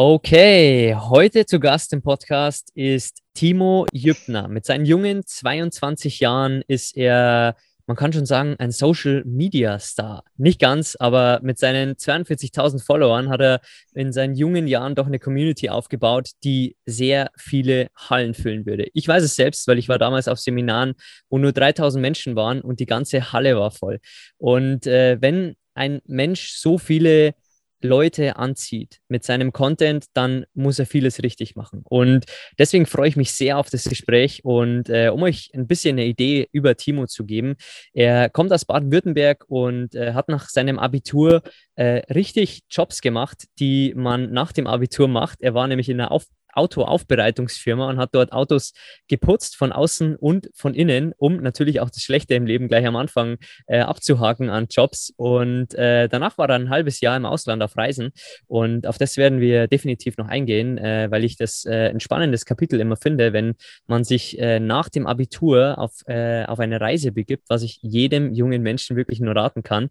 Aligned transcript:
Okay, 0.00 0.94
heute 0.94 1.44
zu 1.44 1.58
Gast 1.58 1.92
im 1.92 2.02
Podcast 2.02 2.70
ist 2.76 3.18
Timo 3.34 3.84
Jübner. 3.92 4.46
Mit 4.46 4.64
seinen 4.64 4.86
jungen 4.86 5.26
22 5.26 6.20
Jahren 6.20 6.62
ist 6.68 6.96
er, 6.96 7.56
man 7.88 7.96
kann 7.96 8.12
schon 8.12 8.24
sagen, 8.24 8.54
ein 8.60 8.70
Social 8.70 9.24
Media 9.26 9.80
Star. 9.80 10.22
Nicht 10.36 10.60
ganz, 10.60 10.94
aber 10.94 11.40
mit 11.42 11.58
seinen 11.58 11.94
42.000 11.96 12.86
Followern 12.86 13.28
hat 13.28 13.40
er 13.40 13.60
in 13.92 14.12
seinen 14.12 14.36
jungen 14.36 14.68
Jahren 14.68 14.94
doch 14.94 15.08
eine 15.08 15.18
Community 15.18 15.68
aufgebaut, 15.68 16.30
die 16.44 16.76
sehr 16.86 17.32
viele 17.36 17.88
Hallen 17.96 18.34
füllen 18.34 18.66
würde. 18.66 18.86
Ich 18.94 19.08
weiß 19.08 19.24
es 19.24 19.34
selbst, 19.34 19.66
weil 19.66 19.80
ich 19.80 19.88
war 19.88 19.98
damals 19.98 20.28
auf 20.28 20.38
Seminaren, 20.38 20.94
wo 21.28 21.38
nur 21.38 21.50
3000 21.50 22.00
Menschen 22.00 22.36
waren 22.36 22.60
und 22.60 22.78
die 22.78 22.86
ganze 22.86 23.32
Halle 23.32 23.56
war 23.56 23.72
voll. 23.72 23.98
Und 24.36 24.86
äh, 24.86 25.20
wenn 25.20 25.56
ein 25.74 26.02
Mensch 26.06 26.52
so 26.52 26.78
viele 26.78 27.34
Leute 27.82 28.36
anzieht 28.36 29.00
mit 29.08 29.24
seinem 29.24 29.52
Content, 29.52 30.06
dann 30.14 30.44
muss 30.54 30.78
er 30.78 30.86
vieles 30.86 31.22
richtig 31.22 31.56
machen. 31.56 31.82
Und 31.84 32.26
deswegen 32.58 32.86
freue 32.86 33.08
ich 33.08 33.16
mich 33.16 33.32
sehr 33.32 33.58
auf 33.58 33.70
das 33.70 33.84
Gespräch 33.84 34.44
und 34.44 34.88
äh, 34.88 35.08
um 35.08 35.22
euch 35.22 35.50
ein 35.54 35.66
bisschen 35.66 35.96
eine 35.96 36.06
Idee 36.06 36.48
über 36.52 36.76
Timo 36.76 37.06
zu 37.06 37.24
geben. 37.24 37.56
Er 37.92 38.28
kommt 38.30 38.52
aus 38.52 38.64
Baden-Württemberg 38.64 39.44
und 39.48 39.94
äh, 39.94 40.14
hat 40.14 40.28
nach 40.28 40.48
seinem 40.48 40.78
Abitur 40.78 41.42
äh, 41.74 42.02
richtig 42.12 42.60
Jobs 42.70 43.00
gemacht, 43.00 43.44
die 43.58 43.94
man 43.96 44.32
nach 44.32 44.52
dem 44.52 44.66
Abitur 44.66 45.08
macht. 45.08 45.40
Er 45.40 45.54
war 45.54 45.66
nämlich 45.68 45.88
in 45.88 46.00
einer 46.00 46.10
Auf 46.10 46.26
Autoaufbereitungsfirma 46.58 47.88
und 47.88 47.98
hat 47.98 48.10
dort 48.14 48.32
Autos 48.32 48.72
geputzt 49.08 49.56
von 49.56 49.72
außen 49.72 50.16
und 50.16 50.50
von 50.54 50.74
innen, 50.74 51.12
um 51.16 51.36
natürlich 51.38 51.80
auch 51.80 51.90
das 51.90 52.02
Schlechte 52.02 52.34
im 52.34 52.46
Leben 52.46 52.68
gleich 52.68 52.86
am 52.86 52.96
Anfang 52.96 53.38
äh, 53.66 53.80
abzuhaken 53.80 54.50
an 54.50 54.66
Jobs. 54.70 55.12
Und 55.16 55.74
äh, 55.74 56.08
danach 56.08 56.38
war 56.38 56.48
er 56.48 56.56
ein 56.56 56.70
halbes 56.70 57.00
Jahr 57.00 57.16
im 57.16 57.24
Ausland 57.24 57.62
auf 57.62 57.76
Reisen 57.76 58.10
und 58.46 58.86
auf 58.86 58.98
das 58.98 59.16
werden 59.16 59.40
wir 59.40 59.68
definitiv 59.68 60.16
noch 60.16 60.28
eingehen, 60.28 60.78
äh, 60.78 61.08
weil 61.10 61.24
ich 61.24 61.36
das 61.36 61.64
äh, 61.64 61.90
ein 61.90 62.00
spannendes 62.00 62.44
Kapitel 62.44 62.80
immer 62.80 62.96
finde, 62.96 63.32
wenn 63.32 63.54
man 63.86 64.04
sich 64.04 64.38
äh, 64.38 64.60
nach 64.60 64.88
dem 64.88 65.06
Abitur 65.06 65.78
auf, 65.78 65.92
äh, 66.06 66.44
auf 66.44 66.58
eine 66.58 66.80
Reise 66.80 67.12
begibt, 67.12 67.44
was 67.48 67.62
ich 67.62 67.78
jedem 67.82 68.32
jungen 68.34 68.62
Menschen 68.62 68.96
wirklich 68.96 69.20
nur 69.20 69.34
raten 69.34 69.62
kann. 69.62 69.88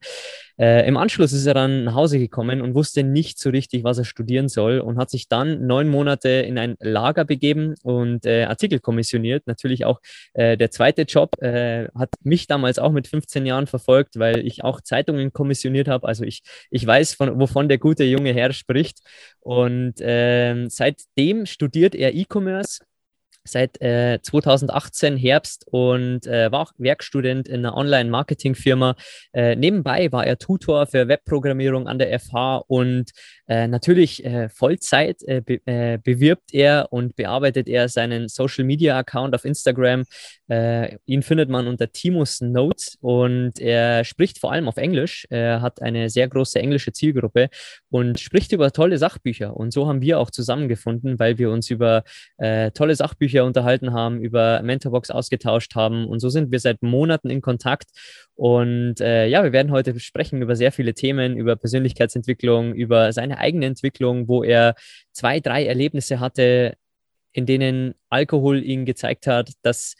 Im 0.59 0.97
Anschluss 0.97 1.34
ist 1.34 1.46
er 1.46 1.53
dann 1.53 1.84
nach 1.84 1.94
Hause 1.94 2.18
gekommen 2.18 2.62
und 2.62 2.74
wusste 2.74 3.03
nicht 3.03 3.38
so 3.38 3.52
richtig, 3.52 3.84
was 3.84 4.00
er 4.00 4.06
studieren 4.06 4.50
soll 4.50 4.80
und 4.80 4.97
hat 4.97 5.12
sich 5.12 5.28
dann 5.28 5.68
neun 5.68 5.88
Monate 5.88 6.30
in 6.30 6.56
ein 6.57 6.75
Lager 6.79 7.25
begeben 7.25 7.75
und 7.84 8.25
äh, 8.25 8.44
Artikel 8.45 8.79
kommissioniert. 8.79 9.47
Natürlich 9.47 9.85
auch 9.85 10.00
äh, 10.34 10.57
der 10.57 10.72
zweite 10.72 11.03
Job 11.03 11.41
äh, 11.41 11.88
hat 11.95 12.09
mich 12.23 12.47
damals 12.47 12.79
auch 12.79 12.91
mit 12.91 13.07
15 13.07 13.45
Jahren 13.45 13.68
verfolgt, 13.68 14.19
weil 14.19 14.45
ich 14.45 14.63
auch 14.63 14.81
Zeitungen 14.81 15.34
kommissioniert 15.34 15.88
habe. 15.88 16.07
Also 16.07 16.23
ich, 16.23 16.41
ich 16.69 16.85
weiß, 16.85 17.13
von, 17.13 17.40
wovon 17.40 17.69
der 17.69 17.78
gute 17.78 18.03
junge 18.03 18.34
Herr 18.34 18.53
spricht. 18.53 19.00
Und 19.40 19.96
ähm, 20.00 20.69
seitdem 20.69 21.46
studiert 21.46 21.96
er 21.96 22.13
E-Commerce 22.13 22.79
seit 23.47 23.81
äh, 23.81 24.19
2018 24.22 25.18
Herbst 25.18 25.66
und 25.69 26.28
äh, 26.28 26.52
war 26.52 26.62
auch 26.62 26.74
Werkstudent 26.78 27.47
in 27.47 27.66
einer 27.66 27.75
Online-Marketing-Firma. 27.75 28.96
Äh, 29.34 29.56
nebenbei 29.56 30.12
war 30.12 30.25
er 30.25 30.38
Tutor 30.38 30.88
für 30.88 31.08
Webprogrammierung 31.08 31.88
an 31.88 32.00
der 32.00 32.19
FH 32.19 32.63
und 32.68 33.12
äh, 33.47 33.68
natürlich 33.68 34.25
äh, 34.25 34.50
Vollzeit 34.50 35.24
äh, 35.24 35.41
be 35.41 35.58
bewirbt 36.03 36.53
er 36.53 36.88
und 36.91 37.16
bearbeitet 37.16 37.68
er 37.68 37.90
seinen 37.90 38.28
Social-Media-Account 38.28 39.34
auf 39.35 39.46
Instagram. 39.46 40.03
ihn 41.06 41.24
findet 41.24 41.50
man 41.50 41.68
unter 41.68 41.91
Timus 41.91 42.41
Notes 42.41 42.97
und 43.02 43.59
er 43.59 44.03
spricht 44.06 44.40
vor 44.40 44.52
allem 44.52 44.68
auf 44.68 44.78
Englisch. 44.78 45.25
Er 45.29 45.62
hat 45.62 45.81
eine 45.81 46.09
sehr 46.09 46.28
große 46.28 46.59
englische 46.59 46.94
Zielgruppe 46.94 47.50
und 47.90 48.19
spricht 48.19 48.52
über 48.53 48.72
tolle 48.72 48.97
Sachbücher. 48.97 49.56
Und 49.56 49.72
so 49.72 49.88
haben 49.88 50.02
wir 50.02 50.19
auch 50.19 50.31
zusammengefunden, 50.31 51.19
weil 51.19 51.38
wir 51.38 51.52
uns 51.52 51.69
über 51.69 52.03
tolle 52.38 52.96
Sachbücher 52.96 53.37
Bücher 53.38 53.46
unterhalten 53.46 53.94
haben, 53.94 54.20
über 54.22 54.62
Mentorbox 54.64 55.12
ausgetauscht 55.12 55.75
haben. 55.75 56.08
Und 56.08 56.20
so 56.20 56.30
sind 56.30 56.52
wir 56.52 56.59
seit 56.59 56.81
Monaten 56.81 57.30
in 57.30 57.42
Kontakt. 57.42 57.90
Und 58.36 59.00
äh, 59.00 59.28
ja, 59.28 59.44
wir 59.44 59.52
werden 59.52 59.72
heute 59.72 60.00
sprechen 60.00 60.42
über 60.42 60.56
sehr 60.56 60.72
viele 60.72 60.94
Themen, 60.94 61.38
über 61.38 61.56
Persönlichkeitsentwicklung, 61.56 62.74
über 62.74 63.14
seine 63.14 63.38
eigene 63.38 63.66
Entwicklung, 63.66 64.28
wo 64.28 64.44
er 64.44 64.76
zwei, 65.12 65.40
drei 65.40 65.66
Erlebnisse 65.66 66.20
hatte, 66.20 66.76
in 67.31 67.46
denen 67.46 67.94
Alkohol 68.09 68.64
ihm 68.64 68.86
gezeigt 68.86 69.28
hat, 69.28 69.52
dass 69.62 69.96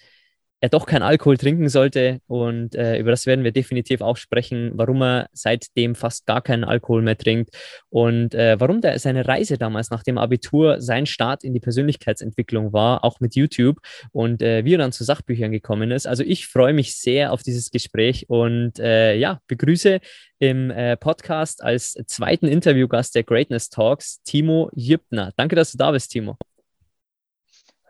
er 0.60 0.70
doch 0.70 0.86
kein 0.86 1.04
Alkohol 1.04 1.38
trinken 1.38 1.70
sollte. 1.70 2.20
Und 2.28 2.76
äh, 2.76 2.98
über 2.98 3.12
das 3.12 3.26
werden 3.26 3.44
wir 3.44 3.52
definitiv 3.52 4.02
auch 4.02 4.18
sprechen, 4.18 4.72
warum 4.74 5.02
er 5.04 5.30
seitdem 5.34 5.96
fast 5.96 6.26
gar 6.26 6.42
keinen 6.42 6.64
Alkohol 6.64 7.02
mehr 7.02 7.18
trinkt 7.18 7.52
und 7.90 8.34
äh, 8.34 8.60
warum 8.60 8.82
der, 8.82 8.98
seine 9.00 9.28
Reise 9.28 9.58
damals 9.58 9.92
nach 9.92 10.04
dem 10.04 10.18
Abitur 10.18 10.82
sein 10.82 11.06
Start 11.06 11.44
in 11.44 11.54
die 11.54 11.60
Persönlichkeitsentwicklung 11.60 12.74
war, 12.74 13.04
auch 13.04 13.20
mit 13.20 13.36
YouTube 13.36 13.78
und 14.12 14.42
äh, 14.42 14.66
wie 14.66 14.76
er 14.76 14.80
dann 14.80 14.92
zu 14.92 15.04
Sachbüchern 15.04 15.52
gekommen 15.52 15.92
ist. 15.92 16.08
Also 16.08 16.24
ich 16.24 16.48
freue 16.48 16.74
mich 16.74 16.96
sehr 16.96 17.32
auf 17.32 17.44
dieses 17.44 17.72
Gespräch 17.72 18.30
und 18.30 18.80
äh, 18.80 19.16
ja, 19.16 19.40
begrüße 19.48 20.00
im 20.40 20.72
äh, 20.72 20.98
Podcast 20.98 21.64
als 21.64 21.94
zweiten 22.08 22.48
Interviewgast 22.48 23.16
der 23.16 23.24
Greatness 23.24 23.70
Talks 23.70 24.22
Timo 24.24 24.70
Jübner. 24.74 25.34
Danke, 25.36 25.56
dass 25.56 25.72
du 25.72 25.78
da 25.78 25.92
bist, 25.92 26.12
Timo. 26.12 26.38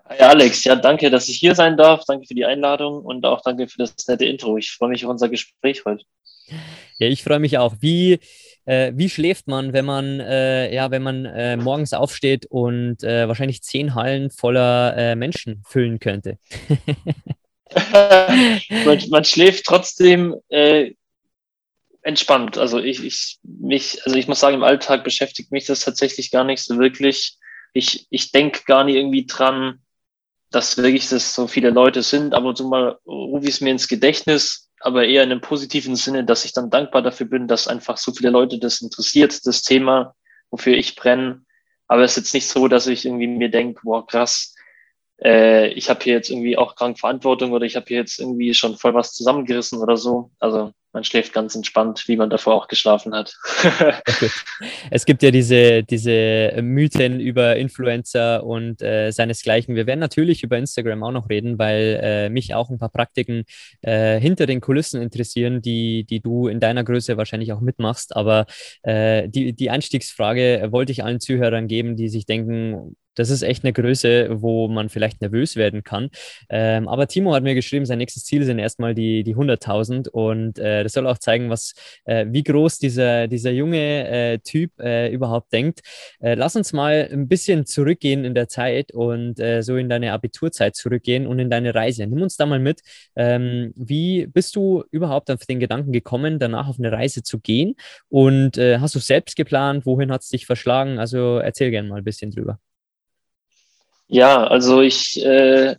Hi 0.09 0.19
Alex, 0.19 0.63
ja, 0.63 0.75
danke, 0.75 1.09
dass 1.09 1.27
ich 1.27 1.37
hier 1.37 1.53
sein 1.53 1.75
darf. 1.75 2.05
Danke 2.05 2.27
für 2.27 2.33
die 2.33 2.45
Einladung 2.45 3.03
und 3.03 3.25
auch 3.25 3.41
danke 3.41 3.67
für 3.67 3.77
das 3.79 3.93
nette 4.07 4.23
Intro. 4.23 4.57
Ich 4.57 4.71
freue 4.71 4.89
mich 4.89 5.03
auf 5.03 5.11
unser 5.11 5.27
Gespräch 5.27 5.83
heute. 5.83 6.05
Ja, 6.97 7.07
ich 7.07 7.23
freue 7.23 7.39
mich 7.39 7.57
auch. 7.57 7.75
Wie, 7.81 8.19
äh, 8.65 8.93
wie 8.95 9.09
schläft 9.09 9.47
man, 9.47 9.73
wenn 9.73 9.83
man, 9.83 10.21
äh, 10.21 10.73
ja, 10.73 10.91
wenn 10.91 11.03
man 11.03 11.25
äh, 11.25 11.57
morgens 11.57 11.91
aufsteht 11.91 12.45
und 12.45 13.03
äh, 13.03 13.27
wahrscheinlich 13.27 13.63
zehn 13.63 13.95
Hallen 13.95 14.29
voller 14.29 14.95
äh, 14.95 15.15
Menschen 15.15 15.61
füllen 15.67 15.99
könnte? 15.99 16.37
man, 18.85 19.09
man, 19.09 19.25
schläft 19.25 19.65
trotzdem 19.65 20.35
äh, 20.47 20.93
entspannt. 22.01 22.57
Also 22.57 22.79
ich, 22.79 23.03
ich, 23.03 23.39
mich, 23.43 24.01
also 24.05 24.17
ich 24.17 24.29
muss 24.29 24.39
sagen, 24.39 24.55
im 24.55 24.63
Alltag 24.63 25.03
beschäftigt 25.03 25.51
mich 25.51 25.65
das 25.65 25.81
tatsächlich 25.81 26.31
gar 26.31 26.45
nicht 26.45 26.63
so 26.63 26.79
wirklich. 26.79 27.35
Ich, 27.73 28.07
ich 28.09 28.31
denke 28.31 28.61
gar 28.65 28.85
nicht 28.85 28.95
irgendwie 28.95 29.25
dran, 29.25 29.81
dass 30.51 30.77
wirklich 30.77 31.09
das 31.09 31.33
so 31.33 31.47
viele 31.47 31.69
Leute 31.69 32.01
sind. 32.03 32.33
Ab 32.33 32.43
und 32.43 32.57
zu 32.57 32.67
mal 32.67 32.97
rufe 33.05 33.45
ich 33.45 33.55
es 33.55 33.61
mir 33.61 33.71
ins 33.71 33.87
Gedächtnis, 33.87 34.69
aber 34.79 35.05
eher 35.05 35.23
in 35.23 35.31
einem 35.31 35.41
positiven 35.41 35.95
Sinne, 35.95 36.23
dass 36.23 36.45
ich 36.45 36.53
dann 36.53 36.69
dankbar 36.69 37.01
dafür 37.01 37.25
bin, 37.27 37.47
dass 37.47 37.67
einfach 37.67 37.97
so 37.97 38.13
viele 38.13 38.29
Leute 38.29 38.59
das 38.59 38.81
interessiert, 38.81 39.45
das 39.45 39.61
Thema, 39.61 40.15
wofür 40.49 40.75
ich 40.75 40.95
brenne. 40.95 41.43
Aber 41.87 42.03
es 42.03 42.11
ist 42.11 42.17
jetzt 42.17 42.33
nicht 42.33 42.47
so, 42.47 42.67
dass 42.67 42.87
ich 42.87 43.05
irgendwie 43.05 43.27
mir 43.27 43.49
denke, 43.49 43.81
boah, 43.83 44.05
krass, 44.05 44.53
äh, 45.23 45.69
ich 45.69 45.89
habe 45.89 46.03
hier 46.03 46.13
jetzt 46.13 46.29
irgendwie 46.29 46.57
auch 46.57 46.75
krank 46.75 46.99
Verantwortung 46.99 47.51
oder 47.51 47.65
ich 47.65 47.75
habe 47.75 47.85
hier 47.87 47.97
jetzt 47.97 48.19
irgendwie 48.19 48.53
schon 48.53 48.77
voll 48.77 48.93
was 48.93 49.13
zusammengerissen 49.13 49.79
oder 49.79 49.97
so. 49.97 50.31
Also 50.39 50.71
man 50.97 51.03
schläft 51.03 51.31
ganz 51.31 51.53
entspannt, 51.53 52.05
wie 52.07 52.17
man 52.17 52.31
davor 52.31 52.55
auch 52.55 52.67
geschlafen 52.67 53.13
hat. 53.13 53.37
es 54.89 55.05
gibt 55.05 55.21
ja 55.21 55.29
diese, 55.29 55.83
diese 55.83 56.59
Mythen 56.63 57.19
über 57.19 57.55
Influencer 57.55 58.43
und 58.43 58.81
äh, 58.81 59.11
seinesgleichen. 59.11 59.75
Wir 59.75 59.85
werden 59.85 59.99
natürlich 59.99 60.41
über 60.41 60.57
Instagram 60.57 61.03
auch 61.03 61.11
noch 61.11 61.29
reden, 61.29 61.59
weil 61.59 61.99
äh, 62.01 62.29
mich 62.29 62.55
auch 62.55 62.71
ein 62.71 62.79
paar 62.79 62.89
Praktiken 62.89 63.43
äh, 63.81 64.19
hinter 64.19 64.47
den 64.47 64.59
Kulissen 64.59 64.99
interessieren, 64.99 65.61
die, 65.61 66.03
die 66.03 66.19
du 66.19 66.47
in 66.47 66.59
deiner 66.59 66.83
Größe 66.83 67.15
wahrscheinlich 67.15 67.53
auch 67.53 67.61
mitmachst. 67.61 68.15
Aber 68.15 68.47
äh, 68.81 69.29
die, 69.29 69.53
die 69.53 69.69
Einstiegsfrage 69.69 70.69
wollte 70.71 70.93
ich 70.93 71.03
allen 71.03 71.19
Zuhörern 71.19 71.67
geben, 71.67 71.95
die 71.95 72.09
sich 72.09 72.25
denken, 72.25 72.95
das 73.17 73.29
ist 73.29 73.41
echt 73.41 73.63
eine 73.63 73.73
Größe, 73.73 74.41
wo 74.41 74.67
man 74.67 74.89
vielleicht 74.89 75.21
nervös 75.21 75.55
werden 75.55 75.83
kann. 75.83 76.09
Ähm, 76.49 76.87
aber 76.87 77.07
Timo 77.07 77.33
hat 77.33 77.43
mir 77.43 77.55
geschrieben, 77.55 77.85
sein 77.85 77.97
nächstes 77.97 78.25
Ziel 78.25 78.43
sind 78.43 78.59
erstmal 78.59 78.93
die, 78.93 79.23
die 79.23 79.35
100.000 79.35 80.09
und 80.09 80.59
äh, 80.59 80.83
das 80.83 80.93
soll 80.93 81.07
auch 81.07 81.17
zeigen, 81.17 81.49
was, 81.49 81.73
äh, 82.05 82.25
wie 82.29 82.43
groß 82.43 82.77
dieser, 82.77 83.27
dieser 83.27 83.51
junge 83.51 84.07
äh, 84.07 84.39
Typ 84.39 84.79
äh, 84.79 85.11
überhaupt 85.11 85.51
denkt. 85.51 85.81
Äh, 86.19 86.35
lass 86.35 86.55
uns 86.55 86.73
mal 86.73 87.09
ein 87.11 87.27
bisschen 87.27 87.65
zurückgehen 87.65 88.23
in 88.23 88.35
der 88.35 88.47
Zeit 88.47 88.93
und 88.93 89.39
äh, 89.39 89.63
so 89.63 89.77
in 89.77 89.89
deine 89.89 90.13
Abiturzeit 90.13 90.75
zurückgehen 90.75 91.25
und 91.25 91.39
in 91.39 91.49
deine 91.49 91.73
Reise. 91.73 92.05
Nimm 92.05 92.21
uns 92.21 92.37
da 92.37 92.45
mal 92.45 92.59
mit. 92.59 92.81
Ähm, 93.15 93.73
wie 93.75 94.27
bist 94.27 94.55
du 94.55 94.83
überhaupt 94.91 95.31
auf 95.31 95.45
den 95.45 95.59
Gedanken 95.59 95.91
gekommen, 95.91 96.37
danach 96.39 96.67
auf 96.67 96.77
eine 96.77 96.91
Reise 96.91 97.23
zu 97.23 97.39
gehen? 97.39 97.75
Und 98.09 98.57
hast 98.57 98.95
du 98.95 98.99
selbst 98.99 99.35
geplant? 99.35 99.85
Wohin 99.85 100.11
hat 100.11 100.21
es 100.21 100.29
dich 100.29 100.45
verschlagen? 100.45 100.99
Also 100.99 101.37
erzähl 101.37 101.71
gerne 101.71 101.89
mal 101.89 101.97
ein 101.97 102.03
bisschen 102.03 102.31
drüber. 102.31 102.59
Ja, 104.07 104.47
also 104.47 104.81
ich 104.81 105.23
äh, 105.23 105.75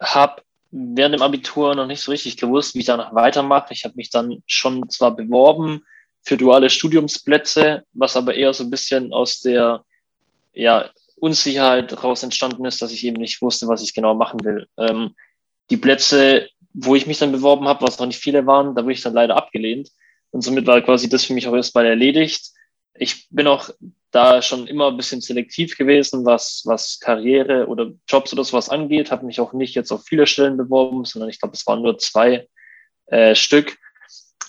habe 0.00 0.42
während 0.70 1.14
dem 1.14 1.22
Abitur 1.22 1.74
noch 1.74 1.86
nicht 1.86 2.02
so 2.02 2.10
richtig 2.10 2.36
gewusst, 2.36 2.74
wie 2.74 2.80
ich 2.80 2.86
danach 2.86 3.14
weitermache. 3.14 3.72
Ich 3.72 3.84
habe 3.84 3.94
mich 3.96 4.10
dann 4.10 4.42
schon 4.46 4.88
zwar 4.90 5.16
beworben 5.16 5.82
für 6.22 6.36
duale 6.36 6.68
Studiumsplätze, 6.70 7.84
was 7.92 8.16
aber 8.16 8.34
eher 8.34 8.52
so 8.52 8.64
ein 8.64 8.70
bisschen 8.70 9.12
aus 9.12 9.40
der 9.40 9.84
ja, 10.52 10.90
Unsicherheit 11.16 12.02
raus 12.02 12.22
entstanden 12.22 12.64
ist, 12.66 12.82
dass 12.82 12.92
ich 12.92 13.04
eben 13.04 13.20
nicht 13.20 13.40
wusste, 13.40 13.68
was 13.68 13.82
ich 13.82 13.94
genau 13.94 14.14
machen 14.14 14.44
will. 14.44 14.66
Ähm, 14.76 15.14
die 15.70 15.76
Plätze, 15.76 16.48
wo 16.74 16.94
ich 16.94 17.06
mich 17.06 17.18
dann 17.18 17.32
beworben 17.32 17.68
habe, 17.68 17.86
was 17.86 17.98
noch 17.98 18.06
nicht 18.06 18.20
viele 18.20 18.46
waren, 18.46 18.74
da 18.74 18.82
wurde 18.82 18.92
ich 18.92 19.02
dann 19.02 19.14
leider 19.14 19.36
abgelehnt. 19.36 19.90
Und 20.30 20.42
somit 20.42 20.66
war 20.66 20.82
quasi 20.82 21.08
das 21.08 21.24
für 21.24 21.32
mich 21.32 21.48
auch 21.48 21.54
erstmal 21.54 21.86
erledigt. 21.86 22.50
Ich 22.98 23.28
bin 23.30 23.46
auch 23.46 23.70
da 24.10 24.40
schon 24.40 24.66
immer 24.66 24.88
ein 24.88 24.96
bisschen 24.96 25.20
selektiv 25.20 25.76
gewesen, 25.76 26.24
was, 26.24 26.62
was 26.64 27.00
Karriere 27.00 27.66
oder 27.66 27.92
Jobs 28.08 28.32
oder 28.32 28.44
sowas 28.44 28.68
angeht. 28.68 29.10
Habe 29.10 29.26
mich 29.26 29.40
auch 29.40 29.52
nicht 29.52 29.74
jetzt 29.74 29.92
auf 29.92 30.04
viele 30.04 30.26
Stellen 30.26 30.56
beworben, 30.56 31.04
sondern 31.04 31.28
ich 31.28 31.40
glaube, 31.40 31.54
es 31.54 31.66
waren 31.66 31.82
nur 31.82 31.98
zwei 31.98 32.48
äh, 33.06 33.34
Stück. 33.34 33.76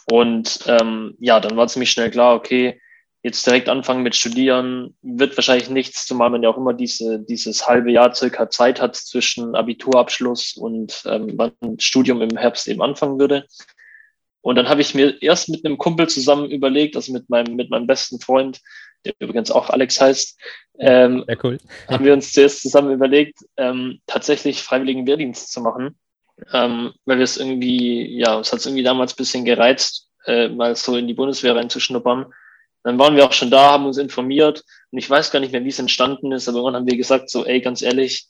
Und 0.10 0.60
ähm, 0.68 1.16
ja, 1.20 1.40
dann 1.40 1.58
war 1.58 1.68
ziemlich 1.68 1.92
schnell 1.92 2.10
klar, 2.10 2.36
okay, 2.36 2.80
jetzt 3.24 3.46
direkt 3.46 3.68
anfangen 3.68 4.04
mit 4.04 4.16
Studieren 4.16 4.96
wird 5.02 5.36
wahrscheinlich 5.36 5.70
nichts, 5.70 6.06
zumal 6.06 6.30
man 6.30 6.44
ja 6.44 6.50
auch 6.50 6.58
immer 6.58 6.74
diese, 6.74 7.20
dieses 7.20 7.68
halbe 7.68 7.92
Jahr 7.92 8.14
circa 8.14 8.50
Zeit 8.50 8.80
hat 8.80 8.96
zwischen 8.96 9.54
Abiturabschluss 9.54 10.56
und 10.56 11.04
ähm, 11.06 11.34
wann 11.36 11.52
Studium 11.80 12.22
im 12.22 12.38
Herbst 12.38 12.68
eben 12.68 12.82
anfangen 12.82 13.20
würde. 13.20 13.46
Und 14.48 14.56
dann 14.56 14.70
habe 14.70 14.80
ich 14.80 14.96
mir 14.96 15.22
erst 15.22 15.50
mit 15.50 15.66
einem 15.66 15.78
Kumpel 15.78 16.08
zusammen 16.08 16.50
überlegt, 16.50 16.96
also 16.96 17.12
mit 17.12 17.30
meinem, 17.30 17.58
mit 17.58 17.70
meinem 17.70 17.86
besten 17.86 18.22
Freund, 18.22 18.62
der 19.04 19.14
übrigens 19.20 19.52
auch 19.52 19.70
Alex 19.70 20.00
heißt, 20.00 20.40
ähm, 20.80 21.26
ja, 21.28 21.36
cool. 21.44 21.58
haben 21.90 22.06
wir 22.06 22.14
uns 22.14 22.32
zuerst 22.32 22.62
zusammen 22.62 22.94
überlegt, 22.94 23.40
ähm, 23.58 24.00
tatsächlich 24.08 24.64
freiwilligen 24.64 25.06
Wehrdienst 25.06 25.52
zu 25.52 25.60
machen, 25.60 26.00
ähm, 26.54 26.94
weil 27.04 27.18
wir 27.18 27.26
es 27.26 27.36
irgendwie, 27.36 28.18
ja, 28.18 28.40
es 28.40 28.54
hat 28.54 28.60
es 28.60 28.66
irgendwie 28.66 28.84
damals 28.84 29.16
ein 29.16 29.18
bisschen 29.18 29.44
gereizt, 29.44 30.08
äh, 30.28 30.48
mal 30.48 30.78
so 30.78 30.96
in 30.96 31.10
die 31.10 31.14
Bundeswehr 31.14 31.54
reinzuschnuppern. 31.54 32.28
Dann 32.84 33.00
waren 33.00 33.18
wir 33.18 33.26
auch 33.26 33.34
schon 33.34 33.52
da, 33.52 33.72
haben 33.72 33.86
uns 33.86 33.98
informiert 33.98 34.64
und 34.92 34.98
ich 34.98 35.10
weiß 35.10 35.30
gar 35.32 35.42
nicht 35.42 35.52
mehr, 35.52 35.66
wie 35.66 35.70
es 35.76 35.80
entstanden 35.80 36.32
ist, 36.32 36.48
aber 36.48 36.60
irgendwann 36.60 36.76
haben 36.78 36.90
wir 36.90 36.96
gesagt, 36.96 37.30
so, 37.30 37.44
ey, 37.44 37.60
ganz 37.60 37.82
ehrlich, 37.82 38.30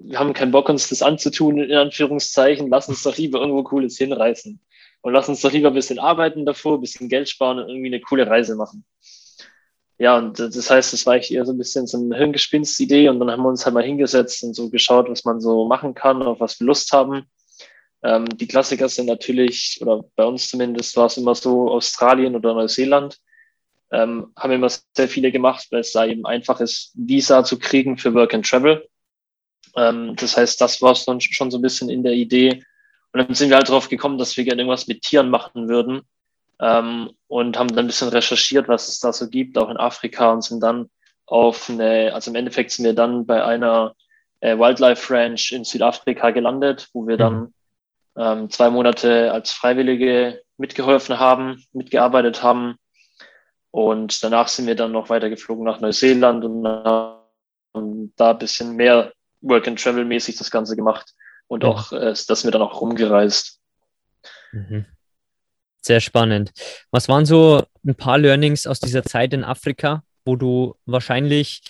wir 0.00 0.18
haben 0.18 0.32
keinen 0.32 0.52
Bock, 0.52 0.68
uns 0.68 0.88
das 0.88 1.02
anzutun, 1.02 1.58
in 1.58 1.76
Anführungszeichen, 1.76 2.68
lass 2.68 2.88
uns 2.88 3.02
doch 3.02 3.16
lieber 3.16 3.40
irgendwo 3.40 3.62
Cooles 3.62 3.96
hinreißen 3.98 4.60
und 5.02 5.12
lass 5.12 5.28
uns 5.28 5.40
doch 5.42 5.52
lieber 5.52 5.68
ein 5.68 5.74
bisschen 5.74 5.98
arbeiten 5.98 6.46
davor, 6.46 6.74
ein 6.74 6.80
bisschen 6.80 7.08
Geld 7.08 7.28
sparen 7.28 7.58
und 7.58 7.68
irgendwie 7.68 7.88
eine 7.88 8.00
coole 8.00 8.26
Reise 8.26 8.56
machen. 8.56 8.84
Ja, 9.98 10.16
und 10.16 10.38
das 10.38 10.70
heißt, 10.70 10.94
es 10.94 11.04
war 11.04 11.14
eigentlich 11.14 11.34
eher 11.34 11.44
so 11.44 11.52
ein 11.52 11.58
bisschen 11.58 11.86
so 11.86 11.98
eine 11.98 12.16
Hirngespinst-Idee 12.16 13.10
und 13.10 13.20
dann 13.20 13.30
haben 13.30 13.42
wir 13.42 13.50
uns 13.50 13.66
halt 13.66 13.74
mal 13.74 13.84
hingesetzt 13.84 14.42
und 14.42 14.54
so 14.54 14.70
geschaut, 14.70 15.10
was 15.10 15.24
man 15.26 15.42
so 15.42 15.66
machen 15.66 15.94
kann, 15.94 16.22
auf 16.22 16.40
was 16.40 16.58
wir 16.58 16.66
Lust 16.66 16.90
haben. 16.92 17.26
Ähm, 18.02 18.24
die 18.26 18.46
Klassiker 18.46 18.88
sind 18.88 19.06
natürlich, 19.06 19.78
oder 19.82 20.02
bei 20.16 20.24
uns 20.24 20.48
zumindest 20.48 20.96
war 20.96 21.06
es 21.06 21.18
immer 21.18 21.34
so 21.34 21.70
Australien 21.70 22.34
oder 22.34 22.54
Neuseeland. 22.54 23.18
Ähm, 23.92 24.32
haben 24.36 24.52
immer 24.52 24.70
sehr 24.70 25.08
viele 25.08 25.32
gemacht, 25.32 25.66
weil 25.70 25.80
es 25.80 25.92
da 25.92 26.06
eben 26.06 26.24
einfach 26.24 26.60
ist, 26.60 26.92
Visa 26.94 27.44
zu 27.44 27.58
kriegen 27.58 27.98
für 27.98 28.14
Work 28.14 28.32
and 28.32 28.48
Travel. 28.48 28.88
Ähm, 29.76 30.16
das 30.16 30.36
heißt, 30.36 30.60
das 30.60 30.82
war 30.82 30.94
schon 30.94 31.50
so 31.50 31.58
ein 31.58 31.62
bisschen 31.62 31.90
in 31.90 32.02
der 32.02 32.12
Idee, 32.12 32.64
und 33.12 33.18
dann 33.18 33.34
sind 33.34 33.50
wir 33.50 33.56
halt 33.56 33.68
drauf 33.68 33.88
gekommen, 33.88 34.18
dass 34.18 34.36
wir 34.36 34.44
gerne 34.44 34.62
irgendwas 34.62 34.86
mit 34.86 35.02
Tieren 35.02 35.30
machen 35.30 35.68
würden 35.68 36.02
ähm, 36.60 37.10
und 37.26 37.58
haben 37.58 37.68
dann 37.68 37.84
ein 37.84 37.86
bisschen 37.86 38.08
recherchiert, 38.08 38.68
was 38.68 38.88
es 38.88 39.00
da 39.00 39.12
so 39.12 39.28
gibt, 39.28 39.58
auch 39.58 39.68
in 39.68 39.76
Afrika 39.76 40.30
und 40.32 40.44
sind 40.44 40.60
dann 40.60 40.90
auf 41.26 41.68
eine, 41.68 42.12
also 42.14 42.30
im 42.30 42.36
Endeffekt 42.36 42.70
sind 42.72 42.84
wir 42.84 42.94
dann 42.94 43.26
bei 43.26 43.44
einer 43.44 43.94
äh, 44.40 44.56
Wildlife 44.56 45.12
Ranch 45.12 45.52
in 45.52 45.64
Südafrika 45.64 46.30
gelandet, 46.30 46.88
wo 46.92 47.06
wir 47.06 47.16
dann 47.16 47.34
mhm. 47.34 47.52
ähm, 48.16 48.50
zwei 48.50 48.70
Monate 48.70 49.32
als 49.32 49.52
Freiwillige 49.52 50.42
mitgeholfen 50.56 51.18
haben, 51.18 51.64
mitgearbeitet 51.72 52.42
haben. 52.42 52.76
Und 53.72 54.22
danach 54.22 54.48
sind 54.48 54.66
wir 54.66 54.74
dann 54.74 54.92
noch 54.92 55.08
weitergeflogen 55.10 55.64
nach 55.64 55.80
Neuseeland 55.80 56.44
und 56.44 56.66
haben 56.66 58.12
da 58.16 58.30
ein 58.30 58.38
bisschen 58.38 58.74
mehr 58.74 59.12
Work 59.40 59.68
and 59.68 59.82
Travel 59.82 60.04
mäßig 60.04 60.36
das 60.36 60.50
Ganze 60.50 60.76
gemacht 60.76 61.14
und 61.46 61.64
auch, 61.64 61.92
äh, 61.92 62.14
das 62.26 62.44
wird 62.44 62.54
dann 62.54 62.62
auch 62.62 62.80
rumgereist. 62.80 63.58
Mhm. 64.52 64.86
Sehr 65.80 66.00
spannend. 66.00 66.52
Was 66.90 67.08
waren 67.08 67.24
so 67.24 67.64
ein 67.86 67.94
paar 67.94 68.18
Learnings 68.18 68.66
aus 68.66 68.80
dieser 68.80 69.02
Zeit 69.02 69.32
in 69.32 69.44
Afrika, 69.44 70.04
wo 70.24 70.36
du 70.36 70.76
wahrscheinlich 70.84 71.62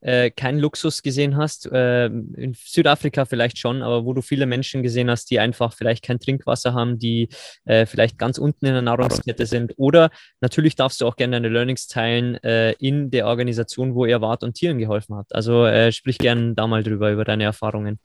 äh, 0.00 0.30
keinen 0.30 0.58
Luxus 0.58 1.02
gesehen 1.02 1.36
hast? 1.36 1.66
Äh, 1.66 2.06
in 2.06 2.54
Südafrika 2.54 3.24
vielleicht 3.24 3.58
schon, 3.58 3.82
aber 3.82 4.04
wo 4.04 4.12
du 4.12 4.22
viele 4.22 4.46
Menschen 4.46 4.82
gesehen 4.82 5.10
hast, 5.10 5.30
die 5.30 5.38
einfach 5.38 5.72
vielleicht 5.72 6.04
kein 6.04 6.20
Trinkwasser 6.20 6.74
haben, 6.74 6.98
die 6.98 7.28
äh, 7.64 7.86
vielleicht 7.86 8.18
ganz 8.18 8.38
unten 8.38 8.66
in 8.66 8.72
der 8.72 8.82
Nahrungskette 8.82 9.46
sind. 9.46 9.74
Oder 9.76 10.10
natürlich 10.40 10.76
darfst 10.76 11.00
du 11.00 11.06
auch 11.06 11.16
gerne 11.16 11.36
deine 11.36 11.48
Learnings 11.48 11.86
teilen 11.88 12.36
äh, 12.42 12.72
in 12.72 13.10
der 13.10 13.26
Organisation, 13.26 13.94
wo 13.94 14.04
ihr 14.06 14.20
wart 14.20 14.42
und 14.42 14.54
Tieren 14.54 14.78
geholfen 14.78 15.16
habt. 15.16 15.34
Also 15.34 15.66
äh, 15.66 15.92
sprich 15.92 16.18
gerne 16.18 16.54
da 16.54 16.66
mal 16.66 16.82
drüber, 16.82 17.10
über 17.10 17.24
deine 17.24 17.44
Erfahrungen. 17.44 17.98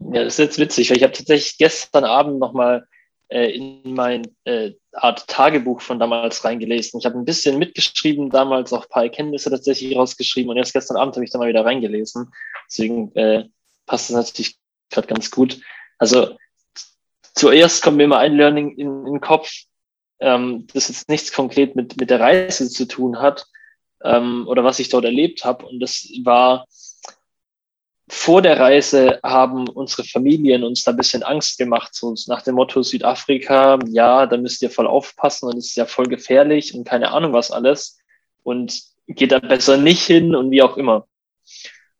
Ja, 0.00 0.24
das 0.24 0.34
ist 0.34 0.38
jetzt 0.38 0.58
witzig, 0.58 0.90
weil 0.90 0.96
ich 0.98 1.02
habe 1.02 1.12
tatsächlich 1.12 1.58
gestern 1.58 2.04
Abend 2.04 2.38
nochmal 2.38 2.86
äh, 3.28 3.50
in 3.50 3.94
mein 3.94 4.26
äh, 4.44 4.72
Art 4.92 5.26
Tagebuch 5.28 5.80
von 5.80 5.98
damals 5.98 6.44
reingelesen. 6.44 6.98
Ich 6.98 7.06
habe 7.06 7.18
ein 7.18 7.24
bisschen 7.24 7.58
mitgeschrieben, 7.58 8.30
damals 8.30 8.72
auch 8.72 8.84
ein 8.84 8.88
paar 8.88 9.04
Erkenntnisse 9.04 9.50
tatsächlich 9.50 9.96
rausgeschrieben 9.96 10.50
und 10.50 10.56
erst 10.56 10.72
gestern 10.72 10.96
Abend 10.96 11.14
habe 11.14 11.24
ich 11.24 11.30
da 11.30 11.38
mal 11.38 11.48
wieder 11.48 11.64
reingelesen. 11.64 12.32
Deswegen 12.68 13.14
äh, 13.16 13.44
passt 13.86 14.10
das 14.10 14.16
natürlich 14.16 14.56
gerade 14.90 15.06
ganz 15.06 15.30
gut. 15.30 15.60
Also 15.98 16.36
zuerst 17.34 17.82
kommt 17.82 17.98
mir 17.98 18.04
immer 18.04 18.18
ein 18.18 18.36
Learning 18.36 18.72
in, 18.72 19.06
in 19.06 19.14
den 19.14 19.20
Kopf, 19.20 19.50
ähm, 20.20 20.66
das 20.72 20.88
jetzt 20.88 21.08
nichts 21.08 21.32
konkret 21.32 21.76
mit, 21.76 21.98
mit 22.00 22.10
der 22.10 22.20
Reise 22.20 22.68
zu 22.68 22.86
tun 22.86 23.20
hat 23.20 23.46
ähm, 24.02 24.46
oder 24.48 24.64
was 24.64 24.78
ich 24.78 24.88
dort 24.88 25.04
erlebt 25.04 25.44
habe. 25.44 25.66
Und 25.66 25.80
das 25.80 26.08
war 26.24 26.66
vor 28.10 28.42
der 28.42 28.58
Reise 28.58 29.20
haben 29.22 29.68
unsere 29.68 30.04
Familien 30.04 30.64
uns 30.64 30.82
da 30.82 30.92
ein 30.92 30.96
bisschen 30.96 31.22
Angst 31.22 31.58
gemacht, 31.58 31.94
so 31.94 32.14
nach 32.26 32.42
dem 32.42 32.54
Motto 32.54 32.82
Südafrika, 32.82 33.78
ja, 33.88 34.26
da 34.26 34.36
müsst 34.36 34.62
ihr 34.62 34.70
voll 34.70 34.86
aufpassen 34.86 35.46
und 35.46 35.58
es 35.58 35.66
ist 35.66 35.76
ja 35.76 35.86
voll 35.86 36.06
gefährlich 36.06 36.74
und 36.74 36.84
keine 36.84 37.10
Ahnung 37.10 37.32
was 37.32 37.50
alles 37.50 37.98
und 38.42 38.82
geht 39.06 39.32
da 39.32 39.38
besser 39.40 39.76
nicht 39.76 40.02
hin 40.02 40.34
und 40.34 40.50
wie 40.50 40.62
auch 40.62 40.76
immer. 40.76 41.06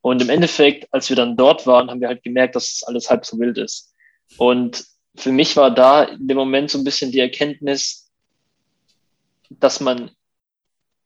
Und 0.01 0.23
im 0.23 0.31
Endeffekt, 0.31 0.93
als 0.93 1.09
wir 1.09 1.17
dann 1.17 1.37
dort 1.37 1.67
waren, 1.67 1.91
haben 1.91 2.01
wir 2.01 2.09
halt 2.09 2.23
gemerkt, 2.23 2.57
dass 2.57 2.79
das 2.79 2.89
alles 2.89 3.11
halb 3.11 3.27
so 3.27 3.39
wild 3.39 3.59
ist. 3.59 3.95
Und 4.37 4.85
für 5.17 5.33
mich 5.33 5.57
war 5.57 5.71
da 5.71 6.05
in 6.05 6.29
dem 6.29 6.37
Moment 6.37 6.71
so 6.71 6.79
ein 6.79 6.85
bisschen 6.85 7.11
die 7.11 7.21
Erkenntnis, 7.21 8.11
dass 9.51 9.81
man 9.81 10.11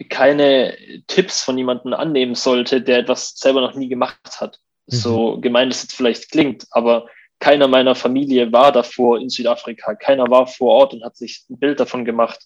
keine 0.09 0.77
Tipps 1.07 1.43
von 1.43 1.57
jemandem 1.57 1.95
annehmen 1.95 2.35
sollte, 2.35 2.83
der 2.83 2.99
etwas 2.99 3.35
selber 3.37 3.61
noch 3.61 3.75
nie 3.75 3.89
gemacht 3.89 4.41
hat. 4.41 4.61
So 4.93 5.37
mhm. 5.37 5.41
gemein 5.41 5.69
es 5.69 5.83
jetzt 5.83 5.95
vielleicht 5.95 6.31
klingt, 6.31 6.67
aber 6.71 7.07
keiner 7.39 7.67
meiner 7.67 7.95
Familie 7.95 8.53
war 8.53 8.71
davor 8.71 9.19
in 9.19 9.29
Südafrika. 9.29 9.95
Keiner 9.95 10.31
war 10.31 10.47
vor 10.47 10.73
Ort 10.73 10.95
und 10.95 11.05
hat 11.05 11.17
sich 11.17 11.45
ein 11.51 11.59
Bild 11.59 11.81
davon 11.81 12.05
gemacht, 12.05 12.41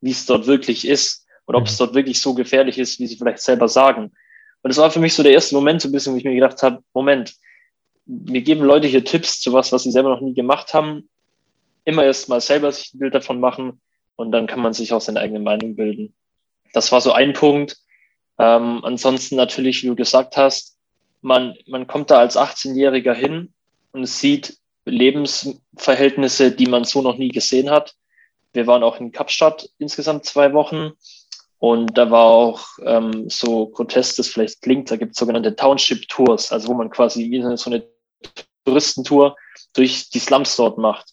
wie 0.00 0.10
es 0.10 0.26
dort 0.26 0.46
wirklich 0.46 0.86
ist 0.86 1.26
und 1.44 1.54
ob 1.54 1.66
es 1.66 1.74
mhm. 1.74 1.84
dort 1.84 1.94
wirklich 1.94 2.20
so 2.20 2.34
gefährlich 2.34 2.78
ist, 2.78 2.98
wie 2.98 3.06
sie 3.06 3.16
vielleicht 3.16 3.40
selber 3.40 3.68
sagen. 3.68 4.12
Und 4.62 4.68
das 4.68 4.78
war 4.78 4.90
für 4.90 4.98
mich 4.98 5.14
so 5.14 5.22
der 5.22 5.32
erste 5.32 5.54
Moment, 5.54 5.82
so 5.82 5.88
ein 5.88 5.92
bisschen, 5.92 6.12
wo 6.12 6.16
ich 6.16 6.24
mir 6.24 6.34
gedacht 6.34 6.62
habe, 6.62 6.82
Moment, 6.92 7.34
mir 8.06 8.42
geben 8.42 8.64
Leute 8.64 8.88
hier 8.88 9.04
Tipps 9.04 9.40
zu 9.40 9.52
was, 9.52 9.72
was 9.72 9.84
sie 9.84 9.92
selber 9.92 10.10
noch 10.10 10.20
nie 10.20 10.34
gemacht 10.34 10.74
haben. 10.74 11.08
immer 11.84 12.04
erst 12.04 12.28
mal 12.28 12.40
selber 12.40 12.70
sich 12.72 12.92
ein 12.92 12.98
Bild 12.98 13.14
davon 13.14 13.40
machen 13.40 13.80
und 14.16 14.32
dann 14.32 14.46
kann 14.46 14.60
man 14.60 14.74
sich 14.74 14.92
auch 14.92 15.00
seine 15.00 15.20
eigene 15.20 15.40
Meinung 15.40 15.76
bilden. 15.76 16.14
Das 16.72 16.92
war 16.92 17.00
so 17.00 17.12
ein 17.12 17.32
Punkt. 17.32 17.78
Ähm, 18.38 18.80
ansonsten 18.84 19.36
natürlich, 19.36 19.82
wie 19.82 19.88
du 19.88 19.94
gesagt 19.94 20.36
hast, 20.36 20.76
man, 21.20 21.54
man 21.66 21.86
kommt 21.86 22.10
da 22.10 22.18
als 22.18 22.36
18-Jähriger 22.36 23.14
hin 23.14 23.52
und 23.92 24.06
sieht 24.06 24.56
Lebensverhältnisse, 24.84 26.52
die 26.52 26.66
man 26.66 26.84
so 26.84 27.02
noch 27.02 27.16
nie 27.16 27.28
gesehen 27.28 27.70
hat. 27.70 27.94
Wir 28.52 28.66
waren 28.66 28.82
auch 28.82 28.98
in 28.98 29.12
Kapstadt 29.12 29.68
insgesamt 29.78 30.24
zwei 30.24 30.52
Wochen 30.52 30.92
und 31.58 31.96
da 31.96 32.10
war 32.10 32.24
auch 32.24 32.64
ähm, 32.84 33.28
so 33.28 33.66
grotesk, 33.66 34.16
das 34.16 34.28
vielleicht 34.28 34.62
klingt, 34.62 34.90
da 34.90 34.96
gibt 34.96 35.12
es 35.12 35.18
sogenannte 35.18 35.54
Township 35.54 36.08
Tours, 36.08 36.52
also 36.52 36.68
wo 36.68 36.74
man 36.74 36.90
quasi 36.90 37.30
wie 37.30 37.42
so 37.56 37.70
eine 37.70 37.84
Touristentour 38.64 39.36
durch 39.74 40.10
die 40.10 40.18
Slums 40.18 40.56
dort 40.56 40.78
macht. 40.78 41.12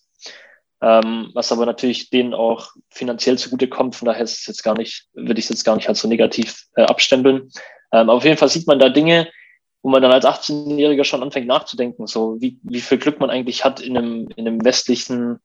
Ähm, 0.79 1.31
was 1.33 1.51
aber 1.51 1.65
natürlich 1.65 2.11
denen 2.11 2.33
auch 2.33 2.69
finanziell 2.89 3.37
zugutekommt, 3.37 3.95
von 3.95 4.05
daher 4.05 4.23
ist 4.23 4.39
es 4.39 4.45
jetzt 4.45 4.63
gar 4.63 4.77
nicht, 4.77 5.07
würde 5.13 5.39
ich 5.39 5.45
es 5.45 5.49
jetzt 5.49 5.63
gar 5.63 5.75
nicht 5.75 5.89
als 5.89 5.99
so 5.99 6.07
negativ 6.07 6.65
äh, 6.75 6.83
abstempeln. 6.83 7.51
Ähm, 7.91 8.09
auf 8.09 8.23
jeden 8.23 8.37
Fall 8.37 8.49
sieht 8.49 8.67
man 8.67 8.79
da 8.79 8.89
Dinge, 8.89 9.27
wo 9.87 9.91
man 9.91 10.01
dann 10.01 10.11
als 10.11 10.25
18-Jähriger 10.25 11.05
schon 11.05 11.23
anfängt 11.23 11.47
nachzudenken, 11.47 12.07
so 12.07 12.41
wie, 12.41 12.59
wie 12.63 12.81
viel 12.81 12.97
Glück 12.97 13.21
man 13.21 13.29
eigentlich 13.29 13.63
hat, 13.63 13.79
in 13.79 13.97
einem, 13.97 14.27
in 14.35 14.45
einem 14.45 14.65
westlichen 14.65 15.39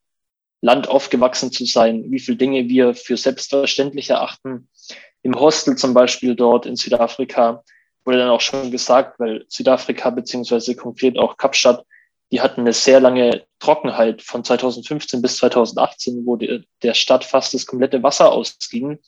Land 0.61 0.89
aufgewachsen 0.89 1.53
zu 1.53 1.65
sein, 1.65 2.07
wie 2.09 2.19
viele 2.19 2.39
Dinge 2.39 2.69
wir 2.69 2.97
für 2.97 3.17
selbstverständlich 3.17 4.11
erachten. 4.11 4.69
Im 5.23 5.39
Hostel 5.39 5.77
zum 5.77 5.95
Beispiel 5.95 6.35
dort 6.35 6.67
in 6.67 6.75
Südafrika 6.75 7.63
wurde 8.05 8.19
dann 8.19 8.31
auch 8.31 8.41
schon 8.41 8.73
gesagt, 8.73 9.21
weil 9.21 9.45
Südafrika 9.47 10.11
beziehungsweise 10.11 10.75
konkret 10.75 11.19
auch 11.19 11.37
Kapstadt, 11.37 11.87
die 12.33 12.41
hatten 12.41 12.63
eine 12.63 12.73
sehr 12.73 12.99
lange 12.99 13.45
Trockenheit 13.61 14.23
von 14.23 14.43
2015 14.43 15.23
bis 15.23 15.37
2018, 15.37 16.27
wo 16.27 16.35
die, 16.35 16.67
der 16.83 16.95
Stadt 16.95 17.25
fast 17.25 17.55
das 17.55 17.65
komplette 17.65 18.03
Wasser 18.03 18.33
ausging. 18.33 18.99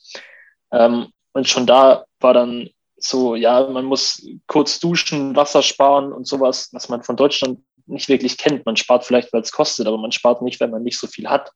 Ähm, 0.71 1.07
und 1.33 1.49
schon 1.49 1.67
da 1.67 2.05
war 2.21 2.33
dann 2.33 2.69
so, 2.97 3.35
ja, 3.35 3.67
man 3.67 3.85
muss 3.85 4.25
kurz 4.47 4.79
duschen, 4.79 5.35
Wasser 5.35 5.61
sparen 5.61 6.13
und 6.13 6.27
sowas, 6.27 6.69
was 6.71 6.89
man 6.89 7.03
von 7.03 7.17
Deutschland 7.17 7.59
nicht 7.87 8.09
wirklich 8.09 8.37
kennt. 8.37 8.65
Man 8.65 8.77
spart 8.77 9.05
vielleicht, 9.05 9.31
weil 9.33 9.41
es 9.41 9.51
kostet, 9.51 9.87
aber 9.87 9.97
man 9.97 10.11
spart 10.11 10.41
nicht, 10.41 10.59
wenn 10.59 10.71
man 10.71 10.83
nicht 10.83 10.97
so 10.97 11.07
viel 11.07 11.27
hat. 11.27 11.51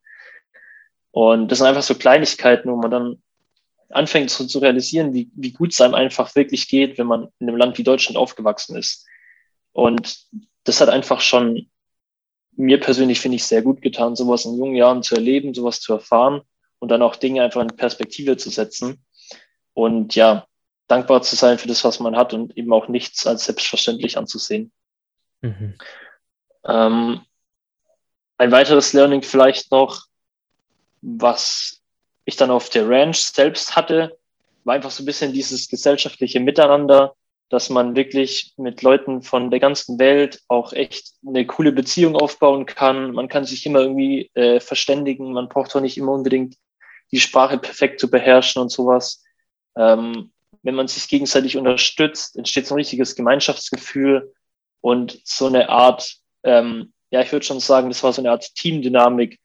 Und 1.11 1.49
das 1.49 1.59
sind 1.59 1.67
einfach 1.67 1.83
so 1.83 1.95
Kleinigkeiten, 1.95 2.69
wo 2.71 2.75
man 2.75 2.91
dann 2.91 3.23
anfängt 3.89 4.29
zu, 4.29 4.45
zu 4.45 4.59
realisieren, 4.59 5.13
wie, 5.13 5.31
wie 5.33 5.51
gut 5.51 5.71
es 5.71 5.81
einem 5.81 5.95
einfach 5.95 6.35
wirklich 6.35 6.67
geht, 6.67 6.97
wenn 6.97 7.07
man 7.07 7.29
in 7.39 7.47
einem 7.47 7.57
Land 7.57 7.77
wie 7.77 7.83
Deutschland 7.83 8.17
aufgewachsen 8.17 8.77
ist. 8.77 9.07
Und 9.71 10.25
das 10.65 10.81
hat 10.81 10.89
einfach 10.89 11.21
schon 11.21 11.69
mir 12.55 12.79
persönlich, 12.79 13.19
finde 13.19 13.37
ich, 13.37 13.45
sehr 13.45 13.61
gut 13.61 13.81
getan, 13.81 14.15
sowas 14.15 14.45
in 14.45 14.57
jungen 14.57 14.75
Jahren 14.75 15.01
zu 15.01 15.15
erleben, 15.15 15.53
sowas 15.53 15.79
zu 15.79 15.93
erfahren 15.93 16.41
und 16.79 16.89
dann 16.89 17.01
auch 17.01 17.15
Dinge 17.15 17.41
einfach 17.41 17.61
in 17.61 17.67
Perspektive 17.69 18.37
zu 18.37 18.49
setzen. 18.49 19.03
Und 19.73 20.15
ja, 20.15 20.45
dankbar 20.89 21.21
zu 21.21 21.35
sein 21.35 21.57
für 21.57 21.67
das, 21.67 21.83
was 21.83 21.99
man 21.99 22.17
hat 22.17 22.33
und 22.33 22.57
eben 22.57 22.73
auch 22.73 22.87
nichts 22.87 23.25
als 23.25 23.45
selbstverständlich 23.45 24.17
anzusehen. 24.17 24.71
Mhm. 25.41 25.75
Ähm, 26.65 27.21
ein 28.37 28.51
weiteres 28.51 28.93
Learning 28.93 29.21
vielleicht 29.21 29.71
noch, 29.71 30.05
was 31.01 31.81
ich 32.25 32.35
dann 32.35 32.51
auf 32.51 32.69
der 32.69 32.89
Ranch 32.89 33.19
selbst 33.19 33.75
hatte, 33.75 34.17
war 34.63 34.75
einfach 34.75 34.91
so 34.91 35.03
ein 35.03 35.05
bisschen 35.05 35.31
dieses 35.31 35.69
gesellschaftliche 35.69 36.39
Miteinander, 36.39 37.15
dass 37.49 37.69
man 37.69 37.95
wirklich 37.95 38.53
mit 38.57 38.81
Leuten 38.81 39.21
von 39.23 39.49
der 39.49 39.59
ganzen 39.59 39.97
Welt 39.99 40.41
auch 40.47 40.73
echt 40.73 41.13
eine 41.25 41.45
coole 41.45 41.71
Beziehung 41.71 42.15
aufbauen 42.15 42.65
kann. 42.65 43.11
Man 43.11 43.27
kann 43.27 43.45
sich 43.45 43.65
immer 43.65 43.79
irgendwie 43.79 44.29
äh, 44.35 44.59
verständigen. 44.59 45.33
Man 45.33 45.49
braucht 45.49 45.75
auch 45.75 45.81
nicht 45.81 45.97
immer 45.97 46.11
unbedingt 46.11 46.55
die 47.11 47.19
Sprache 47.19 47.57
perfekt 47.57 47.99
zu 47.99 48.09
beherrschen 48.09 48.61
und 48.61 48.69
sowas. 48.69 49.23
Ähm, 49.75 50.31
wenn 50.63 50.75
man 50.75 50.87
sich 50.87 51.07
gegenseitig 51.07 51.57
unterstützt, 51.57 52.35
entsteht 52.35 52.67
so 52.67 52.75
ein 52.75 52.79
richtiges 52.79 53.15
Gemeinschaftsgefühl 53.15 54.33
und 54.81 55.19
so 55.23 55.47
eine 55.47 55.69
Art, 55.69 56.17
ähm, 56.43 56.93
ja, 57.11 57.21
ich 57.21 57.31
würde 57.31 57.45
schon 57.45 57.59
sagen, 57.59 57.89
das 57.89 58.03
war 58.03 58.13
so 58.13 58.21
eine 58.21 58.31
Art 58.31 58.53
Teamdynamik, 58.55 59.39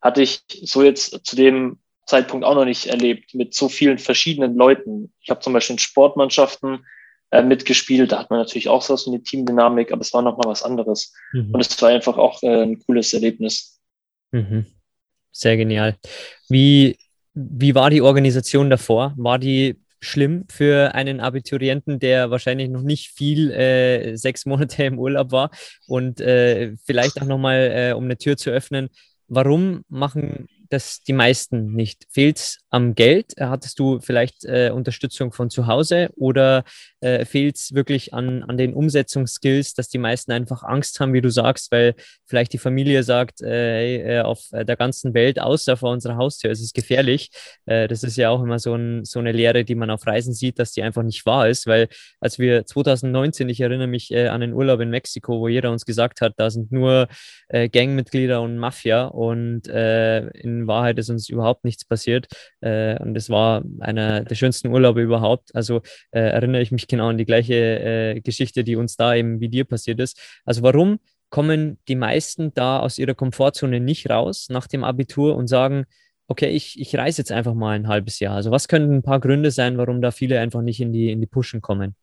hatte 0.00 0.22
ich 0.22 0.40
so 0.48 0.82
jetzt 0.82 1.26
zu 1.26 1.36
dem 1.36 1.78
Zeitpunkt 2.06 2.44
auch 2.44 2.54
noch 2.54 2.64
nicht 2.64 2.86
erlebt 2.86 3.34
mit 3.34 3.54
so 3.54 3.68
vielen 3.68 3.98
verschiedenen 3.98 4.56
Leuten. 4.56 5.12
Ich 5.20 5.30
habe 5.30 5.40
zum 5.40 5.52
Beispiel 5.52 5.74
in 5.74 5.78
Sportmannschaften 5.78 6.86
äh, 7.30 7.42
mitgespielt, 7.42 8.12
da 8.12 8.20
hat 8.20 8.30
man 8.30 8.38
natürlich 8.38 8.68
auch 8.68 8.80
so 8.80 8.96
eine 9.10 9.22
Teamdynamik, 9.22 9.92
aber 9.92 10.00
es 10.00 10.14
war 10.14 10.22
nochmal 10.22 10.48
was 10.48 10.62
anderes. 10.62 11.12
Mhm. 11.32 11.50
Und 11.52 11.60
es 11.60 11.80
war 11.82 11.90
einfach 11.90 12.16
auch 12.16 12.42
äh, 12.42 12.62
ein 12.62 12.78
cooles 12.78 13.12
Erlebnis. 13.12 13.78
Mhm. 14.30 14.66
Sehr 15.30 15.56
genial. 15.56 15.96
Wie, 16.48 16.96
wie 17.34 17.74
war 17.74 17.90
die 17.90 18.00
Organisation 18.00 18.70
davor? 18.70 19.12
War 19.16 19.38
die 19.38 19.76
schlimm 20.00 20.44
für 20.48 20.94
einen 20.94 21.20
Abiturienten, 21.20 21.98
der 21.98 22.30
wahrscheinlich 22.30 22.68
noch 22.68 22.82
nicht 22.82 23.10
viel 23.16 23.50
äh, 23.50 24.16
sechs 24.16 24.46
Monate 24.46 24.84
im 24.84 24.98
Urlaub 24.98 25.32
war. 25.32 25.50
Und 25.86 26.20
äh, 26.20 26.74
vielleicht 26.84 27.20
auch 27.20 27.26
nochmal, 27.26 27.70
äh, 27.72 27.92
um 27.92 28.04
eine 28.04 28.16
Tür 28.16 28.36
zu 28.36 28.50
öffnen, 28.50 28.88
warum 29.28 29.82
machen 29.88 30.48
das 30.70 31.02
die 31.02 31.12
meisten 31.12 31.72
nicht? 31.72 32.04
Fehlt 32.10 32.38
es 32.38 32.58
am 32.70 32.94
Geld? 32.94 33.34
Hattest 33.38 33.78
du 33.78 34.00
vielleicht 34.00 34.44
äh, 34.44 34.70
Unterstützung 34.70 35.32
von 35.32 35.50
zu 35.50 35.66
Hause 35.66 36.10
oder 36.16 36.64
äh, 37.00 37.24
fehlt 37.24 37.56
es 37.56 37.74
wirklich 37.74 38.14
an, 38.14 38.42
an 38.42 38.56
den 38.56 38.74
Umsetzungsskills, 38.74 39.74
dass 39.74 39.88
die 39.88 39.98
meisten 39.98 40.32
einfach 40.32 40.62
Angst 40.62 41.00
haben, 41.00 41.12
wie 41.12 41.20
du 41.20 41.30
sagst, 41.30 41.70
weil 41.70 41.94
vielleicht 42.26 42.52
die 42.52 42.58
Familie 42.58 43.02
sagt, 43.02 43.40
äh, 43.40 44.18
äh, 44.18 44.20
auf 44.20 44.44
der 44.52 44.76
ganzen 44.76 45.14
Welt, 45.14 45.40
außer 45.40 45.76
vor 45.76 45.92
unserer 45.92 46.16
Haustür, 46.16 46.50
ist 46.50 46.60
es 46.60 46.72
gefährlich. 46.72 47.30
Äh, 47.66 47.88
das 47.88 48.02
ist 48.02 48.16
ja 48.16 48.30
auch 48.30 48.42
immer 48.42 48.58
so, 48.58 48.74
ein, 48.74 49.04
so 49.04 49.18
eine 49.18 49.32
Lehre, 49.32 49.64
die 49.64 49.74
man 49.74 49.90
auf 49.90 50.06
Reisen 50.06 50.34
sieht, 50.34 50.58
dass 50.58 50.72
die 50.72 50.82
einfach 50.82 51.02
nicht 51.02 51.24
wahr 51.26 51.48
ist, 51.48 51.66
weil 51.66 51.88
als 52.20 52.38
wir 52.38 52.66
2019, 52.66 53.48
ich 53.48 53.60
erinnere 53.60 53.86
mich 53.86 54.10
äh, 54.10 54.28
an 54.28 54.40
den 54.40 54.52
Urlaub 54.52 54.80
in 54.80 54.90
Mexiko, 54.90 55.40
wo 55.40 55.48
jeder 55.48 55.70
uns 55.70 55.86
gesagt 55.86 56.20
hat, 56.20 56.34
da 56.36 56.50
sind 56.50 56.72
nur 56.72 57.08
Gangmitglieder 57.50 58.42
und 58.42 58.58
Mafia 58.58 59.06
und 59.06 59.68
in 59.68 60.57
Wahrheit 60.66 60.98
ist 60.98 61.10
uns 61.10 61.28
überhaupt 61.28 61.64
nichts 61.64 61.84
passiert. 61.84 62.26
und 62.60 63.16
es 63.16 63.30
war 63.30 63.62
einer 63.80 64.22
der 64.22 64.34
schönsten 64.34 64.68
Urlaube 64.68 65.02
überhaupt. 65.02 65.54
Also 65.54 65.80
erinnere 66.10 66.62
ich 66.62 66.72
mich 66.72 66.86
genau 66.88 67.08
an 67.08 67.18
die 67.18 67.24
gleiche 67.24 67.54
äh, 67.54 68.20
Geschichte, 68.20 68.64
die 68.64 68.76
uns 68.76 68.96
da 68.96 69.14
eben 69.14 69.40
wie 69.40 69.48
dir 69.48 69.64
passiert 69.64 70.00
ist. 70.00 70.18
Also 70.44 70.62
warum 70.62 70.98
kommen 71.30 71.78
die 71.88 71.96
meisten 71.96 72.52
da 72.54 72.80
aus 72.80 72.98
ihrer 72.98 73.14
Komfortzone 73.14 73.80
nicht 73.80 74.08
raus 74.08 74.48
nach 74.48 74.66
dem 74.66 74.84
Abitur 74.84 75.36
und 75.36 75.46
sagen, 75.46 75.84
okay, 76.26 76.50
ich, 76.50 76.78
ich 76.78 76.94
reise 76.96 77.22
jetzt 77.22 77.32
einfach 77.32 77.54
mal 77.54 77.74
ein 77.74 77.88
halbes 77.88 78.18
Jahr. 78.20 78.36
Also 78.36 78.50
was 78.50 78.68
könnten 78.68 78.96
ein 78.96 79.02
paar 79.02 79.20
Gründe 79.20 79.50
sein, 79.50 79.78
warum 79.78 80.00
da 80.00 80.10
viele 80.10 80.40
einfach 80.40 80.62
nicht 80.62 80.80
in 80.80 80.92
die, 80.92 81.10
in 81.10 81.20
die 81.20 81.26
Pushen 81.26 81.60
kommen? 81.60 81.96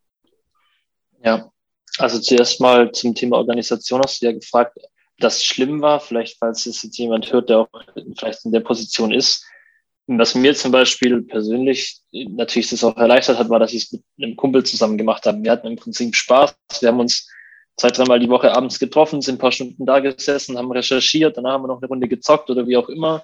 Ja, 1.24 1.52
also 1.98 2.20
zuerst 2.20 2.60
mal 2.60 2.92
zum 2.92 3.16
Thema 3.16 3.38
Organisation 3.38 4.02
hast 4.04 4.22
du 4.22 4.28
ja 4.28 4.32
gefragt, 4.32 4.78
das 5.20 5.44
schlimm 5.44 5.82
war, 5.82 6.00
vielleicht 6.00 6.38
falls 6.40 6.66
es 6.66 6.84
jetzt 6.84 6.98
jemand 6.98 7.32
hört, 7.32 7.50
der 7.50 7.60
auch 7.60 7.70
vielleicht 8.18 8.46
in 8.46 8.52
der 8.52 8.60
Position 8.60 9.12
ist. 9.14 9.46
Was 10.08 10.36
mir 10.36 10.54
zum 10.54 10.72
Beispiel 10.72 11.24
persönlich 11.24 12.02
natürlich 12.12 12.70
das 12.70 12.84
auch 12.84 12.96
erleichtert 12.98 13.40
hat, 13.40 13.50
war, 13.50 13.60
dass 13.60 13.74
ich 13.74 13.86
es 13.86 13.92
mit 13.92 14.04
einem 14.22 14.36
Kumpel 14.36 14.64
zusammen 14.64 14.98
gemacht 14.98 15.26
habe. 15.26 15.42
Wir 15.42 15.52
hatten 15.52 15.68
im 15.68 15.78
Prinzip 15.78 16.16
Spaß. 16.16 16.56
Wir 16.80 16.90
haben 16.90 17.00
uns 17.00 17.28
zwei, 17.78 17.90
dreimal 17.90 18.20
die 18.20 18.30
Woche 18.30 18.54
abends 18.54 18.78
getroffen, 18.78 19.22
sind 19.22 19.36
ein 19.36 19.40
paar 19.40 19.52
Stunden 19.52 19.86
da 19.86 20.00
gesessen, 20.00 20.58
haben 20.58 20.72
recherchiert, 20.72 21.38
danach 21.38 21.54
haben 21.54 21.64
wir 21.64 21.68
noch 21.70 21.82
eine 21.82 21.88
Runde 21.88 22.08
gezockt 22.08 22.50
oder 22.50 22.68
wie 22.68 22.78
auch 22.78 22.90
immer. 22.90 23.24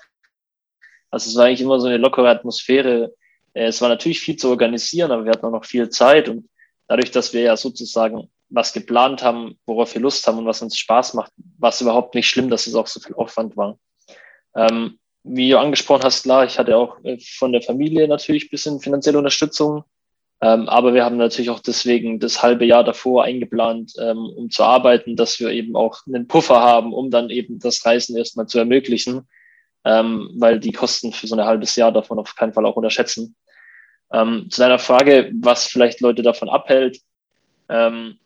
Also 1.10 1.30
es 1.30 1.36
war 1.36 1.46
eigentlich 1.46 1.62
immer 1.62 1.80
so 1.80 1.88
eine 1.88 1.98
lockere 1.98 2.30
Atmosphäre. 2.30 3.14
Äh, 3.54 3.66
es 3.66 3.82
war 3.82 3.90
natürlich 3.90 4.20
viel 4.22 4.38
zu 4.38 4.50
organisieren, 4.50 5.12
aber 5.12 5.26
wir 5.26 5.32
hatten 5.32 5.46
auch 5.46 5.52
noch 5.52 5.66
viel 5.66 5.90
Zeit 5.90 6.30
und 6.30 6.50
dadurch, 6.88 7.12
dass 7.12 7.34
wir 7.34 7.42
ja 7.42 7.58
sozusagen 7.58 8.30
was 8.52 8.74
geplant 8.74 9.24
haben, 9.24 9.58
worauf 9.66 9.94
wir 9.94 10.02
Lust 10.02 10.28
haben 10.28 10.38
und 10.38 10.46
was 10.46 10.62
uns 10.62 10.78
Spaß 10.78 11.16
macht, 11.16 11.32
war 11.58 11.70
es 11.70 11.82
überhaupt 11.82 12.14
nicht 12.16 12.30
schlimm, 12.30 12.50
dass 12.50 12.68
es 12.68 12.76
auch 12.76 12.88
so 12.88 13.00
viel 13.00 13.16
Aufwand 13.16 13.58
war. 13.58 13.78
Ähm, 14.56 15.00
wie 15.24 15.50
du 15.50 15.60
angesprochen 15.60 16.04
hast, 16.04 16.24
klar, 16.24 16.46
ich 16.46 16.60
hatte 16.60 16.76
auch 16.76 17.04
äh, 17.04 17.18
von 17.38 17.52
der 17.52 17.62
Familie 17.62 18.08
natürlich 18.08 18.46
ein 18.46 18.50
bisschen 18.52 18.80
finanzielle 18.80 19.18
Unterstützung. 19.18 19.84
Ähm, 20.42 20.68
aber 20.68 20.94
wir 20.94 21.06
haben 21.06 21.18
natürlich 21.18 21.52
auch 21.52 21.60
deswegen 21.60 22.20
das 22.20 22.42
halbe 22.42 22.66
Jahr 22.66 22.84
davor 22.84 23.24
eingeplant, 23.24 23.94
ähm, 24.00 24.26
um 24.36 24.50
zu 24.50 24.64
arbeiten, 24.64 25.16
dass 25.16 25.40
wir 25.40 25.50
eben 25.50 25.76
auch 25.76 26.00
einen 26.08 26.28
Puffer 26.28 26.60
haben, 26.60 26.94
um 26.94 27.12
dann 27.12 27.30
eben 27.30 27.60
das 27.60 27.86
Reisen 27.86 28.18
erstmal 28.18 28.48
zu 28.48 28.58
ermöglichen, 28.58 29.28
ähm, 29.86 30.32
weil 30.36 30.60
die 30.60 30.72
Kosten 30.72 31.14
für 31.14 31.28
so 31.28 31.36
ein 31.36 31.46
halbes 31.46 31.76
Jahr 31.76 31.92
davon 31.92 32.18
auf 32.18 32.36
keinen 32.36 32.54
Fall 32.54 32.66
auch 32.66 32.76
unterschätzen. 32.76 33.36
Ähm, 34.12 34.48
zu 34.50 34.62
deiner 34.62 34.80
Frage, 34.80 35.32
was 35.36 35.68
vielleicht 35.68 36.02
Leute 36.02 36.24
davon 36.24 36.50
abhält. 36.50 37.00
Ähm, 37.70 38.18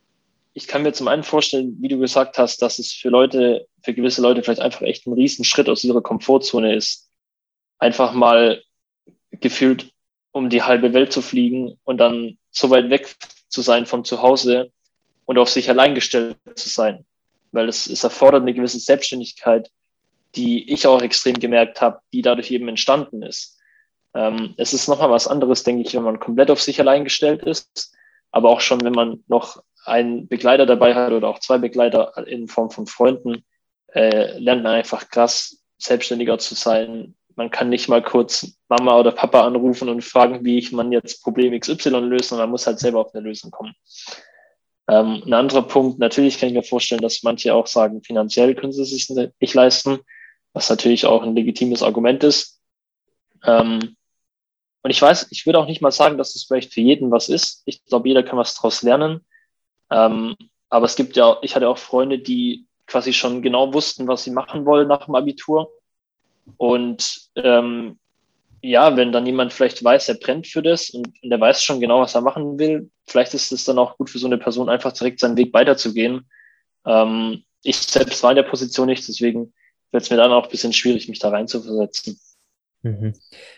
ich 0.58 0.68
kann 0.68 0.84
mir 0.84 0.94
zum 0.94 1.10
einen 1.10 1.24
vorstellen, 1.24 1.76
wie 1.82 1.90
du 1.90 2.00
gesagt 2.00 2.38
hast, 2.38 2.62
dass 2.62 2.80
es 2.80 2.94
für 2.94 3.10
Leute, 3.10 3.68
für 3.84 3.94
gewisse 3.94 4.22
Leute 4.22 4.42
vielleicht 4.42 4.62
einfach 4.62 4.84
echt 4.84 5.06
ein 5.06 5.12
Riesenschritt 5.12 5.68
aus 5.68 5.84
ihrer 5.84 6.02
Komfortzone 6.02 6.74
ist. 6.74 7.12
Einfach 7.78 8.14
mal 8.14 8.64
gefühlt 9.32 9.92
um 10.32 10.50
die 10.50 10.64
halbe 10.64 10.94
Welt 10.94 11.12
zu 11.12 11.22
fliegen 11.22 11.78
und 11.84 11.98
dann 11.98 12.38
so 12.52 12.70
weit 12.70 12.90
weg 12.90 13.16
zu 13.50 13.62
sein 13.62 13.86
von 13.86 14.06
zu 14.06 14.22
Hause 14.22 14.72
und 15.26 15.38
auf 15.38 15.50
sich 15.50 15.70
allein 15.70 15.94
gestellt 15.94 16.38
zu 16.56 16.70
sein. 16.70 17.06
Weil 17.52 17.68
es, 17.68 17.88
es 17.88 18.06
erfordert 18.06 18.44
eine 18.44 18.54
gewisse 18.54 18.80
Selbstständigkeit, 18.80 19.70
die 20.36 20.72
ich 20.72 20.88
auch 20.88 21.02
extrem 21.02 21.38
gemerkt 21.38 21.82
habe, 21.82 22.00
die 22.14 22.22
dadurch 22.22 22.52
eben 22.52 22.70
entstanden 22.70 23.24
ist. 23.24 23.60
Ähm, 24.14 24.54
es 24.56 24.74
ist 24.74 24.88
nochmal 24.88 25.10
was 25.10 25.28
anderes, 25.28 25.64
denke 25.64 25.82
ich, 25.86 25.94
wenn 25.96 26.04
man 26.04 26.20
komplett 26.20 26.50
auf 26.50 26.62
sich 26.62 26.80
allein 26.80 27.04
gestellt 27.04 27.44
ist, 27.44 27.94
aber 28.32 28.50
auch 28.50 28.62
schon, 28.62 28.82
wenn 28.86 28.94
man 28.94 29.22
noch 29.28 29.62
einen 29.86 30.28
Begleiter 30.28 30.66
dabei 30.66 30.96
hat 30.96 31.12
oder 31.12 31.28
auch 31.28 31.40
zwei 31.40 31.58
Begleiter 31.58 32.28
in 32.28 32.48
Form 32.48 32.70
von 32.70 32.88
Freunden, 32.88 33.44
äh, 33.94 34.38
lernt 34.38 34.64
man 34.64 34.74
einfach 34.74 35.10
krass 35.10 35.62
selbstständiger 35.78 36.38
zu 36.38 36.56
sein. 36.56 37.16
Man 37.36 37.52
kann 37.52 37.70
nicht 37.70 37.90
mal 37.90 38.02
kurz 38.02 38.58
Mama 38.70 38.98
oder 39.00 39.12
Papa 39.12 39.46
anrufen 39.46 39.90
und 39.90 40.04
fragen, 40.04 40.44
wie 40.46 40.58
ich 40.58 40.72
man 40.72 40.92
jetzt 40.92 41.22
Problem 41.24 41.58
XY 41.60 41.90
löst, 42.00 42.30
sondern 42.30 42.48
man 42.48 42.52
muss 42.52 42.68
halt 42.68 42.80
selber 42.80 43.02
auf 43.02 43.14
eine 43.14 43.24
Lösung 43.24 43.52
kommen. 43.52 43.74
Ähm, 44.88 45.24
ein 45.26 45.34
anderer 45.34 45.64
Punkt, 45.64 46.00
natürlich 46.00 46.40
kann 46.40 46.50
ich 46.50 46.56
mir 46.56 46.64
vorstellen, 46.64 47.02
dass 47.02 47.24
manche 47.24 47.54
auch 47.54 47.68
sagen, 47.68 48.04
finanziell 48.04 48.56
können 48.56 48.72
sie 48.72 48.86
sich 48.86 49.10
nicht 49.10 49.54
leisten, 49.54 50.00
was 50.54 50.70
natürlich 50.70 51.06
auch 51.06 51.24
ein 51.24 51.36
legitimes 51.36 51.82
Argument 51.82 52.24
ist. 52.24 52.62
Ähm, 53.44 53.96
und 54.84 54.92
ich 54.92 55.02
weiß, 55.02 55.28
ich 55.32 55.46
würde 55.46 55.60
auch 55.60 55.68
nicht 55.68 55.82
mal 55.82 55.92
sagen, 55.92 56.18
dass 56.18 56.30
es 56.30 56.34
das 56.36 56.44
vielleicht 56.44 56.74
für 56.74 56.82
jeden 56.82 57.10
was 57.10 57.28
ist. 57.28 57.64
Ich 57.66 57.84
glaube, 57.86 58.08
jeder 58.08 58.22
kann 58.22 58.38
was 58.38 58.54
daraus 58.54 58.84
lernen. 58.84 59.26
Ähm, 59.92 60.36
aber 60.70 60.86
es 60.86 60.96
gibt 60.96 61.16
ja, 61.16 61.38
ich 61.42 61.56
hatte 61.56 61.70
auch 61.70 61.78
Freunde, 61.78 62.20
die 62.20 62.66
quasi 62.88 63.14
schon 63.14 63.42
genau 63.42 63.74
wussten, 63.74 64.08
was 64.08 64.24
sie 64.24 64.32
machen 64.32 64.66
wollen 64.66 64.88
nach 64.88 65.06
dem 65.06 65.16
Abitur. 65.16 65.72
Und 66.58 67.30
ähm, 67.36 67.98
ja, 68.62 68.96
wenn 68.98 69.12
dann 69.12 69.26
jemand 69.26 69.54
vielleicht 69.54 69.84
weiß, 69.84 70.10
er 70.10 70.16
brennt 70.16 70.48
für 70.48 70.62
das 70.62 70.90
und, 70.90 71.08
und 71.22 71.32
er 71.32 71.40
weiß 71.40 71.64
schon 71.64 71.80
genau, 71.80 72.02
was 72.02 72.16
er 72.16 72.22
machen 72.22 72.58
will, 72.58 72.90
vielleicht 73.08 73.34
ist 73.34 73.52
es 73.52 73.66
dann 73.66 73.78
auch 73.78 73.98
gut 73.98 74.10
für 74.10 74.20
so 74.20 74.28
eine 74.28 74.38
Person, 74.38 74.70
einfach 74.70 74.92
direkt 74.92 75.20
seinen 75.20 75.38
Weg 75.38 75.54
weiterzugehen. 75.54 76.28
Ähm, 76.86 77.44
ich 77.64 77.78
selbst 77.78 78.22
war 78.24 78.32
in 78.32 78.38
der 78.38 78.44
Position 78.44 78.88
nicht, 78.88 79.08
deswegen 79.08 79.54
wird 79.92 80.04
es 80.04 80.10
mir 80.10 80.18
dann 80.18 80.32
auch 80.32 80.46
ein 80.46 80.52
bisschen 80.52 80.74
schwierig, 80.74 81.08
mich 81.08 81.20
da 81.20 81.30
reinzuversetzen. 81.30 82.20
Mhm. 82.82 83.14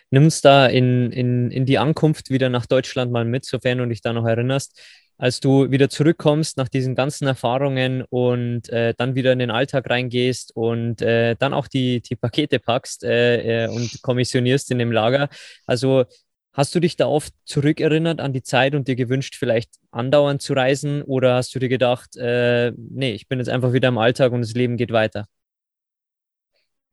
Nimmst 0.10 0.46
da 0.46 0.67
in, 0.67 1.12
in, 1.12 1.51
in 1.51 1.65
die 1.65 1.77
Ankunft 1.77 2.29
wieder 2.29 2.50
nach 2.50 2.65
Deutschland 2.65 3.12
mal 3.12 3.25
mit, 3.25 3.43
sofern 3.43 3.79
du 3.79 3.86
dich 3.88 4.01
da 4.01 4.13
noch 4.13 4.25
erinnerst 4.25 4.79
als 5.17 5.39
du 5.39 5.71
wieder 5.71 5.89
zurückkommst 5.89 6.57
nach 6.57 6.69
diesen 6.69 6.95
ganzen 6.95 7.27
Erfahrungen 7.27 8.03
und 8.09 8.69
äh, 8.69 8.93
dann 8.95 9.15
wieder 9.15 9.33
in 9.33 9.39
den 9.39 9.51
Alltag 9.51 9.89
reingehst 9.89 10.55
und 10.55 11.01
äh, 11.01 11.36
dann 11.36 11.53
auch 11.53 11.67
die, 11.67 12.01
die 12.01 12.15
Pakete 12.15 12.59
packst 12.59 13.03
äh, 13.03 13.65
äh, 13.65 13.67
und 13.69 14.01
kommissionierst 14.01 14.69
in 14.71 14.79
dem 14.79 14.91
Lager. 14.91 15.29
Also 15.65 16.05
hast 16.53 16.74
du 16.75 16.79
dich 16.79 16.95
da 16.97 17.07
oft 17.07 17.33
zurückerinnert 17.45 18.19
an 18.19 18.33
die 18.33 18.43
Zeit 18.43 18.75
und 18.75 18.88
dir 18.88 18.95
gewünscht, 18.95 19.36
vielleicht 19.36 19.71
andauernd 19.91 20.41
zu 20.41 20.53
reisen 20.53 21.01
oder 21.03 21.36
hast 21.36 21.53
du 21.55 21.59
dir 21.59 21.69
gedacht, 21.69 22.15
äh, 22.17 22.71
nee, 22.77 23.13
ich 23.13 23.27
bin 23.27 23.39
jetzt 23.39 23.50
einfach 23.50 23.74
wieder 23.74 23.88
im 23.88 23.97
Alltag 23.97 24.31
und 24.31 24.41
das 24.41 24.53
Leben 24.53 24.77
geht 24.77 24.91
weiter? 24.91 25.25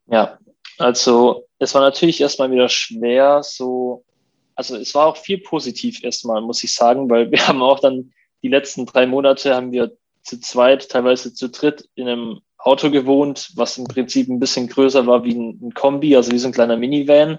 Ja, 0.06 0.38
also 0.78 1.46
es 1.58 1.74
war 1.74 1.82
natürlich 1.82 2.20
erstmal 2.20 2.50
wieder 2.50 2.68
schwer, 2.68 3.42
so 3.42 4.04
also 4.54 4.76
es 4.76 4.94
war 4.94 5.06
auch 5.06 5.16
viel 5.16 5.38
positiv 5.38 6.04
erstmal, 6.04 6.40
muss 6.40 6.62
ich 6.64 6.74
sagen, 6.74 7.10
weil 7.10 7.30
wir 7.30 7.38
haben 7.48 7.62
auch 7.62 7.80
dann 7.80 8.12
die 8.42 8.48
letzten 8.48 8.86
drei 8.86 9.06
Monate 9.06 9.54
haben 9.54 9.70
wir 9.72 9.92
zu 10.22 10.40
zweit, 10.40 10.88
teilweise 10.88 11.34
zu 11.34 11.48
dritt 11.48 11.88
in 11.94 12.08
einem 12.08 12.40
Auto 12.58 12.90
gewohnt, 12.90 13.52
was 13.56 13.78
im 13.78 13.84
Prinzip 13.84 14.28
ein 14.28 14.40
bisschen 14.40 14.68
größer 14.68 15.06
war 15.06 15.24
wie 15.24 15.34
ein, 15.34 15.72
Kombi, 15.74 16.16
also 16.16 16.32
wie 16.32 16.38
so 16.38 16.48
ein 16.48 16.52
kleiner 16.52 16.78
Minivan, 16.78 17.38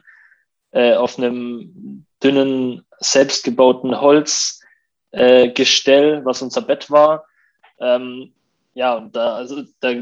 äh, 0.72 0.94
auf 0.94 1.18
einem 1.18 2.06
dünnen, 2.24 2.86
selbstgebauten 3.00 4.00
Holzgestell, 4.00 6.14
äh, 6.14 6.26
was 6.26 6.44
unser 6.44 6.62
Bett 6.62 6.92
war. 6.92 7.26
Ähm, 7.80 8.34
ja, 8.76 8.96
und 8.96 9.16
da, 9.16 9.36
also 9.36 9.64
da 9.80 9.94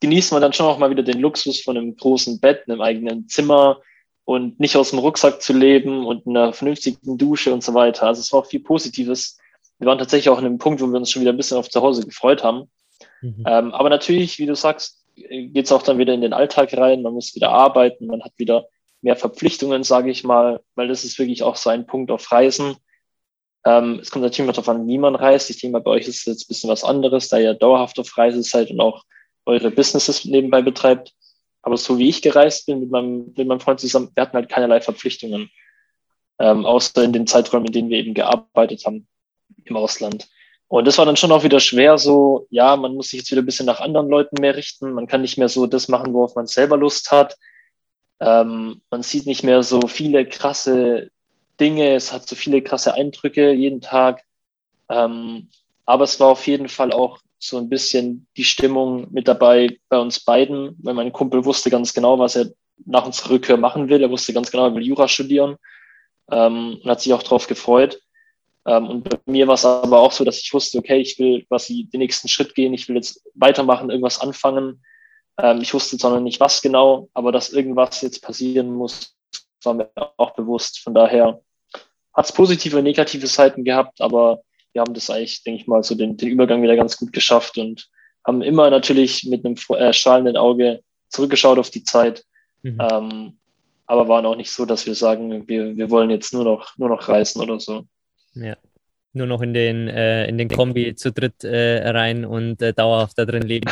genießt 0.00 0.32
man 0.32 0.42
dann 0.42 0.52
schon 0.52 0.66
auch 0.66 0.78
mal 0.78 0.90
wieder 0.90 1.02
den 1.02 1.20
Luxus 1.20 1.60
von 1.60 1.76
einem 1.76 1.96
großen 1.96 2.40
Bett, 2.40 2.68
einem 2.68 2.80
eigenen 2.80 3.28
Zimmer, 3.28 3.80
und 4.24 4.60
nicht 4.60 4.76
aus 4.76 4.90
dem 4.90 4.98
Rucksack 4.98 5.42
zu 5.42 5.52
leben 5.52 6.06
und 6.06 6.26
einer 6.26 6.52
vernünftigen 6.52 7.18
Dusche 7.18 7.52
und 7.52 7.62
so 7.62 7.74
weiter. 7.74 8.06
Also 8.06 8.20
es 8.20 8.32
war 8.32 8.40
auch 8.40 8.46
viel 8.46 8.60
Positives. 8.60 9.38
Wir 9.78 9.86
waren 9.88 9.98
tatsächlich 9.98 10.28
auch 10.28 10.38
an 10.38 10.46
einem 10.46 10.58
Punkt, 10.58 10.80
wo 10.80 10.86
wir 10.86 10.96
uns 10.96 11.10
schon 11.10 11.22
wieder 11.22 11.32
ein 11.32 11.36
bisschen 11.36 11.58
auf 11.58 11.68
zu 11.68 11.82
Hause 11.82 12.06
gefreut 12.06 12.44
haben. 12.44 12.70
Mhm. 13.20 13.44
Ähm, 13.46 13.72
aber 13.72 13.88
natürlich, 13.90 14.38
wie 14.38 14.46
du 14.46 14.54
sagst, 14.54 15.04
geht 15.16 15.64
es 15.64 15.72
auch 15.72 15.82
dann 15.82 15.98
wieder 15.98 16.14
in 16.14 16.20
den 16.20 16.32
Alltag 16.32 16.72
rein. 16.76 17.02
Man 17.02 17.14
muss 17.14 17.34
wieder 17.34 17.50
arbeiten, 17.50 18.06
man 18.06 18.22
hat 18.22 18.32
wieder 18.36 18.66
mehr 19.02 19.16
Verpflichtungen, 19.16 19.82
sage 19.82 20.10
ich 20.10 20.24
mal, 20.24 20.60
weil 20.76 20.88
das 20.88 21.04
ist 21.04 21.18
wirklich 21.18 21.42
auch 21.42 21.56
so 21.56 21.70
ein 21.70 21.86
Punkt 21.86 22.10
auf 22.10 22.30
Reisen. 22.30 22.76
Ähm, 23.64 23.98
es 24.00 24.10
kommt 24.10 24.22
natürlich 24.22 24.40
immer 24.40 24.52
darauf 24.52 24.68
an, 24.68 24.86
wie 24.86 24.98
man 24.98 25.14
reist. 25.14 25.50
Ich 25.50 25.60
denke 25.60 25.72
mal, 25.72 25.82
bei 25.82 25.90
euch 25.90 26.08
ist 26.08 26.20
es 26.20 26.24
jetzt 26.24 26.44
ein 26.44 26.48
bisschen 26.48 26.70
was 26.70 26.84
anderes, 26.84 27.28
da 27.28 27.38
ihr 27.38 27.54
dauerhaft 27.54 27.98
auf 27.98 28.16
Reise 28.16 28.42
seid 28.42 28.70
und 28.70 28.80
auch 28.80 29.04
eure 29.44 29.70
Businesses 29.70 30.24
nebenbei 30.24 30.62
betreibt. 30.62 31.12
Aber 31.62 31.76
so 31.76 31.98
wie 31.98 32.08
ich 32.08 32.22
gereist 32.22 32.66
bin 32.66 32.80
mit 32.80 32.90
meinem, 32.90 33.32
mit 33.36 33.46
meinem 33.46 33.60
Freund 33.60 33.80
zusammen, 33.80 34.10
wir 34.14 34.22
hatten 34.22 34.34
halt 34.34 34.48
keinerlei 34.48 34.80
Verpflichtungen, 34.80 35.50
ähm, 36.38 36.66
außer 36.66 37.02
in 37.02 37.12
den 37.12 37.26
Zeiträumen, 37.26 37.66
in 37.66 37.72
denen 37.72 37.90
wir 37.90 37.98
eben 37.98 38.14
gearbeitet 38.14 38.84
haben 38.84 39.06
im 39.64 39.76
Ausland. 39.76 40.28
Und 40.68 40.86
das 40.86 40.98
war 40.98 41.04
dann 41.04 41.16
schon 41.16 41.32
auch 41.32 41.44
wieder 41.44 41.60
schwer, 41.60 41.98
so, 41.98 42.46
ja, 42.50 42.76
man 42.76 42.94
muss 42.94 43.10
sich 43.10 43.20
jetzt 43.20 43.30
wieder 43.30 43.42
ein 43.42 43.46
bisschen 43.46 43.66
nach 43.66 43.80
anderen 43.80 44.08
Leuten 44.08 44.40
mehr 44.40 44.56
richten. 44.56 44.92
Man 44.92 45.06
kann 45.06 45.20
nicht 45.20 45.36
mehr 45.36 45.50
so 45.50 45.66
das 45.66 45.88
machen, 45.88 46.14
worauf 46.14 46.34
man 46.34 46.46
selber 46.46 46.78
Lust 46.78 47.10
hat. 47.10 47.36
Ähm, 48.20 48.80
man 48.90 49.02
sieht 49.02 49.26
nicht 49.26 49.42
mehr 49.42 49.62
so 49.62 49.82
viele 49.86 50.26
krasse 50.26 51.10
Dinge. 51.60 51.94
Es 51.94 52.12
hat 52.12 52.26
so 52.26 52.36
viele 52.36 52.62
krasse 52.62 52.94
Eindrücke 52.94 53.52
jeden 53.52 53.82
Tag. 53.82 54.22
Ähm, 54.88 55.50
aber 55.84 56.04
es 56.04 56.18
war 56.20 56.28
auf 56.28 56.46
jeden 56.46 56.68
Fall 56.68 56.92
auch 56.92 57.18
so 57.42 57.58
ein 57.58 57.68
bisschen 57.68 58.28
die 58.36 58.44
Stimmung 58.44 59.08
mit 59.10 59.26
dabei 59.26 59.78
bei 59.88 59.98
uns 59.98 60.20
beiden, 60.20 60.76
weil 60.80 60.94
mein 60.94 61.12
Kumpel 61.12 61.44
wusste 61.44 61.70
ganz 61.70 61.92
genau, 61.92 62.18
was 62.18 62.36
er 62.36 62.52
nach 62.86 63.04
unserer 63.04 63.30
Rückkehr 63.30 63.56
machen 63.56 63.88
will. 63.88 64.00
Er 64.00 64.10
wusste 64.10 64.32
ganz 64.32 64.50
genau, 64.50 64.66
er 64.66 64.74
will 64.74 64.86
Jura 64.86 65.08
studieren 65.08 65.56
ähm, 66.30 66.78
und 66.82 66.88
hat 66.88 67.00
sich 67.00 67.12
auch 67.12 67.22
darauf 67.22 67.48
gefreut. 67.48 68.00
Ähm, 68.64 68.88
und 68.88 69.08
bei 69.08 69.18
mir 69.26 69.48
war 69.48 69.54
es 69.54 69.64
aber 69.64 69.98
auch 69.98 70.12
so, 70.12 70.24
dass 70.24 70.38
ich 70.38 70.54
wusste, 70.54 70.78
okay, 70.78 71.00
ich 71.00 71.18
will 71.18 71.44
quasi 71.46 71.88
den 71.92 71.98
nächsten 71.98 72.28
Schritt 72.28 72.54
gehen, 72.54 72.74
ich 72.74 72.88
will 72.88 72.94
jetzt 72.94 73.26
weitermachen, 73.34 73.90
irgendwas 73.90 74.20
anfangen. 74.20 74.84
Ähm, 75.36 75.60
ich 75.62 75.74
wusste 75.74 75.98
zwar 75.98 76.12
noch 76.12 76.20
nicht, 76.20 76.38
was 76.38 76.62
genau, 76.62 77.08
aber 77.12 77.32
dass 77.32 77.52
irgendwas 77.52 78.02
jetzt 78.02 78.22
passieren 78.22 78.72
muss, 78.72 79.16
war 79.64 79.74
mir 79.74 79.90
auch 80.16 80.34
bewusst. 80.34 80.78
Von 80.78 80.94
daher 80.94 81.40
hat 82.14 82.24
es 82.24 82.32
positive 82.32 82.78
und 82.78 82.84
negative 82.84 83.26
Seiten 83.26 83.64
gehabt, 83.64 84.00
aber 84.00 84.42
wir 84.72 84.80
haben 84.80 84.94
das 84.94 85.10
eigentlich, 85.10 85.42
denke 85.44 85.60
ich 85.60 85.66
mal, 85.66 85.82
so 85.82 85.94
den, 85.94 86.16
den 86.16 86.28
Übergang 86.28 86.62
wieder 86.62 86.76
ganz 86.76 86.96
gut 86.96 87.12
geschafft 87.12 87.58
und 87.58 87.88
haben 88.26 88.42
immer 88.42 88.70
natürlich 88.70 89.24
mit 89.24 89.44
einem 89.44 89.56
äh, 89.78 89.92
strahlenden 89.92 90.36
Auge 90.36 90.80
zurückgeschaut 91.08 91.58
auf 91.58 91.70
die 91.70 91.84
Zeit. 91.84 92.24
Mhm. 92.62 92.78
Ähm, 92.80 93.38
aber 93.86 94.08
waren 94.08 94.26
auch 94.26 94.36
nicht 94.36 94.50
so, 94.50 94.64
dass 94.64 94.86
wir 94.86 94.94
sagen, 94.94 95.46
wir, 95.48 95.76
wir 95.76 95.90
wollen 95.90 96.10
jetzt 96.10 96.32
nur 96.32 96.44
noch, 96.44 96.76
nur 96.78 96.88
noch 96.88 97.08
reisen 97.08 97.42
oder 97.42 97.60
so. 97.60 97.84
Ja. 98.34 98.56
Nur 99.12 99.26
noch 99.26 99.42
in 99.42 99.52
den, 99.52 99.88
äh, 99.88 100.26
in 100.26 100.38
den 100.38 100.48
Kombi 100.48 100.94
zu 100.94 101.12
dritt 101.12 101.44
äh, 101.44 101.86
rein 101.90 102.24
und 102.24 102.62
äh, 102.62 102.72
dauerhaft 102.72 103.18
da 103.18 103.26
drin 103.26 103.42
leben. 103.42 103.70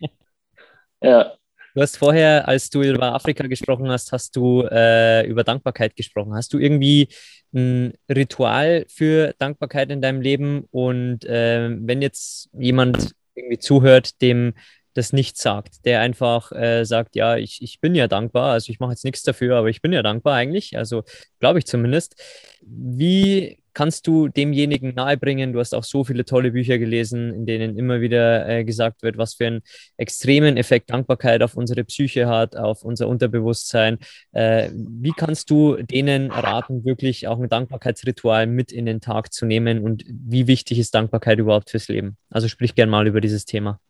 ja. 1.02 1.36
Du 1.74 1.80
hast 1.82 1.96
vorher, 1.98 2.48
als 2.48 2.68
du 2.70 2.82
über 2.82 3.14
Afrika 3.14 3.46
gesprochen 3.46 3.90
hast, 3.90 4.10
hast 4.12 4.34
du 4.36 4.62
äh, 4.62 5.24
über 5.26 5.44
Dankbarkeit 5.44 5.94
gesprochen. 5.94 6.34
Hast 6.34 6.52
du 6.52 6.58
irgendwie 6.58 7.08
ein 7.54 7.92
Ritual 8.08 8.86
für 8.88 9.34
Dankbarkeit 9.38 9.90
in 9.90 10.00
deinem 10.02 10.20
Leben? 10.20 10.64
Und 10.70 11.24
äh, 11.24 11.70
wenn 11.70 12.02
jetzt 12.02 12.48
jemand 12.52 13.12
irgendwie 13.34 13.58
zuhört, 13.58 14.20
dem 14.20 14.54
das 14.94 15.12
nicht 15.12 15.38
sagt, 15.38 15.84
der 15.84 16.00
einfach 16.00 16.50
äh, 16.50 16.84
sagt, 16.84 17.14
ja, 17.14 17.36
ich, 17.36 17.62
ich 17.62 17.80
bin 17.80 17.94
ja 17.94 18.08
dankbar, 18.08 18.52
also 18.52 18.72
ich 18.72 18.80
mache 18.80 18.90
jetzt 18.90 19.04
nichts 19.04 19.22
dafür, 19.22 19.56
aber 19.56 19.68
ich 19.68 19.80
bin 19.80 19.92
ja 19.92 20.02
dankbar 20.02 20.34
eigentlich, 20.34 20.76
also 20.76 21.04
glaube 21.38 21.60
ich 21.60 21.66
zumindest. 21.66 22.16
Wie 22.62 23.59
kannst 23.80 24.06
du 24.06 24.28
demjenigen 24.28 24.92
nahebringen? 24.94 25.54
Du 25.54 25.58
hast 25.58 25.74
auch 25.74 25.84
so 25.84 26.04
viele 26.04 26.26
tolle 26.26 26.50
Bücher 26.50 26.76
gelesen, 26.76 27.32
in 27.32 27.46
denen 27.46 27.78
immer 27.78 28.02
wieder 28.02 28.46
äh, 28.46 28.62
gesagt 28.62 29.02
wird, 29.02 29.16
was 29.16 29.32
für 29.32 29.46
einen 29.46 29.62
extremen 29.96 30.58
Effekt 30.58 30.90
Dankbarkeit 30.90 31.42
auf 31.42 31.56
unsere 31.56 31.82
Psyche 31.84 32.28
hat, 32.28 32.56
auf 32.56 32.84
unser 32.84 33.08
Unterbewusstsein. 33.08 33.96
Äh, 34.32 34.68
wie 34.74 35.12
kannst 35.16 35.48
du 35.48 35.76
denen 35.76 36.30
raten, 36.30 36.84
wirklich 36.84 37.26
auch 37.26 37.40
ein 37.40 37.48
Dankbarkeitsritual 37.48 38.46
mit 38.46 38.70
in 38.70 38.84
den 38.84 39.00
Tag 39.00 39.32
zu 39.32 39.46
nehmen 39.46 39.82
und 39.82 40.04
wie 40.06 40.46
wichtig 40.46 40.78
ist 40.78 40.94
Dankbarkeit 40.94 41.38
überhaupt 41.38 41.70
fürs 41.70 41.88
Leben? 41.88 42.18
Also 42.28 42.48
sprich 42.48 42.74
gern 42.74 42.90
mal 42.90 43.06
über 43.06 43.22
dieses 43.22 43.46
Thema. 43.46 43.80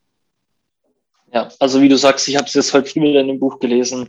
Ja, 1.32 1.48
also 1.58 1.82
wie 1.82 1.88
du 1.88 1.98
sagst, 1.98 2.28
ich 2.28 2.36
habe 2.36 2.46
es 2.46 2.54
jetzt 2.54 2.72
heute 2.72 2.88
früh 2.88 3.18
in 3.18 3.26
dem 3.26 3.40
Buch 3.40 3.58
gelesen 3.58 4.08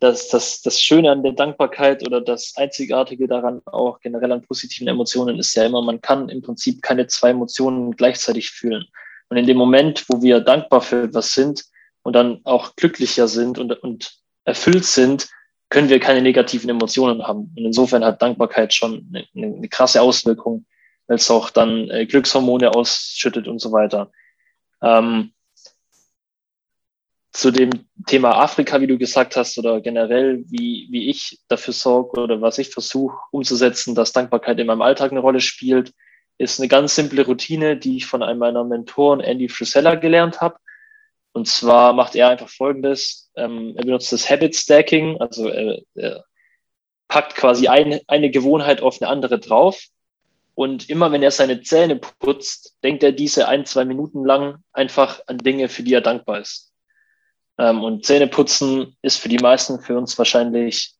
das, 0.00 0.28
das, 0.28 0.60
das 0.62 0.80
Schöne 0.80 1.10
an 1.10 1.22
der 1.22 1.32
Dankbarkeit 1.32 2.06
oder 2.06 2.20
das 2.20 2.54
Einzigartige 2.56 3.26
daran 3.26 3.62
auch 3.66 4.00
generell 4.00 4.32
an 4.32 4.42
positiven 4.42 4.88
Emotionen 4.88 5.38
ist 5.38 5.54
ja 5.54 5.64
immer, 5.64 5.82
man 5.82 6.00
kann 6.00 6.28
im 6.28 6.42
Prinzip 6.42 6.82
keine 6.82 7.06
zwei 7.06 7.30
Emotionen 7.30 7.96
gleichzeitig 7.96 8.50
fühlen. 8.50 8.84
Und 9.28 9.38
in 9.38 9.46
dem 9.46 9.56
Moment, 9.56 10.04
wo 10.08 10.22
wir 10.22 10.40
dankbar 10.40 10.82
für 10.82 11.04
etwas 11.04 11.32
sind 11.32 11.64
und 12.02 12.12
dann 12.14 12.40
auch 12.44 12.76
glücklicher 12.76 13.26
sind 13.26 13.58
und, 13.58 13.72
und 13.82 14.18
erfüllt 14.44 14.84
sind, 14.84 15.28
können 15.70 15.88
wir 15.88 15.98
keine 15.98 16.22
negativen 16.22 16.70
Emotionen 16.70 17.26
haben. 17.26 17.52
Und 17.56 17.64
insofern 17.64 18.04
hat 18.04 18.22
Dankbarkeit 18.22 18.72
schon 18.72 19.08
eine, 19.12 19.26
eine 19.34 19.68
krasse 19.68 20.00
Auswirkung, 20.00 20.66
weil 21.06 21.16
es 21.16 21.30
auch 21.30 21.50
dann 21.50 21.90
äh, 21.90 22.06
Glückshormone 22.06 22.70
ausschüttet 22.72 23.48
und 23.48 23.60
so 23.60 23.72
weiter. 23.72 24.12
Ähm, 24.82 25.32
zu 27.36 27.50
dem 27.50 27.70
Thema 28.06 28.38
Afrika, 28.38 28.80
wie 28.80 28.86
du 28.86 28.96
gesagt 28.96 29.36
hast, 29.36 29.58
oder 29.58 29.82
generell, 29.82 30.42
wie, 30.48 30.88
wie 30.90 31.10
ich 31.10 31.38
dafür 31.48 31.74
sorge 31.74 32.18
oder 32.18 32.40
was 32.40 32.56
ich 32.56 32.70
versuche 32.70 33.18
umzusetzen, 33.30 33.94
dass 33.94 34.12
Dankbarkeit 34.12 34.58
in 34.58 34.66
meinem 34.66 34.80
Alltag 34.80 35.10
eine 35.10 35.20
Rolle 35.20 35.40
spielt, 35.40 35.92
ist 36.38 36.58
eine 36.58 36.68
ganz 36.68 36.94
simple 36.94 37.26
Routine, 37.26 37.76
die 37.76 37.98
ich 37.98 38.06
von 38.06 38.22
einem 38.22 38.38
meiner 38.38 38.64
Mentoren, 38.64 39.20
Andy 39.20 39.50
Frisella, 39.50 39.96
gelernt 39.96 40.40
habe. 40.40 40.56
Und 41.32 41.46
zwar 41.46 41.92
macht 41.92 42.16
er 42.16 42.30
einfach 42.30 42.48
Folgendes. 42.48 43.30
Ähm, 43.36 43.74
er 43.76 43.84
benutzt 43.84 44.12
das 44.12 44.30
Habit 44.30 44.56
Stacking, 44.56 45.20
also 45.20 45.48
er, 45.48 45.82
er 45.94 46.24
packt 47.06 47.34
quasi 47.34 47.68
ein, 47.68 48.00
eine 48.06 48.30
Gewohnheit 48.30 48.80
auf 48.80 49.02
eine 49.02 49.10
andere 49.10 49.38
drauf. 49.38 49.84
Und 50.54 50.88
immer 50.88 51.12
wenn 51.12 51.22
er 51.22 51.30
seine 51.30 51.60
Zähne 51.60 51.96
putzt, 51.96 52.78
denkt 52.82 53.02
er 53.02 53.12
diese 53.12 53.46
ein, 53.46 53.66
zwei 53.66 53.84
Minuten 53.84 54.24
lang 54.24 54.64
einfach 54.72 55.20
an 55.26 55.36
Dinge, 55.36 55.68
für 55.68 55.82
die 55.82 55.92
er 55.92 56.00
dankbar 56.00 56.40
ist. 56.40 56.65
Ähm, 57.58 57.82
und 57.82 58.04
Zähneputzen 58.04 58.96
ist 59.02 59.18
für 59.18 59.28
die 59.28 59.38
meisten, 59.38 59.80
für 59.80 59.96
uns 59.96 60.16
wahrscheinlich 60.18 60.94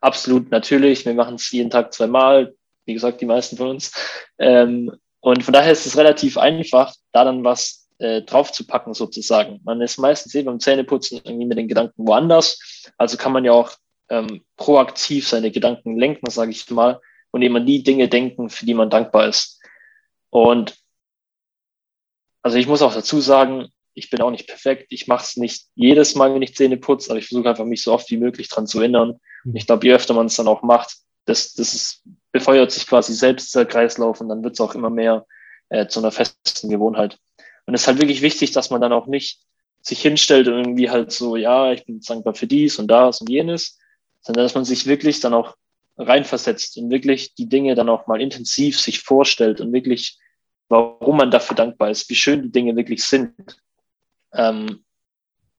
absolut 0.00 0.50
natürlich. 0.50 1.04
Wir 1.04 1.14
machen 1.14 1.36
es 1.36 1.50
jeden 1.50 1.70
Tag 1.70 1.92
zweimal, 1.92 2.54
wie 2.84 2.94
gesagt, 2.94 3.20
die 3.20 3.26
meisten 3.26 3.56
von 3.56 3.68
uns. 3.68 3.92
Ähm, 4.38 4.92
und 5.20 5.44
von 5.44 5.54
daher 5.54 5.72
ist 5.72 5.86
es 5.86 5.96
relativ 5.96 6.36
einfach, 6.36 6.94
da 7.12 7.24
dann 7.24 7.44
was 7.44 7.88
äh, 7.98 8.22
draufzupacken 8.22 8.94
sozusagen. 8.94 9.60
Man 9.64 9.80
ist 9.80 9.98
meistens 9.98 10.34
eben 10.34 10.46
beim 10.46 10.60
Zähneputzen 10.60 11.20
irgendwie 11.24 11.46
mit 11.46 11.58
den 11.58 11.68
Gedanken 11.68 12.06
woanders. 12.06 12.90
Also 12.98 13.16
kann 13.16 13.32
man 13.32 13.44
ja 13.44 13.52
auch 13.52 13.72
ähm, 14.08 14.44
proaktiv 14.56 15.28
seine 15.28 15.50
Gedanken 15.50 15.96
lenken, 15.96 16.28
sage 16.30 16.50
ich 16.50 16.68
mal, 16.70 17.00
und 17.30 17.42
eben 17.42 17.56
an 17.56 17.66
die 17.66 17.82
Dinge 17.82 18.08
denken, 18.08 18.50
für 18.50 18.66
die 18.66 18.74
man 18.74 18.90
dankbar 18.90 19.28
ist. 19.28 19.60
Und 20.30 20.76
also 22.42 22.58
ich 22.58 22.66
muss 22.66 22.82
auch 22.82 22.92
dazu 22.92 23.20
sagen, 23.20 23.68
ich 23.94 24.10
bin 24.10 24.20
auch 24.20 24.30
nicht 24.30 24.46
perfekt. 24.46 24.86
Ich 24.90 25.06
mache 25.06 25.24
es 25.24 25.36
nicht 25.36 25.66
jedes 25.74 26.14
Mal, 26.14 26.34
wenn 26.34 26.42
ich 26.42 26.54
Zähne 26.54 26.76
putze, 26.76 27.10
aber 27.10 27.18
ich 27.18 27.28
versuche 27.28 27.48
einfach, 27.48 27.64
mich 27.64 27.82
so 27.82 27.92
oft 27.92 28.10
wie 28.10 28.16
möglich 28.16 28.48
dran 28.48 28.66
zu 28.66 28.80
erinnern. 28.80 29.20
Und 29.44 29.56
ich 29.56 29.66
glaube, 29.66 29.86
je 29.86 29.94
öfter 29.94 30.14
man 30.14 30.26
es 30.26 30.36
dann 30.36 30.48
auch 30.48 30.62
macht, 30.62 30.96
das, 31.24 31.54
das 31.54 31.74
ist, 31.74 32.02
befeuert 32.32 32.70
sich 32.70 32.86
quasi 32.86 33.14
selbst 33.14 33.54
der 33.54 33.66
Kreislauf 33.66 34.20
und 34.20 34.28
dann 34.28 34.42
wird 34.42 34.54
es 34.54 34.60
auch 34.60 34.74
immer 34.74 34.90
mehr 34.90 35.26
äh, 35.68 35.86
zu 35.86 36.00
einer 36.00 36.12
festen 36.12 36.68
Gewohnheit. 36.68 37.18
Und 37.66 37.74
es 37.74 37.82
ist 37.82 37.86
halt 37.86 38.00
wirklich 38.00 38.22
wichtig, 38.22 38.52
dass 38.52 38.70
man 38.70 38.80
dann 38.80 38.92
auch 38.92 39.06
nicht 39.06 39.40
sich 39.82 40.00
hinstellt 40.00 40.48
und 40.48 40.58
irgendwie 40.58 40.90
halt 40.90 41.12
so, 41.12 41.36
ja, 41.36 41.72
ich 41.72 41.84
bin 41.84 42.00
dankbar 42.00 42.34
für 42.34 42.46
dies 42.46 42.78
und 42.78 42.88
das 42.88 43.20
und 43.20 43.28
jenes, 43.28 43.78
sondern 44.20 44.44
dass 44.44 44.54
man 44.54 44.64
sich 44.64 44.86
wirklich 44.86 45.20
dann 45.20 45.34
auch 45.34 45.56
reinversetzt 45.96 46.76
und 46.78 46.90
wirklich 46.90 47.34
die 47.34 47.48
Dinge 47.48 47.74
dann 47.74 47.88
auch 47.88 48.06
mal 48.06 48.20
intensiv 48.20 48.80
sich 48.80 49.00
vorstellt 49.00 49.60
und 49.60 49.72
wirklich, 49.72 50.18
warum 50.68 51.16
man 51.16 51.30
dafür 51.30 51.56
dankbar 51.56 51.90
ist, 51.90 52.08
wie 52.08 52.14
schön 52.14 52.42
die 52.42 52.52
Dinge 52.52 52.76
wirklich 52.76 53.04
sind. 53.04 53.34
Ähm, 54.34 54.84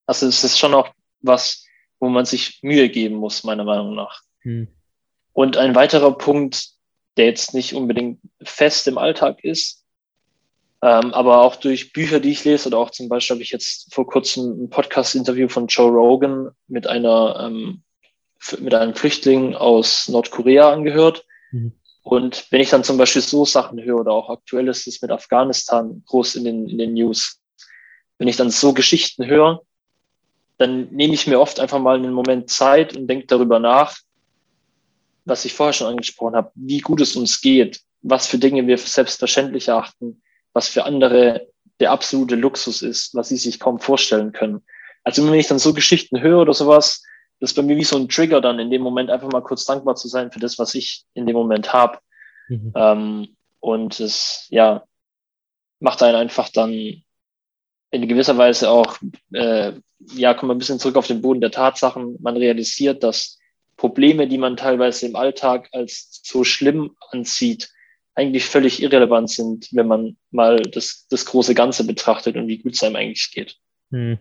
also 0.05 0.27
es 0.27 0.43
ist 0.43 0.59
schon 0.59 0.73
auch 0.73 0.89
was, 1.21 1.65
wo 1.99 2.09
man 2.09 2.25
sich 2.25 2.59
Mühe 2.61 2.89
geben 2.89 3.15
muss, 3.15 3.43
meiner 3.43 3.63
Meinung 3.63 3.95
nach. 3.95 4.21
Hm. 4.39 4.67
Und 5.31 5.57
ein 5.57 5.75
weiterer 5.75 6.17
Punkt, 6.17 6.69
der 7.17 7.25
jetzt 7.25 7.53
nicht 7.53 7.73
unbedingt 7.73 8.19
fest 8.43 8.87
im 8.87 8.97
Alltag 8.97 9.43
ist, 9.43 9.83
ähm, 10.81 11.13
aber 11.13 11.41
auch 11.41 11.55
durch 11.55 11.93
Bücher, 11.93 12.19
die 12.19 12.31
ich 12.31 12.43
lese, 12.43 12.67
oder 12.67 12.79
auch 12.79 12.89
zum 12.89 13.07
Beispiel 13.07 13.35
habe 13.35 13.43
ich 13.43 13.51
jetzt 13.51 13.93
vor 13.93 14.05
kurzem 14.05 14.63
ein 14.63 14.69
Podcast-Interview 14.69 15.47
von 15.47 15.67
Joe 15.67 15.89
Rogan 15.89 16.49
mit 16.67 16.87
einer 16.87 17.39
ähm, 17.39 17.83
mit 18.59 18.73
einem 18.73 18.93
Flüchtling 18.93 19.55
aus 19.55 20.09
Nordkorea 20.09 20.71
angehört. 20.71 21.25
Mhm. 21.51 21.71
Und 22.01 22.47
wenn 22.51 22.59
ich 22.59 22.69
dann 22.69 22.83
zum 22.83 22.97
Beispiel 22.97 23.21
so 23.21 23.45
Sachen 23.45 23.81
höre 23.81 24.01
oder 24.01 24.11
auch 24.11 24.29
aktuell 24.29 24.67
ist 24.67 24.85
es 24.87 25.01
mit 25.01 25.09
Afghanistan 25.09 26.03
groß 26.05 26.35
in 26.35 26.43
den, 26.43 26.67
in 26.67 26.77
den 26.77 26.93
News, 26.93 27.39
wenn 28.17 28.27
ich 28.27 28.37
dann 28.37 28.51
so 28.51 28.73
Geschichten 28.73 29.25
höre, 29.25 29.61
dann 30.57 30.89
nehme 30.91 31.13
ich 31.13 31.27
mir 31.27 31.39
oft 31.39 31.59
einfach 31.59 31.79
mal 31.79 31.97
einen 31.97 32.13
Moment 32.13 32.49
Zeit 32.49 32.95
und 32.95 33.07
denke 33.07 33.27
darüber 33.27 33.59
nach, 33.59 33.97
was 35.25 35.45
ich 35.45 35.53
vorher 35.53 35.73
schon 35.73 35.87
angesprochen 35.87 36.35
habe, 36.35 36.51
wie 36.55 36.79
gut 36.79 37.01
es 37.01 37.15
uns 37.15 37.41
geht, 37.41 37.81
was 38.01 38.27
für 38.27 38.37
Dinge 38.37 38.67
wir 38.67 38.77
für 38.77 38.89
selbstverständlich 38.89 39.67
erachten, 39.69 40.21
was 40.53 40.69
für 40.69 40.85
andere 40.85 41.47
der 41.79 41.91
absolute 41.91 42.35
Luxus 42.35 42.81
ist, 42.81 43.15
was 43.15 43.29
sie 43.29 43.37
sich 43.37 43.59
kaum 43.59 43.79
vorstellen 43.79 44.31
können. 44.31 44.63
Also 45.03 45.25
wenn 45.25 45.33
ich 45.33 45.47
dann 45.47 45.59
so 45.59 45.73
Geschichten 45.73 46.21
höre 46.21 46.41
oder 46.41 46.53
sowas, 46.53 47.03
das 47.39 47.51
ist 47.51 47.55
bei 47.55 47.61
mir 47.61 47.75
wie 47.75 47.83
so 47.83 47.97
ein 47.97 48.07
Trigger 48.07 48.39
dann 48.39 48.59
in 48.59 48.71
dem 48.71 48.81
Moment 48.81 49.09
einfach 49.09 49.29
mal 49.29 49.41
kurz 49.41 49.65
dankbar 49.65 49.95
zu 49.95 50.07
sein 50.07 50.31
für 50.31 50.39
das, 50.39 50.59
was 50.59 50.75
ich 50.75 51.03
in 51.13 51.25
dem 51.25 51.35
Moment 51.35 51.73
habe. 51.73 51.99
Mhm. 52.47 52.71
Ähm, 52.75 53.35
und 53.59 53.99
es, 53.99 54.45
ja, 54.49 54.83
macht 55.79 56.03
einen 56.03 56.15
einfach 56.15 56.49
dann 56.49 57.02
in 57.93 58.07
gewisser 58.07 58.37
Weise 58.37 58.71
auch, 58.71 58.97
äh, 59.33 59.73
ja, 60.15 60.33
kommt 60.33 60.47
man 60.47 60.55
ein 60.55 60.59
bisschen 60.59 60.79
zurück 60.79 60.95
auf 60.95 61.07
den 61.07 61.21
Boden 61.21 61.41
der 61.41 61.51
Tatsachen. 61.51 62.17
Man 62.19 62.35
realisiert, 62.35 63.03
dass 63.03 63.39
Probleme, 63.77 64.27
die 64.27 64.39
man 64.39 64.57
teilweise 64.57 65.05
im 65.05 65.15
Alltag 65.15 65.69
als 65.71 66.21
so 66.23 66.43
schlimm 66.43 66.95
ansieht, 67.11 67.69
eigentlich 68.15 68.45
völlig 68.45 68.81
irrelevant 68.81 69.29
sind, 69.29 69.69
wenn 69.71 69.87
man 69.87 70.17
mal 70.31 70.61
das, 70.61 71.05
das 71.09 71.25
große 71.25 71.53
Ganze 71.53 71.85
betrachtet 71.85 72.35
und 72.35 72.47
wie 72.47 72.57
gut 72.57 72.73
es 72.73 72.83
einem 72.83 72.95
eigentlich 72.95 73.31
geht. 73.31 73.57
Hm. 73.91 74.17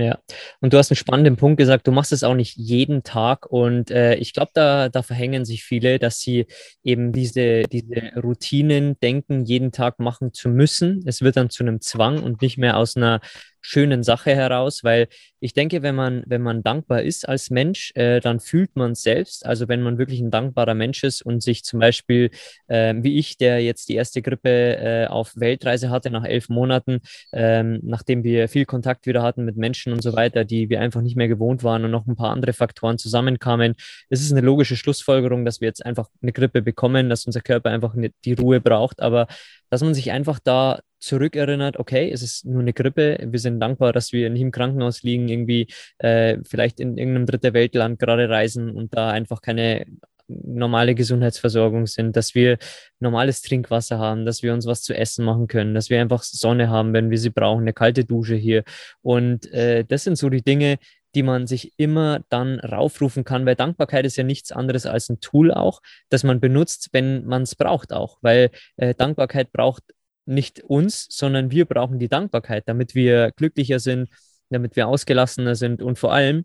Ja, 0.00 0.18
und 0.60 0.72
du 0.72 0.78
hast 0.78 0.90
einen 0.90 0.96
spannenden 0.96 1.36
Punkt 1.36 1.58
gesagt, 1.58 1.86
du 1.86 1.92
machst 1.92 2.10
es 2.10 2.24
auch 2.24 2.32
nicht 2.34 2.56
jeden 2.56 3.02
Tag 3.02 3.44
und 3.44 3.90
äh, 3.90 4.14
ich 4.14 4.32
glaube, 4.32 4.50
da, 4.54 4.88
da 4.88 5.02
verhängen 5.02 5.44
sich 5.44 5.62
viele, 5.62 5.98
dass 5.98 6.20
sie 6.20 6.46
eben 6.82 7.12
diese, 7.12 7.64
diese 7.64 8.12
Routinen 8.16 8.98
denken, 9.00 9.44
jeden 9.44 9.72
Tag 9.72 9.98
machen 9.98 10.32
zu 10.32 10.48
müssen. 10.48 11.02
Es 11.06 11.20
wird 11.20 11.36
dann 11.36 11.50
zu 11.50 11.64
einem 11.64 11.82
Zwang 11.82 12.22
und 12.22 12.40
nicht 12.40 12.56
mehr 12.56 12.78
aus 12.78 12.96
einer 12.96 13.20
schönen 13.60 14.02
Sache 14.02 14.34
heraus, 14.34 14.84
weil 14.84 15.08
ich 15.40 15.54
denke, 15.54 15.82
wenn 15.82 15.94
man, 15.94 16.22
wenn 16.26 16.42
man 16.42 16.62
dankbar 16.62 17.02
ist 17.02 17.28
als 17.28 17.50
Mensch, 17.50 17.92
äh, 17.94 18.20
dann 18.20 18.40
fühlt 18.40 18.76
man 18.76 18.92
es 18.92 19.02
selbst. 19.02 19.46
Also 19.46 19.68
wenn 19.68 19.82
man 19.82 19.98
wirklich 19.98 20.20
ein 20.20 20.30
dankbarer 20.30 20.74
Mensch 20.74 21.02
ist 21.02 21.22
und 21.22 21.42
sich 21.42 21.64
zum 21.64 21.80
Beispiel, 21.80 22.30
äh, 22.68 22.94
wie 22.98 23.18
ich, 23.18 23.38
der 23.38 23.60
jetzt 23.62 23.88
die 23.88 23.94
erste 23.94 24.22
Grippe 24.22 24.48
äh, 24.50 25.06
auf 25.06 25.32
Weltreise 25.36 25.90
hatte 25.90 26.10
nach 26.10 26.24
elf 26.24 26.48
Monaten, 26.48 27.00
ähm, 27.32 27.80
nachdem 27.82 28.22
wir 28.22 28.48
viel 28.48 28.66
Kontakt 28.66 29.06
wieder 29.06 29.22
hatten 29.22 29.44
mit 29.44 29.56
Menschen 29.56 29.92
und 29.92 30.02
so 30.02 30.14
weiter, 30.14 30.44
die 30.44 30.68
wir 30.68 30.80
einfach 30.80 31.00
nicht 31.00 31.16
mehr 31.16 31.28
gewohnt 31.28 31.64
waren 31.64 31.84
und 31.84 31.90
noch 31.90 32.06
ein 32.06 32.16
paar 32.16 32.30
andere 32.30 32.52
Faktoren 32.52 32.98
zusammenkamen, 32.98 33.74
ist 34.10 34.22
es 34.22 34.32
eine 34.32 34.42
logische 34.42 34.76
Schlussfolgerung, 34.76 35.44
dass 35.44 35.60
wir 35.60 35.68
jetzt 35.68 35.84
einfach 35.84 36.08
eine 36.22 36.32
Grippe 36.32 36.62
bekommen, 36.62 37.08
dass 37.08 37.26
unser 37.26 37.40
Körper 37.40 37.70
einfach 37.70 37.94
die 38.24 38.32
Ruhe 38.34 38.60
braucht. 38.60 39.00
Aber 39.00 39.26
dass 39.70 39.82
man 39.82 39.94
sich 39.94 40.10
einfach 40.10 40.38
da 40.42 40.80
zurückerinnert, 41.00 41.78
okay, 41.78 42.10
es 42.12 42.22
ist 42.22 42.44
nur 42.44 42.60
eine 42.60 42.72
Grippe, 42.72 43.18
wir 43.22 43.38
sind 43.38 43.60
dankbar, 43.60 43.92
dass 43.92 44.12
wir 44.12 44.30
nicht 44.30 44.42
im 44.42 44.50
Krankenhaus 44.50 45.02
liegen, 45.02 45.28
irgendwie 45.28 45.66
äh, 45.98 46.38
vielleicht 46.44 46.80
in 46.80 46.96
irgendeinem 46.98 47.26
dritte 47.26 47.54
Weltland 47.54 47.98
gerade 47.98 48.28
reisen 48.28 48.70
und 48.70 48.94
da 48.94 49.10
einfach 49.10 49.42
keine 49.42 49.86
normale 50.30 50.94
Gesundheitsversorgung 50.94 51.86
sind, 51.86 52.16
dass 52.16 52.34
wir 52.34 52.58
normales 53.00 53.42
Trinkwasser 53.42 53.98
haben, 53.98 54.24
dass 54.24 54.42
wir 54.42 54.52
uns 54.52 54.66
was 54.66 54.82
zu 54.82 54.94
essen 54.94 55.24
machen 55.24 55.48
können, 55.48 55.74
dass 55.74 55.90
wir 55.90 56.00
einfach 56.00 56.22
Sonne 56.22 56.68
haben, 56.68 56.92
wenn 56.92 57.10
wir 57.10 57.18
sie 57.18 57.30
brauchen, 57.30 57.62
eine 57.62 57.72
kalte 57.72 58.04
Dusche 58.04 58.36
hier. 58.36 58.64
Und 59.02 59.52
äh, 59.52 59.84
das 59.84 60.04
sind 60.04 60.16
so 60.16 60.28
die 60.28 60.42
Dinge, 60.42 60.78
die 61.14 61.22
man 61.24 61.46
sich 61.46 61.72
immer 61.76 62.20
dann 62.28 62.60
raufrufen 62.60 63.24
kann, 63.24 63.44
weil 63.44 63.56
Dankbarkeit 63.56 64.06
ist 64.06 64.16
ja 64.16 64.22
nichts 64.22 64.52
anderes 64.52 64.86
als 64.86 65.08
ein 65.08 65.20
Tool 65.20 65.52
auch, 65.52 65.82
das 66.08 66.22
man 66.22 66.38
benutzt, 66.40 66.90
wenn 66.92 67.24
man 67.24 67.42
es 67.42 67.56
braucht 67.56 67.92
auch, 67.92 68.18
weil 68.22 68.50
äh, 68.76 68.94
Dankbarkeit 68.94 69.52
braucht 69.52 69.82
nicht 70.30 70.60
uns, 70.60 71.06
sondern 71.10 71.50
wir 71.50 71.66
brauchen 71.66 71.98
die 71.98 72.08
Dankbarkeit, 72.08 72.64
damit 72.66 72.94
wir 72.94 73.32
glücklicher 73.32 73.80
sind, 73.80 74.08
damit 74.48 74.76
wir 74.76 74.88
ausgelassener 74.88 75.54
sind 75.54 75.82
und 75.82 75.98
vor 75.98 76.12
allem, 76.12 76.44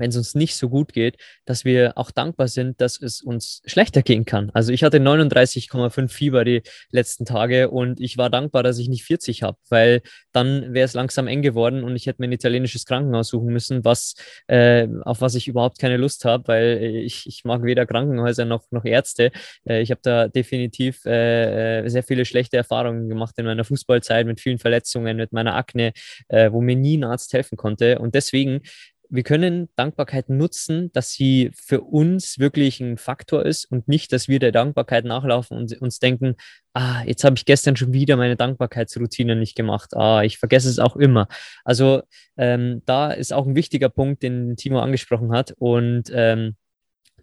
wenn 0.00 0.10
es 0.10 0.16
uns 0.16 0.34
nicht 0.34 0.56
so 0.56 0.68
gut 0.68 0.92
geht, 0.92 1.16
dass 1.44 1.64
wir 1.64 1.96
auch 1.96 2.10
dankbar 2.10 2.48
sind, 2.48 2.80
dass 2.80 3.00
es 3.00 3.22
uns 3.22 3.62
schlechter 3.66 4.02
gehen 4.02 4.24
kann. 4.24 4.50
Also 4.54 4.72
ich 4.72 4.82
hatte 4.82 4.98
39,5 4.98 6.08
Fieber 6.08 6.44
die 6.44 6.62
letzten 6.90 7.24
Tage 7.24 7.70
und 7.70 8.00
ich 8.00 8.18
war 8.18 8.30
dankbar, 8.30 8.62
dass 8.62 8.78
ich 8.78 8.88
nicht 8.88 9.04
40 9.04 9.42
habe, 9.42 9.58
weil 9.68 10.02
dann 10.32 10.72
wäre 10.72 10.86
es 10.86 10.94
langsam 10.94 11.26
eng 11.26 11.42
geworden 11.42 11.84
und 11.84 11.94
ich 11.94 12.06
hätte 12.06 12.22
mir 12.22 12.28
ein 12.28 12.32
italienisches 12.32 12.86
Krankenhaus 12.86 13.28
suchen 13.28 13.52
müssen, 13.52 13.84
was, 13.84 14.14
äh, 14.48 14.88
auf 15.02 15.20
was 15.20 15.34
ich 15.34 15.48
überhaupt 15.48 15.78
keine 15.78 15.96
Lust 15.96 16.24
habe, 16.24 16.48
weil 16.48 16.82
ich, 16.82 17.26
ich 17.26 17.44
mag 17.44 17.62
weder 17.62 17.86
Krankenhäuser 17.86 18.44
noch, 18.44 18.64
noch 18.70 18.84
Ärzte. 18.84 19.30
Äh, 19.68 19.82
ich 19.82 19.90
habe 19.90 20.00
da 20.02 20.28
definitiv 20.28 21.04
äh, 21.04 21.88
sehr 21.88 22.02
viele 22.02 22.24
schlechte 22.24 22.56
Erfahrungen 22.56 23.08
gemacht 23.08 23.34
in 23.38 23.44
meiner 23.44 23.64
Fußballzeit 23.64 24.26
mit 24.26 24.40
vielen 24.40 24.58
Verletzungen, 24.58 25.16
mit 25.16 25.32
meiner 25.32 25.56
Akne, 25.56 25.92
äh, 26.28 26.50
wo 26.50 26.60
mir 26.60 26.76
nie 26.76 26.96
ein 26.96 27.04
Arzt 27.04 27.32
helfen 27.32 27.56
konnte. 27.56 27.98
Und 27.98 28.14
deswegen 28.14 28.62
wir 29.10 29.22
können 29.24 29.68
Dankbarkeit 29.76 30.28
nutzen, 30.28 30.90
dass 30.92 31.12
sie 31.12 31.50
für 31.54 31.80
uns 31.80 32.38
wirklich 32.38 32.80
ein 32.80 32.96
Faktor 32.96 33.44
ist 33.44 33.64
und 33.64 33.88
nicht, 33.88 34.12
dass 34.12 34.28
wir 34.28 34.38
der 34.38 34.52
Dankbarkeit 34.52 35.04
nachlaufen 35.04 35.56
und 35.56 35.72
uns 35.80 35.98
denken, 35.98 36.36
ah, 36.74 37.02
jetzt 37.04 37.24
habe 37.24 37.36
ich 37.36 37.44
gestern 37.44 37.76
schon 37.76 37.92
wieder 37.92 38.16
meine 38.16 38.36
Dankbarkeitsroutine 38.36 39.36
nicht 39.36 39.56
gemacht. 39.56 39.94
Ah, 39.96 40.22
ich 40.22 40.38
vergesse 40.38 40.68
es 40.68 40.78
auch 40.78 40.96
immer. 40.96 41.26
Also 41.64 42.02
ähm, 42.36 42.82
da 42.86 43.10
ist 43.10 43.32
auch 43.32 43.46
ein 43.46 43.56
wichtiger 43.56 43.88
Punkt, 43.88 44.22
den 44.22 44.56
Timo 44.56 44.78
angesprochen 44.78 45.32
hat. 45.32 45.52
Und 45.58 46.04
ähm, 46.12 46.56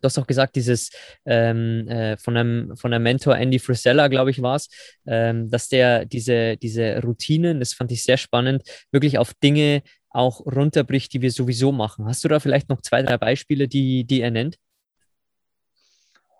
Du 0.01 0.05
hast 0.05 0.17
auch 0.19 0.27
gesagt, 0.27 0.55
dieses 0.55 0.91
ähm, 1.25 1.87
äh, 1.87 2.17
von, 2.17 2.37
einem, 2.37 2.77
von 2.77 2.93
einem 2.93 3.03
Mentor 3.03 3.35
Andy 3.35 3.59
Frisella, 3.59 4.07
glaube 4.09 4.31
ich, 4.31 4.41
war 4.41 4.55
es, 4.55 4.69
ähm, 5.07 5.49
dass 5.49 5.69
der 5.69 6.05
diese, 6.05 6.57
diese 6.57 7.01
Routinen, 7.01 7.59
das 7.59 7.73
fand 7.73 7.91
ich 7.91 8.03
sehr 8.03 8.17
spannend, 8.17 8.61
wirklich 8.91 9.17
auf 9.17 9.33
Dinge 9.33 9.81
auch 10.17 10.45
runterbricht, 10.45 11.13
die 11.13 11.21
wir 11.21 11.31
sowieso 11.31 11.71
machen. 11.71 12.05
Hast 12.05 12.23
du 12.23 12.27
da 12.27 12.39
vielleicht 12.39 12.69
noch 12.69 12.81
zwei, 12.81 13.03
drei 13.03 13.17
Beispiele, 13.17 13.67
die, 13.67 14.03
die 14.03 14.21
er 14.21 14.31
nennt? 14.31 14.57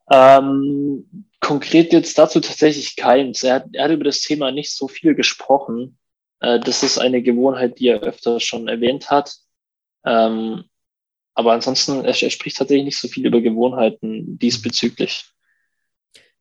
Ähm, 0.09 1.27
konkret 1.39 1.93
jetzt 1.93 2.17
dazu 2.17 2.39
tatsächlich 2.39 2.95
keins. 2.95 3.43
Er 3.43 3.55
hat, 3.55 3.65
er 3.73 3.85
hat 3.85 3.91
über 3.91 4.05
das 4.05 4.21
Thema 4.21 4.51
nicht 4.51 4.73
so 4.73 4.87
viel 4.87 5.15
gesprochen. 5.15 5.97
Äh, 6.39 6.59
das 6.59 6.83
ist 6.83 6.97
eine 6.97 7.21
Gewohnheit, 7.21 7.79
die 7.79 7.87
er 7.87 8.01
öfter 8.01 8.39
schon 8.39 8.67
erwähnt 8.67 9.09
hat. 9.09 9.35
Ähm, 10.05 10.63
aber 11.33 11.51
ansonsten, 11.53 12.03
er, 12.03 12.21
er 12.21 12.29
spricht 12.29 12.57
tatsächlich 12.57 12.85
nicht 12.85 12.97
so 12.97 13.07
viel 13.07 13.25
über 13.25 13.41
Gewohnheiten 13.41 14.39
diesbezüglich. 14.39 15.25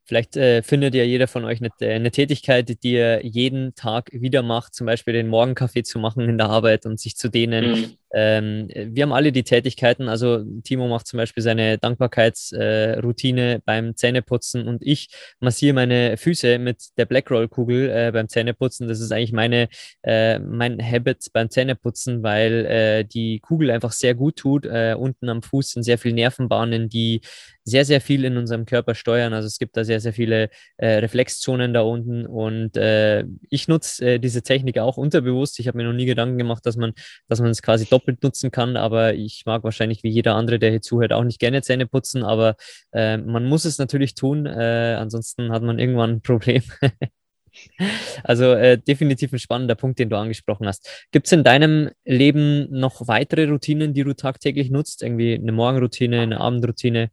Vielleicht 0.06 0.36
äh, 0.36 0.62
findet 0.62 0.94
ja 0.94 1.02
jeder 1.02 1.26
von 1.26 1.44
euch 1.44 1.60
eine, 1.60 1.70
eine, 1.80 2.12
Tätigkeit, 2.12 2.82
die 2.84 2.94
er 2.94 3.26
jeden 3.26 3.74
Tag 3.74 4.10
wieder 4.12 4.44
macht, 4.44 4.72
zum 4.72 4.86
Beispiel 4.86 5.12
den 5.12 5.26
Morgenkaffee 5.26 5.82
zu 5.82 5.98
machen 5.98 6.28
in 6.28 6.38
der 6.38 6.48
Arbeit 6.48 6.86
und 6.86 7.00
sich 7.00 7.16
zu 7.16 7.28
dehnen. 7.28 7.72
Mhm. 7.72 7.84
Ähm, 8.12 8.68
wir 8.68 9.02
haben 9.02 9.12
alle 9.12 9.32
die 9.32 9.42
Tätigkeiten. 9.42 10.08
Also 10.08 10.44
Timo 10.62 10.88
macht 10.88 11.06
zum 11.06 11.18
Beispiel 11.18 11.42
seine 11.42 11.78
Dankbarkeitsroutine 11.78 13.54
äh, 13.54 13.60
beim 13.64 13.96
Zähneputzen 13.96 14.66
und 14.68 14.82
ich 14.82 15.08
massiere 15.40 15.74
meine 15.74 16.16
Füße 16.16 16.58
mit 16.58 16.96
der 16.96 17.06
Blackroll-Kugel 17.06 17.90
äh, 17.90 18.10
beim 18.12 18.28
Zähneputzen. 18.28 18.88
Das 18.88 19.00
ist 19.00 19.12
eigentlich 19.12 19.32
meine, 19.32 19.68
äh, 20.02 20.38
mein 20.38 20.80
Habit 20.80 21.28
beim 21.32 21.50
Zähneputzen, 21.50 22.22
weil 22.22 22.66
äh, 22.66 23.04
die 23.04 23.40
Kugel 23.40 23.70
einfach 23.70 23.92
sehr 23.92 24.14
gut 24.14 24.36
tut. 24.36 24.66
Äh, 24.66 24.94
unten 24.98 25.28
am 25.28 25.42
Fuß 25.42 25.72
sind 25.72 25.82
sehr 25.82 25.98
viele 25.98 26.14
Nervenbahnen, 26.14 26.88
die 26.88 27.20
sehr, 27.66 27.84
sehr 27.84 28.00
viel 28.00 28.24
in 28.24 28.36
unserem 28.36 28.64
Körper 28.64 28.94
steuern. 28.94 29.32
Also 29.32 29.48
es 29.48 29.58
gibt 29.58 29.76
da 29.76 29.84
sehr, 29.84 30.00
sehr 30.00 30.12
viele 30.12 30.50
äh, 30.76 30.98
Reflexzonen 30.98 31.74
da 31.74 31.80
unten 31.80 32.24
und 32.24 32.76
äh, 32.76 33.24
ich 33.50 33.66
nutze 33.66 34.14
äh, 34.14 34.18
diese 34.20 34.42
Technik 34.42 34.78
auch 34.78 34.96
unterbewusst. 34.96 35.58
Ich 35.58 35.66
habe 35.66 35.76
mir 35.76 35.84
noch 35.84 35.92
nie 35.92 36.06
Gedanken 36.06 36.38
gemacht, 36.38 36.64
dass 36.64 36.76
man, 36.76 36.92
dass 37.28 37.40
man 37.40 37.50
es 37.50 37.62
quasi 37.62 37.84
doppelt 37.96 38.22
nutzen 38.22 38.50
kann, 38.50 38.76
aber 38.76 39.14
ich 39.14 39.44
mag 39.46 39.64
wahrscheinlich 39.64 40.02
wie 40.02 40.10
jeder 40.10 40.34
andere, 40.34 40.58
der 40.58 40.70
hier 40.70 40.82
zuhört, 40.82 41.14
auch 41.14 41.24
nicht 41.24 41.40
gerne 41.40 41.62
Zähne 41.62 41.86
putzen, 41.86 42.22
aber 42.22 42.56
äh, 42.92 43.16
man 43.16 43.46
muss 43.46 43.64
es 43.64 43.78
natürlich 43.78 44.14
tun, 44.14 44.44
äh, 44.44 44.96
ansonsten 44.98 45.50
hat 45.50 45.62
man 45.62 45.78
irgendwann 45.78 46.10
ein 46.10 46.20
Problem. 46.20 46.62
Also 48.22 48.52
äh, 48.52 48.76
definitiv 48.76 49.32
ein 49.32 49.38
spannender 49.38 49.76
Punkt, 49.76 49.98
den 49.98 50.10
du 50.10 50.18
angesprochen 50.18 50.66
hast. 50.66 51.06
Gibt 51.10 51.24
es 51.24 51.32
in 51.32 51.42
deinem 51.42 51.90
Leben 52.04 52.68
noch 52.70 53.08
weitere 53.08 53.48
Routinen, 53.48 53.94
die 53.94 54.04
du 54.04 54.14
tagtäglich 54.14 54.70
nutzt? 54.70 55.02
Irgendwie 55.02 55.34
eine 55.34 55.52
Morgenroutine, 55.52 56.20
eine 56.20 56.38
Abendroutine? 56.38 57.10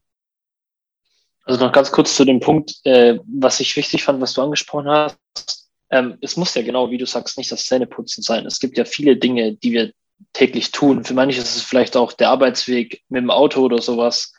Also 1.46 1.66
noch 1.66 1.72
ganz 1.72 1.94
kurz 1.94 2.18
zu 2.18 2.26
dem 2.26 2.42
Punkt, 2.42 2.76
äh, 2.84 3.20
was 3.26 3.62
ich 3.62 3.74
wichtig 3.78 4.04
fand, 4.04 4.20
was 4.20 4.34
du 4.34 4.42
angesprochen 4.42 4.90
hast. 4.90 5.70
Ähm, 5.90 6.18
es 6.20 6.36
muss 6.36 6.54
ja 6.56 6.62
genau, 6.62 6.92
wie 6.92 6.98
du 6.98 7.06
sagst, 7.06 7.38
nicht 7.38 7.52
das 7.52 7.66
Zähneputzen 7.66 8.22
sein. 8.22 8.46
Es 8.46 8.60
gibt 8.60 8.78
ja 8.78 8.84
viele 8.84 9.16
Dinge, 9.16 9.54
die 9.54 9.72
wir 9.72 9.94
täglich 10.34 10.72
tun. 10.72 11.04
Für 11.04 11.14
manche 11.14 11.40
ist 11.40 11.56
es 11.56 11.62
vielleicht 11.62 11.98
auch 11.98 12.14
der 12.14 12.30
Arbeitsweg 12.30 13.02
mit 13.10 13.22
dem 13.22 13.32
Auto 13.32 13.62
oder 13.62 13.82
sowas, 13.82 14.34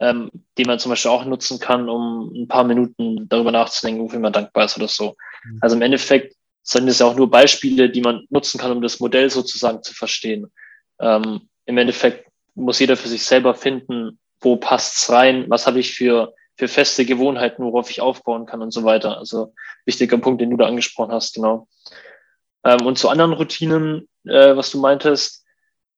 ähm, 0.00 0.30
den 0.58 0.66
man 0.66 0.78
zum 0.78 0.90
Beispiel 0.90 1.10
auch 1.10 1.24
nutzen 1.24 1.58
kann, 1.58 1.88
um 1.88 2.32
ein 2.34 2.48
paar 2.48 2.64
Minuten 2.64 3.28
darüber 3.28 3.52
nachzudenken, 3.52 4.02
wofür 4.02 4.20
man 4.20 4.32
dankbar 4.32 4.64
ist 4.64 4.76
oder 4.76 4.88
so. 4.88 5.16
Mhm. 5.44 5.58
Also 5.60 5.76
im 5.76 5.82
Endeffekt 5.82 6.36
sind 6.62 6.88
es 6.88 6.98
ja 6.98 7.06
auch 7.06 7.16
nur 7.16 7.30
Beispiele, 7.30 7.90
die 7.90 8.00
man 8.00 8.26
nutzen 8.30 8.58
kann, 8.60 8.72
um 8.72 8.82
das 8.82 9.00
Modell 9.00 9.30
sozusagen 9.30 9.82
zu 9.82 9.94
verstehen. 9.94 10.50
Ähm, 11.00 11.48
Im 11.64 11.78
Endeffekt 11.78 12.28
muss 12.54 12.78
jeder 12.78 12.96
für 12.96 13.08
sich 13.08 13.24
selber 13.24 13.54
finden, 13.54 14.18
wo 14.40 14.56
passt's 14.56 15.10
rein, 15.10 15.46
was 15.48 15.66
habe 15.66 15.80
ich 15.80 15.94
für 15.94 16.34
für 16.60 16.68
feste 16.68 17.06
Gewohnheiten, 17.06 17.64
worauf 17.64 17.90
ich 17.90 18.02
aufbauen 18.02 18.44
kann 18.44 18.60
und 18.60 18.70
so 18.70 18.84
weiter. 18.84 19.16
Also 19.16 19.54
wichtiger 19.86 20.18
Punkt, 20.18 20.42
den 20.42 20.50
du 20.50 20.58
da 20.58 20.66
angesprochen 20.66 21.10
hast, 21.10 21.34
genau. 21.34 21.66
Ähm, 22.64 22.84
und 22.84 22.98
zu 22.98 23.08
anderen 23.08 23.32
Routinen, 23.32 24.09
äh, 24.24 24.56
was 24.56 24.70
du 24.70 24.80
meintest, 24.80 25.44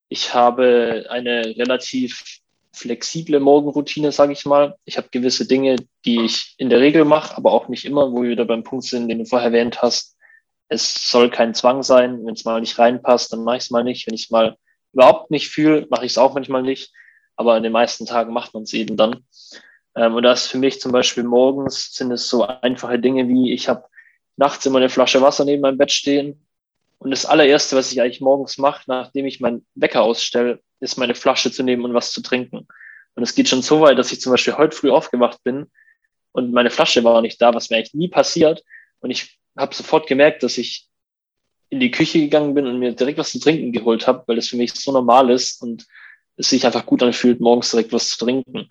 ich 0.09 0.35
habe 0.35 1.07
eine 1.09 1.57
relativ 1.57 2.43
flexible 2.73 3.41
Morgenroutine, 3.41 4.13
sage 4.13 4.33
ich 4.33 4.45
mal. 4.47 4.77
Ich 4.85 4.97
habe 4.97 5.09
gewisse 5.11 5.47
Dinge, 5.47 5.77
die 6.05 6.21
ich 6.23 6.55
in 6.59 6.71
der 6.71 6.81
Regel 6.81 7.05
mache, 7.05 7.37
aber 7.37 7.53
auch 7.53 7.69
nicht 7.69 7.85
immer, 7.85 8.13
wo 8.13 8.23
wir 8.23 8.31
wieder 8.31 8.45
beim 8.45 8.63
Punkt 8.63 8.85
sind, 8.85 9.09
den 9.09 9.19
du 9.21 9.25
vorher 9.27 9.49
erwähnt 9.49 9.83
hast. 9.83 10.17
Es 10.69 11.11
soll 11.11 11.31
kein 11.31 11.55
Zwang 11.55 11.83
sein. 11.83 12.25
Wenn 12.25 12.35
es 12.35 12.45
mal 12.45 12.61
nicht 12.61 12.79
reinpasst, 12.79 13.33
dann 13.33 13.45
mache 13.45 13.59
ich 13.59 13.65
es 13.65 13.71
mal 13.71 13.85
nicht. 13.85 14.07
Wenn 14.07 14.15
ich 14.15 14.25
es 14.25 14.31
mal 14.31 14.57
überhaupt 14.93 15.31
nicht 15.31 15.49
fühle, 15.49 15.87
mache 15.91 16.07
ich 16.07 16.13
es 16.13 16.19
auch 16.19 16.35
manchmal 16.35 16.63
nicht. 16.63 16.93
Aber 17.37 17.57
in 17.57 17.63
den 17.63 17.73
meisten 17.73 18.07
Tagen 18.07 18.33
macht 18.33 18.55
man 18.55 18.63
es 18.63 18.73
eben 18.73 18.97
dann. 18.97 19.25
Ähm, 19.95 20.15
und 20.15 20.23
das 20.23 20.47
für 20.47 20.59
mich 20.59 20.81
zum 20.81 20.93
Beispiel 20.93 21.25
morgens 21.25 21.95
sind 21.95 22.11
es 22.11 22.29
so 22.29 22.47
einfache 22.47 22.99
Dinge 22.99 23.29
wie, 23.29 23.53
ich 23.53 23.69
habe 23.69 23.85
nachts 24.37 24.65
immer 24.65 24.79
eine 24.79 24.89
Flasche 24.89 25.21
Wasser 25.21 25.45
neben 25.45 25.63
meinem 25.63 25.79
Bett 25.79 25.93
stehen. 25.93 26.47
Und 27.03 27.11
das 27.11 27.27
allererste, 27.27 27.75
was 27.75 27.91
ich 27.91 28.01
eigentlich 28.01 28.21
morgens 28.21 28.59
mache, 28.59 28.85
nachdem 28.87 29.27
ich 29.27 29.41
meinen 29.41 29.67
Wecker 29.75 30.03
ausstelle, 30.03 30.61
ist 30.79 30.99
meine 30.99 31.17
Flasche 31.17 31.51
zu 31.51 31.65
nehmen 31.65 31.85
und 31.85 31.95
was 31.95 32.13
zu 32.13 32.23
trinken. 32.23 32.69
Und 33.17 33.23
es 33.25 33.35
geht 33.35 33.49
schon 33.49 33.61
so 33.61 33.81
weit, 33.81 33.99
dass 33.99 34.13
ich 34.13 34.21
zum 34.21 34.31
Beispiel 34.31 34.57
heute 34.57 34.77
früh 34.77 34.91
aufgewacht 34.91 35.43
bin 35.43 35.67
und 36.31 36.53
meine 36.53 36.71
Flasche 36.71 37.03
war 37.03 37.21
nicht 37.21 37.43
da, 37.43 37.53
was 37.55 37.71
mir 37.71 37.79
eigentlich 37.79 37.95
nie 37.95 38.09
passiert. 38.09 38.63
Und 39.01 39.11
ich 39.11 39.37
habe 39.57 39.75
sofort 39.75 40.07
gemerkt, 40.07 40.45
dass 40.45 40.59
ich 40.59 40.87
in 41.71 41.81
die 41.81 41.91
Küche 41.91 42.21
gegangen 42.21 42.55
bin 42.55 42.69
und 42.69 42.79
mir 42.79 42.93
direkt 42.93 43.19
was 43.19 43.33
zu 43.33 43.41
trinken 43.41 43.73
geholt 43.73 44.07
habe, 44.07 44.23
weil 44.29 44.37
das 44.37 44.47
für 44.47 44.57
mich 44.57 44.73
so 44.73 44.93
normal 44.93 45.29
ist 45.31 45.61
und 45.61 45.85
es 46.37 46.51
sich 46.51 46.65
einfach 46.65 46.87
gut 46.87 47.03
anfühlt, 47.03 47.41
morgens 47.41 47.73
direkt 47.73 47.93
was 47.93 48.11
zu 48.11 48.25
trinken. 48.25 48.69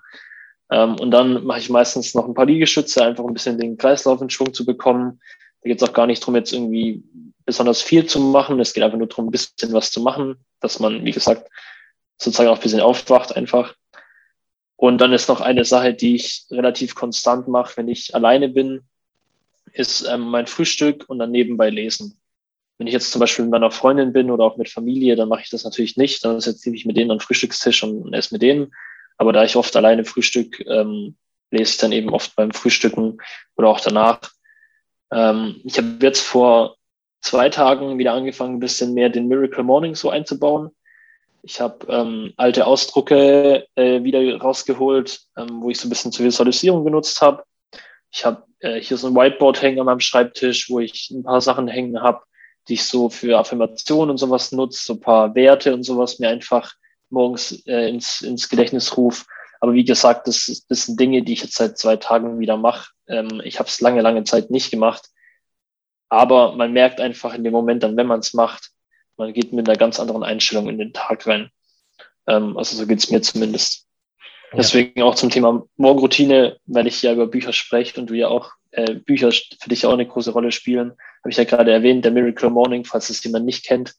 Ähm, 0.72 0.96
und 1.02 1.12
dann 1.12 1.44
mache 1.44 1.60
ich 1.60 1.70
meistens 1.70 2.16
noch 2.16 2.26
ein 2.26 2.34
paar 2.34 2.46
Liegestütze, 2.46 3.04
einfach 3.04 3.26
ein 3.26 3.34
bisschen 3.34 3.58
den 3.58 3.78
Kreislauf 3.78 4.22
in 4.22 4.30
Schwung 4.30 4.54
zu 4.54 4.66
bekommen. 4.66 5.20
Da 5.62 5.68
geht 5.68 5.82
es 5.82 5.88
auch 5.88 5.94
gar 5.94 6.08
nicht 6.08 6.22
darum, 6.22 6.36
jetzt 6.36 6.54
irgendwie 6.54 7.04
besonders 7.52 7.82
viel 7.82 8.06
zu 8.06 8.20
machen. 8.22 8.62
Es 8.62 8.74
geht 8.74 8.82
einfach 8.82 8.98
nur 8.98 9.08
darum, 9.08 9.28
ein 9.28 9.32
bisschen 9.32 9.74
was 9.74 9.92
zu 9.92 10.00
machen, 10.00 10.38
dass 10.62 10.80
man, 10.80 11.04
wie 11.04 11.12
gesagt, 11.12 11.50
sozusagen 12.18 12.50
auch 12.50 12.56
ein 12.56 12.62
bisschen 12.62 12.80
aufwacht 12.80 13.36
einfach. 13.36 13.76
Und 14.78 15.00
dann 15.00 15.12
ist 15.12 15.28
noch 15.28 15.42
eine 15.42 15.66
Sache, 15.66 15.94
die 15.94 16.16
ich 16.16 16.46
relativ 16.50 16.96
konstant 16.96 17.50
mache, 17.50 17.76
wenn 17.76 17.90
ich 17.90 18.16
alleine 18.16 18.48
bin, 18.48 18.84
ist 19.74 20.08
ähm, 20.08 20.22
mein 20.22 20.48
Frühstück 20.48 21.04
und 21.10 21.20
dann 21.20 21.32
nebenbei 21.32 21.70
lesen. 21.70 22.18
Wenn 22.78 22.88
ich 22.88 22.94
jetzt 22.94 23.12
zum 23.12 23.20
Beispiel 23.20 23.44
mit 23.44 23.52
meiner 23.52 23.70
Freundin 23.70 24.14
bin 24.14 24.32
oder 24.32 24.46
auch 24.46 24.56
mit 24.56 24.70
Familie, 24.70 25.18
dann 25.18 25.28
mache 25.28 25.42
ich 25.42 25.50
das 25.50 25.66
natürlich 25.66 25.98
nicht. 25.98 26.24
Dann 26.24 26.40
setze 26.40 26.74
ich 26.74 26.86
mit 26.86 26.96
denen 26.96 27.12
an 27.12 27.18
den 27.18 27.24
Frühstückstisch 27.24 27.84
und 27.84 28.14
esse 28.14 28.34
mit 28.34 28.42
denen. 28.42 28.74
Aber 29.18 29.34
da 29.34 29.44
ich 29.44 29.58
oft 29.58 29.76
alleine 29.76 30.06
Frühstück, 30.06 30.66
ähm, 30.68 31.16
lese 31.52 31.74
ich 31.74 31.78
dann 31.78 31.92
eben 31.92 32.10
oft 32.10 32.36
beim 32.36 32.52
Frühstücken 32.52 33.18
oder 33.56 33.68
auch 33.68 33.82
danach. 33.82 34.22
Ähm, 35.12 35.62
ich 35.66 35.78
habe 35.78 35.98
jetzt 36.02 36.22
vor 36.22 36.78
zwei 37.22 37.50
Tagen 37.50 37.98
wieder 37.98 38.14
angefangen, 38.14 38.56
ein 38.56 38.60
bisschen 38.60 38.94
mehr 38.94 39.10
den 39.10 39.28
Miracle 39.28 39.64
Morning 39.64 39.96
so 39.96 40.10
einzubauen. 40.10 40.72
Ich 41.44 41.60
habe 41.60 41.88
ähm, 41.90 42.34
alte 42.38 42.68
Ausdrucke 42.68 43.66
äh, 43.76 44.04
wieder 44.04 44.38
rausgeholt, 44.38 45.22
ähm, 45.38 45.62
wo 45.62 45.70
ich 45.70 45.80
so 45.80 45.88
ein 45.88 45.90
bisschen 45.90 46.12
zur 46.12 46.26
Visualisierung 46.26 46.84
genutzt 46.84 47.22
habe. 47.22 47.44
Ich 48.12 48.26
habe 48.26 48.44
äh, 48.60 48.80
hier 48.80 48.98
so 48.98 49.08
ein 49.08 49.16
Whiteboard 49.16 49.62
hängen 49.62 49.80
an 49.80 49.86
meinem 49.86 50.00
Schreibtisch, 50.02 50.70
wo 50.70 50.80
ich 50.80 51.10
ein 51.10 51.24
paar 51.24 51.42
Sachen 51.42 51.68
hängen 51.68 52.02
habe, 52.02 52.22
die 52.68 52.74
ich 52.74 52.84
so 52.84 53.10
für 53.10 53.40
Affirmationen 53.40 54.12
und 54.12 54.18
sowas 54.18 54.52
nutze, 54.52 54.84
so 54.84 54.94
ein 54.94 55.00
paar 55.00 55.34
Werte 55.34 55.74
und 55.74 55.84
sowas 55.84 56.20
mir 56.20 56.30
einfach 56.30 56.74
morgens 57.10 57.66
äh, 57.66 57.90
ins, 57.90 58.22
ins 58.22 58.50
Gedächtnis 58.50 58.96
rufe. 58.98 59.26
Aber 59.60 59.74
wie 59.74 59.84
gesagt, 59.84 60.28
das, 60.28 60.66
das 60.68 60.86
sind 60.86 61.00
Dinge, 61.00 61.24
die 61.24 61.34
ich 61.34 61.44
jetzt 61.44 61.56
seit 61.56 61.78
zwei 61.78 61.96
Tagen 61.96 62.40
wieder 62.40 62.58
mache. 62.58 62.92
Ähm, 63.08 63.42
ich 63.44 63.60
habe 63.60 63.70
es 63.70 63.82
lange, 63.82 64.02
lange 64.02 64.24
Zeit 64.24 64.52
nicht 64.52 64.72
gemacht. 64.72 65.10
Aber 66.12 66.58
man 66.58 66.74
merkt 66.74 67.00
einfach 67.00 67.34
in 67.34 67.46
dem 67.46 67.54
Moment 67.54 67.84
dann, 67.84 67.96
wenn 67.96 68.06
man 68.06 68.20
es 68.20 68.34
macht, 68.34 68.72
man 69.16 69.32
geht 69.32 69.54
mit 69.54 69.68
einer 69.68 69.78
ganz 69.78 69.98
anderen 69.98 70.24
Einstellung 70.24 70.68
in 70.68 70.78
den 70.78 70.92
Tag 70.92 71.26
rein. 71.26 71.52
Ähm, 72.28 72.58
also 72.58 72.76
so 72.76 72.86
geht's 72.86 73.10
mir 73.10 73.22
zumindest. 73.22 73.88
Ja. 74.52 74.58
Deswegen 74.58 75.02
auch 75.04 75.16
zum 75.16 75.30
Thema 75.30 75.64
Morgenroutine, 75.78 76.58
weil 76.66 76.86
ich 76.86 77.02
ja 77.02 77.14
über 77.14 77.28
Bücher 77.28 77.54
spreche 77.54 77.98
und 78.02 78.10
du 78.10 78.14
ja 78.14 78.28
auch 78.28 78.52
äh, 78.72 78.96
Bücher 78.96 79.32
für 79.32 79.70
dich 79.70 79.86
auch 79.86 79.94
eine 79.94 80.06
große 80.06 80.32
Rolle 80.32 80.52
spielen, 80.52 80.92
habe 81.22 81.30
ich 81.30 81.38
ja 81.38 81.46
gerade 81.46 81.72
erwähnt, 81.72 82.04
der 82.04 82.12
Miracle 82.12 82.50
Morning, 82.50 82.84
falls 82.84 83.10
es 83.10 83.24
jemand 83.24 83.46
nicht 83.46 83.66
kennt, 83.66 83.96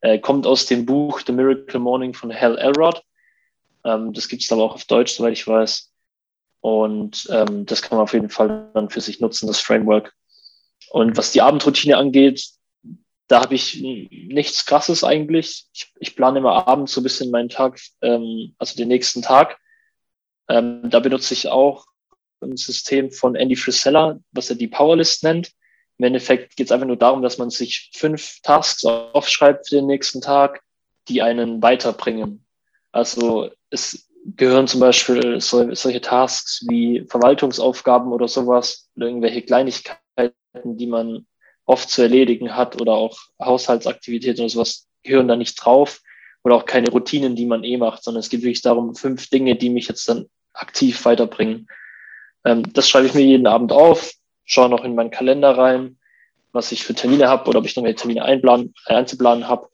äh, 0.00 0.18
kommt 0.18 0.48
aus 0.48 0.66
dem 0.66 0.84
Buch 0.84 1.20
The 1.24 1.32
Miracle 1.32 1.78
Morning 1.78 2.12
von 2.12 2.34
Hal 2.34 2.58
Elrod. 2.58 3.04
Ähm, 3.84 4.12
das 4.12 4.26
gibt 4.26 4.42
es 4.42 4.50
aber 4.50 4.64
auch 4.64 4.74
auf 4.74 4.84
Deutsch, 4.86 5.12
soweit 5.12 5.34
ich 5.34 5.46
weiß. 5.46 5.92
Und 6.60 7.28
ähm, 7.30 7.66
das 7.66 7.82
kann 7.82 7.98
man 7.98 8.02
auf 8.02 8.14
jeden 8.14 8.30
Fall 8.30 8.68
dann 8.74 8.90
für 8.90 9.00
sich 9.00 9.20
nutzen, 9.20 9.46
das 9.46 9.60
Framework. 9.60 10.12
Und 10.92 11.16
was 11.16 11.32
die 11.32 11.40
Abendroutine 11.40 11.96
angeht, 11.96 12.50
da 13.26 13.40
habe 13.40 13.54
ich 13.54 13.80
nichts 13.80 14.66
Krasses 14.66 15.02
eigentlich. 15.04 15.64
Ich, 15.72 15.90
ich 15.98 16.16
plane 16.16 16.38
immer 16.38 16.68
abends 16.68 16.92
so 16.92 17.00
ein 17.00 17.02
bisschen 17.02 17.30
meinen 17.30 17.48
Tag, 17.48 17.80
ähm, 18.02 18.54
also 18.58 18.76
den 18.76 18.88
nächsten 18.88 19.22
Tag. 19.22 19.58
Ähm, 20.50 20.82
da 20.90 21.00
benutze 21.00 21.32
ich 21.32 21.48
auch 21.48 21.86
ein 22.42 22.58
System 22.58 23.10
von 23.10 23.36
Andy 23.36 23.56
Frisella, 23.56 24.20
was 24.32 24.50
er 24.50 24.56
die 24.56 24.68
Powerlist 24.68 25.24
nennt. 25.24 25.52
Im 25.96 26.04
Endeffekt 26.04 26.56
geht 26.56 26.66
es 26.66 26.72
einfach 26.72 26.86
nur 26.86 26.98
darum, 26.98 27.22
dass 27.22 27.38
man 27.38 27.48
sich 27.48 27.90
fünf 27.94 28.40
Tasks 28.42 28.84
aufschreibt 28.84 29.70
für 29.70 29.76
den 29.76 29.86
nächsten 29.86 30.20
Tag, 30.20 30.60
die 31.08 31.22
einen 31.22 31.62
weiterbringen. 31.62 32.44
Also 32.90 33.50
es 33.70 34.10
gehören 34.36 34.68
zum 34.68 34.80
Beispiel 34.80 35.40
so, 35.40 35.74
solche 35.74 36.02
Tasks 36.02 36.66
wie 36.68 37.06
Verwaltungsaufgaben 37.08 38.12
oder 38.12 38.28
sowas 38.28 38.90
oder 38.94 39.06
irgendwelche 39.06 39.40
Kleinigkeiten, 39.40 40.01
die 40.64 40.86
man 40.86 41.26
oft 41.64 41.90
zu 41.90 42.02
erledigen 42.02 42.54
hat 42.56 42.80
oder 42.80 42.92
auch 42.92 43.18
Haushaltsaktivitäten 43.40 44.40
oder 44.40 44.48
sowas 44.48 44.88
gehören 45.02 45.28
da 45.28 45.36
nicht 45.36 45.54
drauf. 45.54 46.00
oder 46.44 46.56
auch 46.56 46.66
keine 46.66 46.90
Routinen, 46.90 47.36
die 47.36 47.46
man 47.46 47.62
eh 47.62 47.76
macht, 47.76 48.02
sondern 48.02 48.18
es 48.18 48.28
geht 48.28 48.42
wirklich 48.42 48.62
darum, 48.62 48.96
fünf 48.96 49.28
Dinge, 49.30 49.54
die 49.54 49.70
mich 49.70 49.86
jetzt 49.86 50.08
dann 50.08 50.26
aktiv 50.54 51.04
weiterbringen. 51.04 51.68
Ähm, 52.44 52.72
das 52.72 52.88
schreibe 52.88 53.06
ich 53.06 53.14
mir 53.14 53.22
jeden 53.22 53.46
Abend 53.46 53.70
auf, 53.70 54.12
schaue 54.44 54.68
noch 54.68 54.84
in 54.84 54.96
meinen 54.96 55.12
Kalender 55.12 55.56
rein, 55.56 55.98
was 56.50 56.72
ich 56.72 56.82
für 56.82 56.94
Termine 56.94 57.28
habe 57.28 57.48
oder 57.48 57.60
ob 57.60 57.64
ich 57.64 57.76
noch 57.76 57.84
mehr 57.84 57.94
Termine 57.94 58.24
einplanen, 58.24 58.74
einzuplanen 58.86 59.46
habe. 59.46 59.68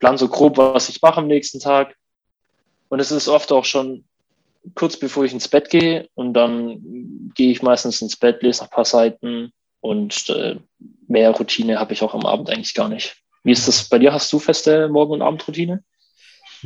Plan 0.00 0.18
so 0.18 0.28
grob, 0.28 0.58
was 0.58 0.88
ich 0.88 1.00
mache 1.02 1.18
am 1.18 1.28
nächsten 1.28 1.60
Tag. 1.60 1.94
Und 2.88 2.98
es 2.98 3.12
ist 3.12 3.28
oft 3.28 3.52
auch 3.52 3.64
schon 3.64 4.04
kurz 4.74 4.96
bevor 4.96 5.24
ich 5.24 5.32
ins 5.32 5.46
Bett 5.46 5.70
gehe 5.70 6.08
und 6.14 6.34
dann 6.34 7.30
gehe 7.34 7.52
ich 7.52 7.62
meistens 7.62 8.02
ins 8.02 8.16
Bett, 8.16 8.42
lese 8.42 8.64
noch 8.64 8.70
ein 8.70 8.74
paar 8.74 8.84
Seiten 8.84 9.52
und 9.80 10.28
äh, 10.30 10.56
mehr 11.08 11.30
Routine 11.30 11.78
habe 11.78 11.92
ich 11.92 12.02
auch 12.02 12.14
am 12.14 12.26
Abend 12.26 12.50
eigentlich 12.50 12.74
gar 12.74 12.88
nicht. 12.88 13.16
Wie 13.44 13.52
ist 13.52 13.68
das 13.68 13.88
bei 13.88 13.98
dir? 13.98 14.12
Hast 14.12 14.32
du 14.32 14.38
feste 14.38 14.88
Morgen- 14.88 15.12
und 15.12 15.22
Abendroutine? 15.22 15.84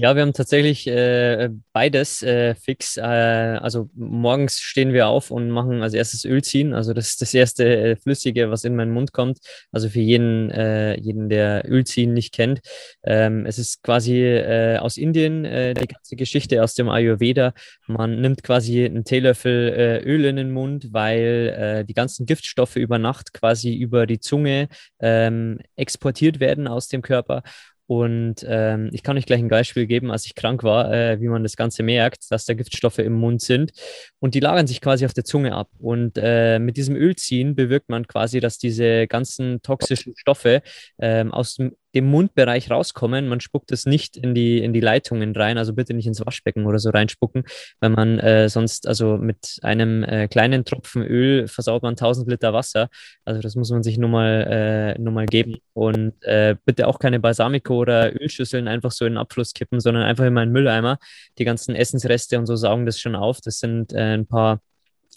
Ja, 0.02 0.16
wir 0.16 0.22
haben 0.22 0.32
tatsächlich 0.32 0.86
äh, 0.86 1.50
beides 1.74 2.22
äh, 2.22 2.54
fix. 2.54 2.96
Äh, 2.96 3.02
also 3.02 3.90
morgens 3.94 4.58
stehen 4.58 4.94
wir 4.94 5.08
auf 5.08 5.30
und 5.30 5.50
machen 5.50 5.82
als 5.82 5.92
erstes 5.92 6.24
Öl 6.24 6.42
ziehen. 6.42 6.72
Also 6.72 6.94
das 6.94 7.08
ist 7.08 7.20
das 7.20 7.34
erste 7.34 7.64
äh, 7.76 7.96
Flüssige, 7.96 8.50
was 8.50 8.64
in 8.64 8.76
meinen 8.76 8.92
Mund 8.92 9.12
kommt. 9.12 9.40
Also 9.72 9.90
für 9.90 10.00
jeden, 10.00 10.50
äh, 10.52 10.98
jeden 10.98 11.28
der 11.28 11.70
Ölziehen 11.70 12.14
nicht 12.14 12.32
kennt. 12.32 12.62
Ähm, 13.04 13.44
es 13.44 13.58
ist 13.58 13.82
quasi 13.82 14.22
äh, 14.22 14.78
aus 14.78 14.96
Indien 14.96 15.44
die 15.44 15.86
ganze 15.86 16.16
Geschichte 16.16 16.62
aus 16.62 16.74
dem 16.74 16.88
Ayurveda. 16.88 17.52
Man 17.86 18.22
nimmt 18.22 18.42
quasi 18.42 18.86
einen 18.86 19.04
Teelöffel 19.04 20.02
Öl 20.06 20.24
in 20.24 20.36
den 20.36 20.50
Mund, 20.50 20.92
weil 20.92 21.84
die 21.86 21.94
ganzen 21.94 22.24
Giftstoffe 22.24 22.76
über 22.76 22.98
Nacht 22.98 23.32
quasi 23.32 23.74
über 23.74 24.06
die 24.06 24.20
Zunge 24.20 24.68
ähm, 25.00 25.58
exportiert 25.76 26.40
werden 26.40 26.68
aus 26.68 26.88
dem 26.88 27.02
Körper 27.02 27.42
und 27.90 28.46
ähm, 28.46 28.88
ich 28.92 29.02
kann 29.02 29.18
euch 29.18 29.26
gleich 29.26 29.40
ein 29.40 29.48
Beispiel 29.48 29.88
geben, 29.88 30.12
als 30.12 30.24
ich 30.24 30.36
krank 30.36 30.62
war, 30.62 30.94
äh, 30.94 31.20
wie 31.20 31.26
man 31.26 31.42
das 31.42 31.56
Ganze 31.56 31.82
merkt, 31.82 32.30
dass 32.30 32.44
da 32.44 32.54
Giftstoffe 32.54 33.00
im 33.00 33.14
Mund 33.14 33.42
sind. 33.42 33.72
Und 34.20 34.36
die 34.36 34.38
lagern 34.38 34.68
sich 34.68 34.80
quasi 34.80 35.04
auf 35.06 35.12
der 35.12 35.24
Zunge 35.24 35.56
ab. 35.56 35.70
Und 35.80 36.16
äh, 36.16 36.60
mit 36.60 36.76
diesem 36.76 36.94
Ölziehen 36.94 37.56
bewirkt 37.56 37.88
man 37.88 38.06
quasi, 38.06 38.38
dass 38.38 38.58
diese 38.58 39.08
ganzen 39.08 39.60
toxischen 39.62 40.14
Stoffe 40.16 40.62
ähm, 41.00 41.32
aus 41.34 41.56
dem 41.56 41.74
dem 41.94 42.06
Mundbereich 42.06 42.70
rauskommen. 42.70 43.28
Man 43.28 43.40
spuckt 43.40 43.72
es 43.72 43.86
nicht 43.86 44.16
in 44.16 44.34
die, 44.34 44.58
in 44.58 44.72
die 44.72 44.80
Leitungen 44.80 45.34
rein, 45.34 45.58
also 45.58 45.72
bitte 45.74 45.94
nicht 45.94 46.06
ins 46.06 46.24
Waschbecken 46.24 46.66
oder 46.66 46.78
so 46.78 46.90
reinspucken, 46.90 47.44
weil 47.80 47.90
man 47.90 48.18
äh, 48.18 48.48
sonst, 48.48 48.86
also 48.86 49.16
mit 49.16 49.58
einem 49.62 50.04
äh, 50.04 50.28
kleinen 50.28 50.64
Tropfen 50.64 51.02
Öl 51.02 51.48
versaut 51.48 51.82
man 51.82 51.92
1000 51.92 52.28
Liter 52.28 52.52
Wasser. 52.52 52.88
Also 53.24 53.40
das 53.40 53.56
muss 53.56 53.70
man 53.70 53.82
sich 53.82 53.98
nur 53.98 54.10
mal, 54.10 54.96
äh, 54.96 55.00
nur 55.00 55.12
mal 55.12 55.26
geben. 55.26 55.56
Und 55.72 56.22
äh, 56.24 56.56
bitte 56.64 56.86
auch 56.86 56.98
keine 56.98 57.20
Balsamico 57.20 57.76
oder 57.76 58.12
Ölschüsseln 58.20 58.68
einfach 58.68 58.92
so 58.92 59.04
in 59.04 59.14
den 59.14 59.18
Abfluss 59.18 59.54
kippen, 59.54 59.80
sondern 59.80 60.04
einfach 60.04 60.24
in 60.24 60.34
meinen 60.34 60.52
Mülleimer. 60.52 60.98
Die 61.38 61.44
ganzen 61.44 61.74
Essensreste 61.74 62.38
und 62.38 62.46
so 62.46 62.56
saugen 62.56 62.86
das 62.86 63.00
schon 63.00 63.16
auf. 63.16 63.40
Das 63.40 63.58
sind 63.58 63.92
äh, 63.92 64.14
ein 64.14 64.26
paar 64.26 64.60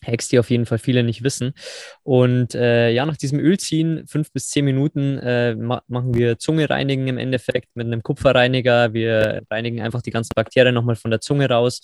Hacks, 0.05 0.29
die 0.29 0.39
auf 0.39 0.49
jeden 0.49 0.65
Fall 0.65 0.77
viele 0.77 1.03
nicht 1.03 1.23
wissen. 1.23 1.53
Und 2.03 2.55
äh, 2.55 2.91
ja, 2.91 3.05
nach 3.05 3.17
diesem 3.17 3.39
Ölziehen, 3.39 4.05
fünf 4.07 4.31
bis 4.31 4.49
zehn 4.49 4.65
Minuten, 4.65 5.17
äh, 5.19 5.55
ma 5.55 5.81
machen 5.87 6.13
wir 6.13 6.37
Zunge 6.37 6.69
reinigen 6.69 7.07
im 7.07 7.17
Endeffekt 7.17 7.75
mit 7.75 7.87
einem 7.87 8.03
Kupferreiniger. 8.03 8.93
Wir 8.93 9.43
reinigen 9.49 9.81
einfach 9.81 10.01
die 10.01 10.11
ganzen 10.11 10.33
Bakterien 10.35 10.75
nochmal 10.75 10.95
von 10.95 11.11
der 11.11 11.21
Zunge 11.21 11.49
raus 11.49 11.81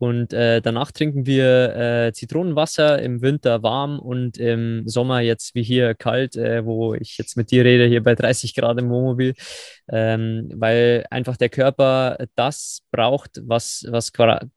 und 0.00 0.32
äh, 0.32 0.62
danach 0.62 0.92
trinken 0.92 1.26
wir 1.26 1.76
äh, 1.76 2.12
Zitronenwasser 2.14 3.02
im 3.02 3.20
Winter 3.20 3.62
warm 3.62 3.98
und 3.98 4.38
im 4.38 4.88
Sommer 4.88 5.20
jetzt 5.20 5.54
wie 5.54 5.62
hier 5.62 5.94
kalt, 5.94 6.36
äh, 6.36 6.64
wo 6.64 6.94
ich 6.94 7.18
jetzt 7.18 7.36
mit 7.36 7.50
dir 7.50 7.66
rede, 7.66 7.84
hier 7.84 8.02
bei 8.02 8.14
30 8.14 8.54
Grad 8.54 8.78
im 8.78 8.88
Wohnmobil, 8.88 9.34
ähm, 9.92 10.48
weil 10.54 11.04
einfach 11.10 11.36
der 11.36 11.50
Körper 11.50 12.16
das 12.34 12.80
braucht, 12.90 13.42
was, 13.44 13.84
was 13.90 14.10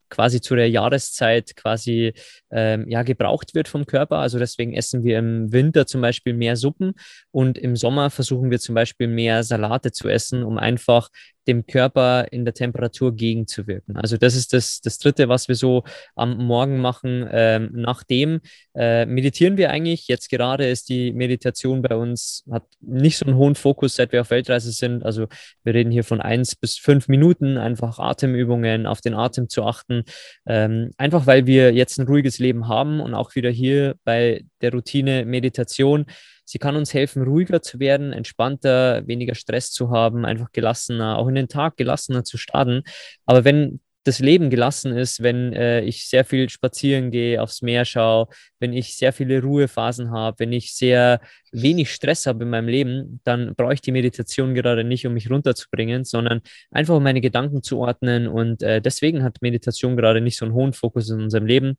quasi 0.09 0.39
zu 0.39 0.55
der 0.55 0.69
Jahreszeit 0.69 1.57
quasi 1.57 2.13
ähm, 2.49 2.87
ja, 2.87 3.03
gebraucht 3.03 3.53
wird 3.53 3.67
vom 3.67 3.85
Körper. 3.85 4.19
Also 4.19 4.39
deswegen 4.39 4.73
essen 4.73 5.03
wir 5.03 5.19
im 5.19 5.51
Winter 5.51 5.85
zum 5.87 5.99
Beispiel 5.99 6.35
mehr 6.35 6.55
Suppen 6.55 6.93
und 7.31 7.57
im 7.57 7.75
Sommer 7.75 8.11
versuchen 8.11 8.49
wir 8.49 8.59
zum 8.59 8.75
Beispiel 8.75 9.09
mehr 9.09 9.43
Salate 9.43 9.91
zu 9.91 10.07
essen, 10.07 10.43
um 10.43 10.57
einfach 10.57 11.09
dem 11.47 11.65
Körper 11.65 12.27
in 12.31 12.45
der 12.45 12.53
Temperatur 12.53 13.15
gegenzuwirken. 13.15 13.97
Also 13.97 14.17
das 14.17 14.35
ist 14.35 14.53
das, 14.53 14.81
das 14.81 14.97
Dritte, 14.97 15.29
was 15.29 15.47
wir 15.47 15.55
so 15.55 15.83
am 16.15 16.37
Morgen 16.37 16.79
machen. 16.79 17.27
Ähm, 17.31 17.69
nachdem 17.73 18.41
äh, 18.75 19.05
meditieren 19.05 19.57
wir 19.57 19.69
eigentlich. 19.69 20.07
Jetzt 20.07 20.29
gerade 20.29 20.67
ist 20.67 20.89
die 20.89 21.11
Meditation 21.11 21.81
bei 21.81 21.95
uns, 21.95 22.43
hat 22.51 22.63
nicht 22.79 23.17
so 23.17 23.25
einen 23.25 23.35
hohen 23.35 23.55
Fokus, 23.55 23.95
seit 23.95 24.11
wir 24.11 24.21
auf 24.21 24.31
Weltreise 24.31 24.71
sind. 24.71 25.03
Also 25.03 25.27
wir 25.63 25.73
reden 25.73 25.91
hier 25.91 26.03
von 26.03 26.21
eins 26.21 26.55
bis 26.55 26.77
fünf 26.77 27.07
Minuten, 27.07 27.57
einfach 27.57 27.99
Atemübungen, 27.99 28.87
auf 28.87 29.01
den 29.01 29.13
Atem 29.13 29.49
zu 29.49 29.63
achten. 29.63 30.03
Ähm, 30.45 30.91
einfach 30.97 31.27
weil 31.27 31.45
wir 31.45 31.73
jetzt 31.73 31.99
ein 31.99 32.07
ruhiges 32.07 32.39
Leben 32.39 32.67
haben 32.67 32.99
und 32.99 33.13
auch 33.13 33.35
wieder 33.35 33.49
hier 33.49 33.95
bei 34.03 34.45
der 34.61 34.71
Routine 34.71 35.25
Meditation 35.25 36.05
Sie 36.45 36.59
kann 36.59 36.75
uns 36.75 36.93
helfen, 36.93 37.23
ruhiger 37.23 37.61
zu 37.61 37.79
werden, 37.79 38.13
entspannter, 38.13 39.07
weniger 39.07 39.35
Stress 39.35 39.71
zu 39.71 39.91
haben, 39.91 40.25
einfach 40.25 40.51
gelassener, 40.51 41.17
auch 41.17 41.27
in 41.27 41.35
den 41.35 41.47
Tag 41.47 41.77
gelassener 41.77 42.23
zu 42.23 42.37
starten. 42.37 42.83
Aber 43.25 43.45
wenn 43.45 43.79
das 44.03 44.19
Leben 44.19 44.49
gelassen 44.49 44.95
ist, 44.95 45.23
wenn 45.23 45.53
äh, 45.53 45.81
ich 45.81 46.07
sehr 46.09 46.25
viel 46.25 46.49
spazieren 46.49 47.09
gehe, 47.09 47.41
aufs 47.41 47.61
Meer 47.61 47.85
schaue, 47.85 48.27
wenn 48.59 48.73
ich 48.73 48.97
sehr 48.97 49.13
viele 49.13 49.41
Ruhephasen 49.41 50.11
habe, 50.11 50.39
wenn 50.39 50.51
ich 50.51 50.75
sehr 50.75 51.21
wenig 51.51 51.91
Stress 51.93 52.25
habe 52.25 52.43
in 52.43 52.49
meinem 52.49 52.67
Leben, 52.67 53.21
dann 53.23 53.55
brauche 53.55 53.73
ich 53.73 53.81
die 53.81 53.91
Meditation 53.91 54.55
gerade 54.55 54.83
nicht, 54.83 55.07
um 55.07 55.13
mich 55.13 55.29
runterzubringen, 55.29 56.03
sondern 56.03 56.41
einfach 56.71 56.95
um 56.95 57.03
meine 57.03 57.21
Gedanken 57.21 57.63
zu 57.63 57.79
ordnen. 57.79 58.27
Und 58.27 58.61
äh, 58.61 58.81
deswegen 58.81 59.23
hat 59.23 59.41
Meditation 59.41 59.95
gerade 59.95 60.19
nicht 60.19 60.37
so 60.37 60.45
einen 60.45 60.53
hohen 60.53 60.73
Fokus 60.73 61.09
in 61.09 61.21
unserem 61.21 61.45
Leben. 61.45 61.77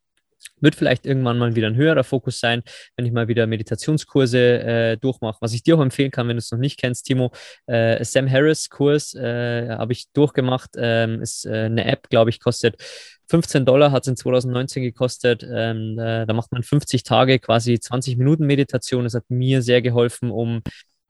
Wird 0.61 0.75
vielleicht 0.75 1.07
irgendwann 1.07 1.39
mal 1.39 1.55
wieder 1.55 1.67
ein 1.67 1.77
höherer 1.77 2.05
Fokus 2.05 2.41
sein, 2.41 2.63
wenn 2.97 3.07
ich 3.07 3.13
mal 3.13 3.29
wieder 3.29 3.47
Meditationskurse 3.47 4.39
äh, 4.39 4.97
durchmache. 4.97 5.39
Was 5.41 5.53
ich 5.53 5.63
dir 5.63 5.77
auch 5.77 5.83
empfehlen 5.83 6.11
kann, 6.11 6.29
wenn 6.29 6.37
du 6.37 6.41
es 6.41 6.51
noch 6.51 6.59
nicht 6.59 6.79
kennst, 6.79 7.07
Timo, 7.07 7.33
äh, 7.67 8.05
Sam 8.05 8.31
Harris 8.31 8.71
Kurs 8.71 9.15
äh, 9.15 9.69
habe 9.69 9.93
ich 9.93 10.11
durchgemacht. 10.13 10.71
Ähm, 10.77 11.23
ist 11.23 11.47
äh, 11.47 11.65
eine 11.65 11.85
App, 11.87 12.09
glaube 12.09 12.31
ich, 12.31 12.41
kostet 12.41 12.77
15 13.29 13.65
Dollar, 13.65 13.91
hat 13.91 14.03
es 14.03 14.09
in 14.09 14.17
2019 14.17 14.83
gekostet. 14.83 15.47
Ähm, 15.51 15.97
da 15.97 16.31
macht 16.35 16.53
man 16.53 16.63
50 16.63 17.05
Tage 17.05 17.39
quasi 17.39 17.81
20 17.81 18.19
Minuten 18.19 18.45
Meditation. 18.47 19.05
Das 19.05 19.15
hat 19.15 19.25
mir 19.31 19.63
sehr 19.63 19.81
geholfen, 19.81 20.31
um 20.31 20.63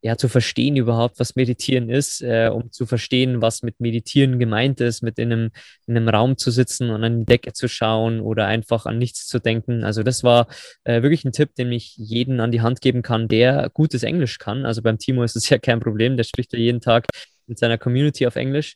ja, 0.05 0.19
zu 0.19 0.29
verstehen 0.29 0.77
überhaupt, 0.77 1.19
was 1.19 1.35
Meditieren 1.35 1.89
ist, 1.89 2.21
äh, 2.21 2.51
um 2.53 2.71
zu 2.71 2.85
verstehen, 2.85 3.41
was 3.41 3.63
mit 3.63 3.81
Meditieren 3.81 4.39
gemeint 4.39 4.83
ist, 4.83 5.01
mit 5.01 5.19
in 5.19 5.33
einem, 5.33 5.51
in 5.87 5.97
einem 5.97 6.11
Raum 6.11 6.37
zu 6.37 6.51
sitzen 6.51 6.91
und 6.91 7.03
an 7.03 7.21
die 7.21 7.25
Decke 7.25 7.55
zu 7.55 7.69
schauen 7.69 8.21
oder 8.21 8.47
einfach 8.47 8.85
an 8.85 8.99
nichts 8.99 9.27
zu 9.27 9.39
denken. 9.39 9.83
Also 9.83 10.03
das 10.03 10.23
war 10.23 10.47
äh, 10.85 11.01
wirklich 11.01 11.25
ein 11.25 11.33
Tipp, 11.33 11.55
den 11.55 11.73
ich 11.73 11.97
jeden 11.97 12.41
an 12.41 12.53
die 12.53 12.61
Hand 12.61 12.83
geben 12.83 13.01
kann, 13.01 13.29
der 13.29 13.71
gutes 13.73 14.03
Englisch 14.03 14.37
kann. 14.39 14.67
Also 14.67 14.83
beim 14.83 14.99
Timo 14.99 15.23
ist 15.23 15.37
es 15.37 15.49
ja 15.49 15.57
kein 15.57 15.81
Problem, 15.81 16.19
der 16.19 16.25
spricht 16.25 16.53
ja 16.53 16.59
jeden 16.59 16.83
Tag 16.83 17.07
mit 17.47 17.59
seiner 17.59 17.79
Community 17.79 18.27
auf 18.27 18.37
Englisch. 18.37 18.75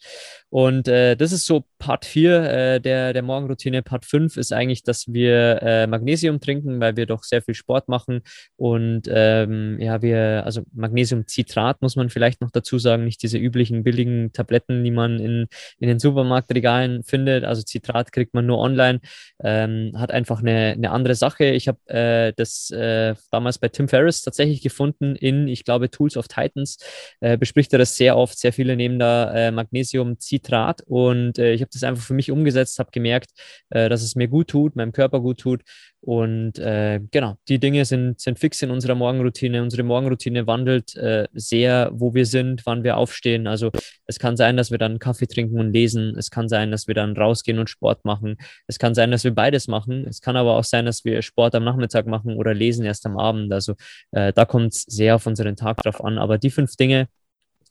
Und 0.50 0.88
äh, 0.88 1.14
das 1.14 1.32
ist 1.32 1.44
so 1.44 1.64
Part 1.78 2.06
4 2.06 2.42
äh, 2.42 2.80
der, 2.80 3.12
der 3.12 3.22
Morgenroutine. 3.22 3.82
Part 3.82 4.06
5 4.06 4.36
ist 4.38 4.52
eigentlich, 4.52 4.82
dass 4.82 5.12
wir 5.12 5.62
äh, 5.62 5.86
Magnesium 5.86 6.40
trinken, 6.40 6.80
weil 6.80 6.96
wir 6.96 7.04
doch 7.06 7.22
sehr 7.22 7.42
viel 7.42 7.54
Sport 7.54 7.88
machen. 7.88 8.22
Und 8.56 9.02
ähm, 9.08 9.78
ja, 9.78 10.00
wir, 10.00 10.42
also 10.44 10.62
Magnesiumcitrat 10.72 11.82
muss 11.82 11.96
man 11.96 12.08
vielleicht 12.08 12.40
noch 12.40 12.50
dazu 12.50 12.78
sagen, 12.78 13.04
nicht 13.04 13.22
diese 13.22 13.36
üblichen 13.36 13.84
billigen 13.84 14.32
Tabletten, 14.32 14.82
die 14.84 14.90
man 14.90 15.20
in, 15.20 15.46
in 15.78 15.88
den 15.88 15.98
Supermarktregalen 15.98 17.04
findet. 17.04 17.44
Also 17.44 17.62
Citrat 17.66 18.10
kriegt 18.12 18.32
man 18.32 18.46
nur 18.46 18.58
online, 18.58 19.00
ähm, 19.42 19.92
hat 19.96 20.10
einfach 20.10 20.40
eine, 20.40 20.72
eine 20.72 20.90
andere 20.90 21.14
Sache. 21.14 21.44
Ich 21.44 21.68
habe 21.68 21.78
äh, 21.88 22.32
das 22.34 22.70
äh, 22.70 23.14
damals 23.30 23.58
bei 23.58 23.68
Tim 23.68 23.88
Ferriss 23.88 24.22
tatsächlich 24.22 24.62
gefunden 24.62 25.14
in, 25.14 25.46
ich 25.46 25.64
glaube, 25.64 25.90
Tools 25.90 26.16
of 26.16 26.26
Titans, 26.26 26.78
äh, 27.20 27.36
bespricht 27.36 27.72
er 27.74 27.78
das 27.78 27.96
sehr 27.96 28.16
oft. 28.16 28.38
Sehr 28.38 28.54
viele 28.54 28.76
nehmen 28.76 28.98
da 28.98 29.32
äh, 29.34 29.50
Magnesiumcitrat 29.50 30.37
Citrat 30.38 30.82
und 30.86 31.38
äh, 31.38 31.52
ich 31.52 31.60
habe 31.60 31.70
das 31.72 31.82
einfach 31.82 32.04
für 32.04 32.14
mich 32.14 32.30
umgesetzt, 32.30 32.78
habe 32.78 32.90
gemerkt, 32.92 33.30
äh, 33.70 33.88
dass 33.88 34.02
es 34.02 34.14
mir 34.14 34.28
gut 34.28 34.48
tut, 34.48 34.76
meinem 34.76 34.92
Körper 34.92 35.20
gut 35.20 35.38
tut 35.38 35.62
und 36.00 36.58
äh, 36.60 37.00
genau, 37.10 37.36
die 37.48 37.58
Dinge 37.58 37.84
sind, 37.84 38.20
sind 38.20 38.38
fix 38.38 38.62
in 38.62 38.70
unserer 38.70 38.94
Morgenroutine. 38.94 39.62
Unsere 39.62 39.82
Morgenroutine 39.82 40.46
wandelt 40.46 40.94
äh, 40.96 41.26
sehr, 41.32 41.90
wo 41.92 42.14
wir 42.14 42.24
sind, 42.24 42.64
wann 42.66 42.84
wir 42.84 42.96
aufstehen. 42.96 43.48
Also 43.48 43.70
es 44.06 44.18
kann 44.20 44.36
sein, 44.36 44.56
dass 44.56 44.70
wir 44.70 44.78
dann 44.78 45.00
Kaffee 45.00 45.26
trinken 45.26 45.58
und 45.58 45.72
lesen. 45.72 46.14
Es 46.16 46.30
kann 46.30 46.48
sein, 46.48 46.70
dass 46.70 46.86
wir 46.86 46.94
dann 46.94 47.16
rausgehen 47.16 47.58
und 47.58 47.68
Sport 47.68 48.04
machen. 48.04 48.36
Es 48.68 48.78
kann 48.78 48.94
sein, 48.94 49.10
dass 49.10 49.24
wir 49.24 49.34
beides 49.34 49.66
machen. 49.66 50.06
Es 50.08 50.20
kann 50.20 50.36
aber 50.36 50.56
auch 50.56 50.64
sein, 50.64 50.86
dass 50.86 51.04
wir 51.04 51.20
Sport 51.20 51.56
am 51.56 51.64
Nachmittag 51.64 52.06
machen 52.06 52.36
oder 52.36 52.54
lesen 52.54 52.84
erst 52.84 53.04
am 53.04 53.18
Abend. 53.18 53.52
Also 53.52 53.74
äh, 54.12 54.32
da 54.32 54.44
kommt 54.44 54.74
es 54.74 54.82
sehr 54.82 55.16
auf 55.16 55.26
unseren 55.26 55.56
Tag 55.56 55.78
drauf 55.78 56.02
an. 56.02 56.18
Aber 56.18 56.38
die 56.38 56.50
fünf 56.50 56.76
Dinge, 56.76 57.08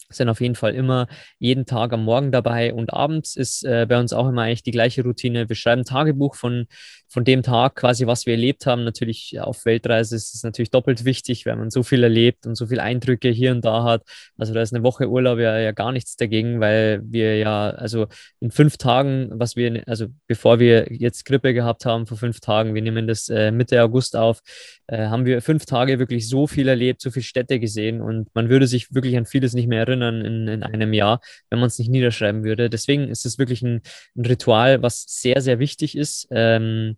sind 0.10 0.30
auf 0.30 0.40
jeden 0.40 0.56
Fall 0.56 0.74
immer 0.74 1.08
jeden 1.38 1.66
Tag 1.66 1.92
am 1.92 2.06
Morgen 2.06 2.32
dabei 2.32 2.74
und 2.74 2.94
abends 2.94 3.36
ist 3.36 3.66
äh, 3.66 3.86
bei 3.88 4.00
uns 4.00 4.14
auch 4.14 4.28
immer 4.30 4.44
eigentlich 4.44 4.64
die 4.64 4.72
gleiche 4.72 5.04
Routine. 5.04 5.50
Wir 5.50 5.56
schreiben 5.56 5.84
Tagebuch 5.84 6.36
von, 6.36 6.68
von 7.10 7.26
dem 7.26 7.44
Tag, 7.44 7.76
quasi 7.76 8.08
was 8.08 8.26
wir 8.26 8.34
erlebt 8.34 8.66
haben. 8.66 8.86
Natürlich 8.86 9.38
auf 9.40 9.66
Weltreise 9.66 10.16
ist 10.16 10.34
es 10.34 10.44
natürlich 10.44 10.72
doppelt 10.72 11.04
wichtig, 11.04 11.46
weil 11.46 11.58
man 11.58 11.70
so 11.70 11.84
viel 11.84 12.04
erlebt 12.04 12.46
und 12.46 12.56
so 12.56 12.68
viele 12.68 12.84
Eindrücke 12.84 13.30
hier 13.30 13.52
und 13.52 13.66
da 13.66 13.84
hat. 13.84 14.04
Also 14.38 14.54
da 14.54 14.62
ist 14.62 14.74
eine 14.74 14.84
Woche 14.84 15.10
Urlaub 15.10 15.40
ja, 15.40 15.58
ja 15.60 15.72
gar 15.74 15.92
nichts 15.92 16.16
dagegen, 16.16 16.62
weil 16.62 17.02
wir 17.04 17.38
ja, 17.38 17.70
also 17.72 18.08
in 18.40 18.52
fünf 18.52 18.78
Tagen, 18.78 19.30
was 19.34 19.58
wir, 19.58 19.84
also 19.88 20.08
bevor 20.28 20.60
wir 20.60 20.88
jetzt 20.92 21.26
Grippe 21.26 21.54
gehabt 21.54 21.86
haben, 21.86 22.08
vor 22.08 22.18
fünf 22.18 22.40
Tagen, 22.40 22.76
wir 22.76 22.82
nehmen 22.82 23.08
das 23.08 23.28
äh, 23.28 23.52
Mitte 23.52 23.84
August 23.84 24.16
auf, 24.16 24.40
äh, 24.88 25.08
haben 25.08 25.26
wir 25.26 25.42
fünf 25.42 25.66
Tage 25.66 26.00
wirklich 26.00 26.30
so 26.30 26.48
viel 26.48 26.70
erlebt, 26.70 27.02
so 27.02 27.12
viele 27.12 27.24
Städte 27.24 27.60
gesehen 27.60 28.02
und 28.02 28.34
man 28.34 28.50
würde 28.50 28.68
sich 28.68 28.94
wirklich 28.94 29.18
an 29.18 29.26
vieles 29.26 29.54
nicht 29.54 29.68
mehr 29.68 29.80
erinnern 29.80 29.97
in, 30.02 30.48
in 30.48 30.64
einem 30.64 30.94
Jahr, 30.94 31.22
wenn 31.50 31.60
man 31.60 31.68
es 31.68 31.80
nicht 31.80 31.90
niederschreiben 31.90 32.44
würde. 32.44 32.70
Deswegen 32.70 33.08
ist 33.10 33.26
es 33.26 33.38
wirklich 33.38 33.62
ein, 33.62 33.82
ein 34.16 34.26
Ritual, 34.26 34.82
was 34.82 35.06
sehr, 35.08 35.42
sehr 35.42 35.60
wichtig 35.60 35.98
ist. 35.98 36.28
Ähm, 36.32 36.98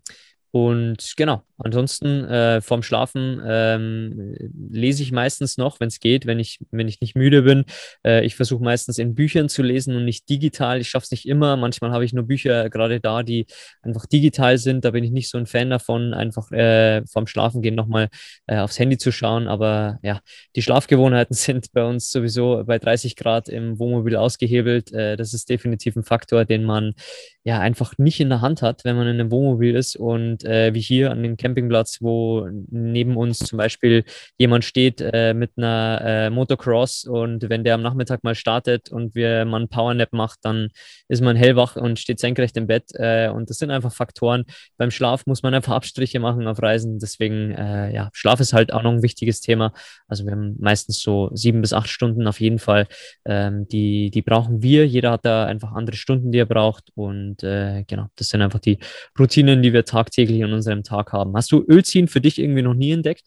und 0.51 1.13
genau, 1.15 1.43
ansonsten 1.59 2.25
äh, 2.25 2.61
vorm 2.61 2.81
Schlafen 2.81 3.39
ähm, 3.45 4.35
lese 4.71 5.03
ich 5.03 5.11
meistens 5.11 5.57
noch, 5.57 5.79
wenn 5.79 5.89
es 5.89 5.99
geht, 5.99 6.25
wenn 6.25 6.39
ich, 6.39 6.59
wenn 6.71 6.87
ich 6.87 7.01
nicht 7.01 7.15
müde 7.15 7.43
bin. 7.43 7.65
Äh, 8.03 8.25
ich 8.25 8.35
versuche 8.35 8.63
meistens 8.63 8.97
in 8.97 9.13
Büchern 9.13 9.47
zu 9.49 9.61
lesen 9.61 9.95
und 9.95 10.05
nicht 10.05 10.27
digital. 10.27 10.81
Ich 10.81 10.89
schaffe 10.89 11.03
es 11.03 11.11
nicht 11.11 11.27
immer. 11.27 11.55
Manchmal 11.55 11.91
habe 11.91 12.03
ich 12.03 12.13
nur 12.13 12.25
Bücher 12.25 12.69
gerade 12.71 12.99
da, 12.99 13.21
die 13.21 13.45
einfach 13.83 14.07
digital 14.07 14.57
sind. 14.57 14.85
Da 14.85 14.91
bin 14.91 15.03
ich 15.03 15.11
nicht 15.11 15.29
so 15.29 15.37
ein 15.37 15.45
Fan 15.45 15.69
davon, 15.69 16.15
einfach 16.15 16.51
äh, 16.51 17.05
vorm 17.05 17.27
Schlafen 17.27 17.61
gehen 17.61 17.75
nochmal 17.75 18.09
äh, 18.47 18.57
aufs 18.57 18.79
Handy 18.79 18.97
zu 18.97 19.11
schauen. 19.11 19.47
Aber 19.47 19.99
ja, 20.01 20.21
die 20.55 20.63
Schlafgewohnheiten 20.63 21.35
sind 21.35 21.71
bei 21.73 21.83
uns 21.83 22.09
sowieso 22.09 22.63
bei 22.65 22.79
30 22.79 23.15
Grad 23.15 23.49
im 23.49 23.77
Wohnmobil 23.77 24.15
ausgehebelt. 24.15 24.91
Äh, 24.93 25.15
das 25.15 25.35
ist 25.35 25.49
definitiv 25.49 25.95
ein 25.95 26.03
Faktor, 26.03 26.45
den 26.45 26.63
man 26.63 26.95
ja 27.43 27.59
einfach 27.59 27.97
nicht 27.97 28.19
in 28.19 28.29
der 28.29 28.41
Hand 28.41 28.61
hat, 28.61 28.83
wenn 28.83 28.95
man 28.95 29.07
in 29.07 29.19
einem 29.19 29.31
Wohnmobil 29.31 29.75
ist 29.75 29.95
und 29.95 30.38
äh, 30.43 30.73
wie 30.73 30.81
hier 30.81 31.11
an 31.11 31.23
dem 31.23 31.37
Campingplatz, 31.37 31.99
wo 32.01 32.47
neben 32.69 33.17
uns 33.17 33.39
zum 33.39 33.57
Beispiel 33.57 34.03
jemand 34.37 34.65
steht 34.65 35.01
äh, 35.01 35.33
mit 35.33 35.51
einer 35.57 36.01
äh, 36.03 36.29
Motocross 36.29 37.05
und 37.05 37.49
wenn 37.49 37.63
der 37.63 37.75
am 37.75 37.81
Nachmittag 37.81 38.23
mal 38.23 38.35
startet 38.35 38.91
und 38.91 39.15
wir 39.15 39.45
mal 39.45 39.57
einen 39.57 39.69
Powernap 39.69 40.13
macht, 40.13 40.39
dann 40.43 40.69
ist 41.07 41.21
man 41.21 41.35
hellwach 41.35 41.75
und 41.75 41.99
steht 41.99 42.19
senkrecht 42.19 42.57
im 42.57 42.67
Bett 42.67 42.91
äh, 42.93 43.29
und 43.29 43.49
das 43.49 43.57
sind 43.57 43.71
einfach 43.71 43.93
Faktoren. 43.93 44.45
Beim 44.77 44.91
Schlaf 44.91 45.25
muss 45.25 45.43
man 45.43 45.53
einfach 45.53 45.73
Abstriche 45.73 46.19
machen 46.19 46.47
auf 46.47 46.61
Reisen, 46.61 46.99
deswegen 46.99 47.51
äh, 47.51 47.93
ja, 47.93 48.09
Schlaf 48.13 48.39
ist 48.39 48.53
halt 48.53 48.73
auch 48.73 48.83
noch 48.83 48.91
ein 48.91 49.03
wichtiges 49.03 49.41
Thema. 49.41 49.73
Also 50.07 50.25
wir 50.25 50.33
haben 50.33 50.55
meistens 50.59 51.01
so 51.01 51.29
sieben 51.33 51.61
bis 51.61 51.73
acht 51.73 51.89
Stunden 51.89 52.27
auf 52.27 52.39
jeden 52.39 52.59
Fall, 52.59 52.87
ähm, 53.25 53.67
die, 53.67 54.11
die 54.11 54.21
brauchen 54.21 54.61
wir. 54.63 54.87
Jeder 54.87 55.11
hat 55.11 55.25
da 55.25 55.45
einfach 55.45 55.71
andere 55.73 55.95
Stunden, 55.95 56.31
die 56.31 56.39
er 56.39 56.45
braucht 56.45 56.91
und 56.95 57.19
und 57.19 57.43
äh, 57.43 57.83
genau, 57.87 58.07
das 58.15 58.29
sind 58.29 58.41
einfach 58.41 58.59
die 58.59 58.79
Routinen, 59.17 59.61
die 59.61 59.73
wir 59.73 59.85
tagtäglich 59.85 60.28
in 60.37 60.53
unserem 60.53 60.83
Tag 60.83 61.13
haben. 61.13 61.35
Hast 61.35 61.51
du 61.51 61.63
Ölziehen 61.67 62.07
für 62.07 62.21
dich 62.21 62.39
irgendwie 62.39 62.61
noch 62.61 62.73
nie 62.73 62.91
entdeckt? 62.91 63.25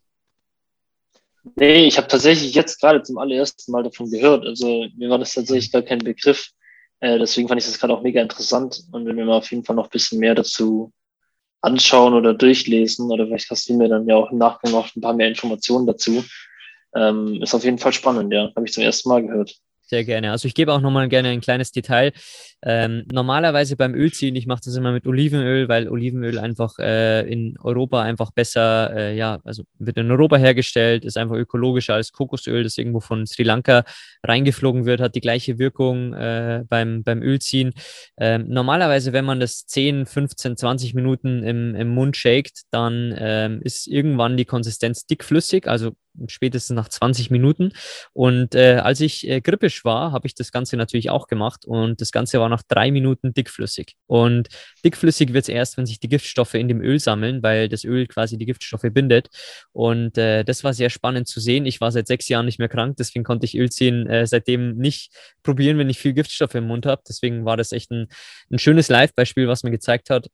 Nee, 1.57 1.87
ich 1.87 1.97
habe 1.97 2.07
tatsächlich 2.07 2.55
jetzt 2.55 2.81
gerade 2.81 3.03
zum 3.03 3.19
allerersten 3.19 3.73
Mal 3.73 3.83
davon 3.83 4.11
gehört. 4.11 4.47
Also 4.47 4.87
mir 4.97 5.11
war 5.11 5.19
das 5.19 5.35
tatsächlich 5.35 5.73
gar 5.73 5.83
kein 5.83 5.99
Begriff. 5.99 6.51
Äh, 7.01 7.19
deswegen 7.19 7.49
fand 7.49 7.61
ich 7.61 7.67
das 7.67 7.81
gerade 7.81 7.95
auch 7.95 8.03
mega 8.03 8.23
interessant. 8.23 8.85
Und 8.93 9.07
wenn 9.07 9.17
wir 9.17 9.25
mal 9.25 9.39
auf 9.39 9.51
jeden 9.51 9.65
Fall 9.65 9.75
noch 9.75 9.87
ein 9.87 9.91
bisschen 9.91 10.21
mehr 10.21 10.37
dazu 10.37 10.93
anschauen 11.61 12.15
oder 12.15 12.35
durchlesen, 12.35 13.11
oder 13.11 13.27
vielleicht 13.27 13.51
hast 13.51 13.69
du 13.69 13.75
mir 13.75 13.89
dann 13.89 14.07
ja 14.07 14.17
auch 14.17 14.31
im 14.31 14.39
Nachgang 14.39 14.73
noch 14.73 14.95
ein 14.95 15.01
paar 15.01 15.15
mehr 15.15 15.29
Informationen 15.29 15.87
dazu, 15.87 16.25
ähm, 16.95 17.43
ist 17.43 17.55
auf 17.55 17.65
jeden 17.65 17.79
Fall 17.79 17.93
spannend, 17.93 18.33
ja. 18.33 18.53
Habe 18.55 18.67
ich 18.67 18.73
zum 18.73 18.85
ersten 18.85 19.09
Mal 19.09 19.23
gehört. 19.23 19.57
Sehr 19.93 20.05
gerne. 20.05 20.31
Also 20.31 20.49
ich 20.49 20.55
gebe 20.55 20.73
auch 20.73 20.81
nochmal 20.81 21.07
gerne 21.11 21.29
ein 21.29 21.43
kleines 21.43 21.71
Detail. 21.71 22.15
Ähm, 22.63 23.05
normalerweise 23.13 23.77
beim 23.77 23.95
Ölziehen, 23.95 24.35
ich 24.37 24.47
mache 24.47 24.63
das 24.65 24.75
immer 24.75 24.91
mit 24.91 25.07
Olivenöl, 25.07 25.69
weil 25.69 25.87
Olivenöl 25.87 26.39
einfach 26.39 26.79
äh, 26.79 27.31
in 27.31 27.59
Europa 27.61 28.01
einfach 28.01 28.31
besser, 28.31 28.97
äh, 28.97 29.15
ja, 29.15 29.41
also 29.45 29.65
wird 29.79 29.99
in 29.99 30.11
Europa 30.11 30.39
hergestellt, 30.39 31.05
ist 31.05 31.19
einfach 31.19 31.37
ökologischer 31.37 31.93
als 31.93 32.11
Kokosöl, 32.11 32.63
das 32.63 32.79
irgendwo 32.79 33.01
von 33.01 33.27
Sri 33.27 33.43
Lanka 33.43 33.85
reingeflogen 34.23 34.87
wird, 34.87 35.03
hat 35.03 35.15
die 35.15 35.21
gleiche 35.21 35.59
Wirkung 35.59 36.15
äh, 36.15 36.65
beim, 36.67 37.03
beim 37.03 37.21
Ölziehen. 37.21 37.75
Ähm, 38.17 38.47
normalerweise, 38.49 39.13
wenn 39.13 39.27
man 39.27 39.41
das 39.41 39.67
10, 39.67 40.07
15, 40.07 40.57
20 40.57 40.95
Minuten 40.95 41.43
im, 41.43 41.75
im 41.75 41.89
Mund 41.89 42.17
shakt, 42.17 42.63
dann 42.71 43.15
ähm, 43.19 43.61
ist 43.63 43.87
irgendwann 43.87 44.39
die 44.39 44.47
Konsistenz 44.47 45.05
dickflüssig, 45.05 45.69
also 45.69 45.93
spätestens 46.29 46.75
nach 46.75 46.89
20 46.89 47.31
Minuten. 47.31 47.73
Und 48.13 48.55
äh, 48.55 48.77
als 48.77 49.01
ich 49.01 49.29
äh, 49.29 49.41
grippisch 49.41 49.85
war, 49.85 50.13
habe 50.13 50.27
ich 50.27 50.35
das 50.35 50.53
Ganze 50.53 50.77
natürlich 50.77 51.11
auch 51.11 51.27
gemacht 51.27 51.65
und 51.65 52.01
das 52.01 52.13
Ganze 52.13 52.41
war 52.41 52.49
nach 52.49 52.63
drei 52.63 52.91
Minuten 52.91 53.35
dickflüssig. 53.35 53.97
Und 54.07 54.49
dickflüssig 54.85 55.33
wird 55.33 55.45
es 55.45 55.49
erst, 55.49 55.77
wenn 55.77 55.87
sich 55.87 56.01
die 56.01 56.09
Giftstoffe 56.09 56.55
in 56.55 56.69
dem 56.69 56.81
Öl 56.81 56.99
sammeln, 56.99 57.43
weil 57.43 57.69
das 57.69 57.85
Öl 57.85 58.07
quasi 58.07 58.39
die 58.39 58.47
Giftstoffe 58.47 58.87
bindet. 58.93 59.29
Und 59.73 60.19
äh, 60.19 60.45
das 60.45 60.65
war 60.65 60.75
sehr 60.75 60.91
spannend 60.91 61.29
zu 61.29 61.41
sehen. 61.41 61.67
Ich 61.67 61.81
war 61.81 61.93
seit 61.93 62.07
sechs 62.07 62.29
Jahren 62.29 62.47
nicht 62.47 62.59
mehr 62.59 62.69
krank, 62.69 62.97
deswegen 62.99 63.25
konnte 63.25 63.47
ich 63.47 63.57
Ölziehen 63.57 64.07
äh, 64.09 64.27
seitdem 64.27 64.77
nicht 64.77 65.13
probieren, 65.43 65.79
wenn 65.79 65.91
ich 65.91 65.99
viel 65.99 66.13
Giftstoffe 66.13 66.55
im 66.55 66.67
Mund 66.67 66.87
habe. 66.87 67.03
Deswegen 67.09 67.45
war 67.45 67.57
das 67.57 67.73
echt 67.73 67.91
ein, 67.91 68.09
ein 68.51 68.59
schönes 68.59 68.89
Live-Beispiel, 68.89 69.49
was 69.49 69.63
mir 69.63 69.71
gezeigt 69.71 70.11
hat, 70.11 70.29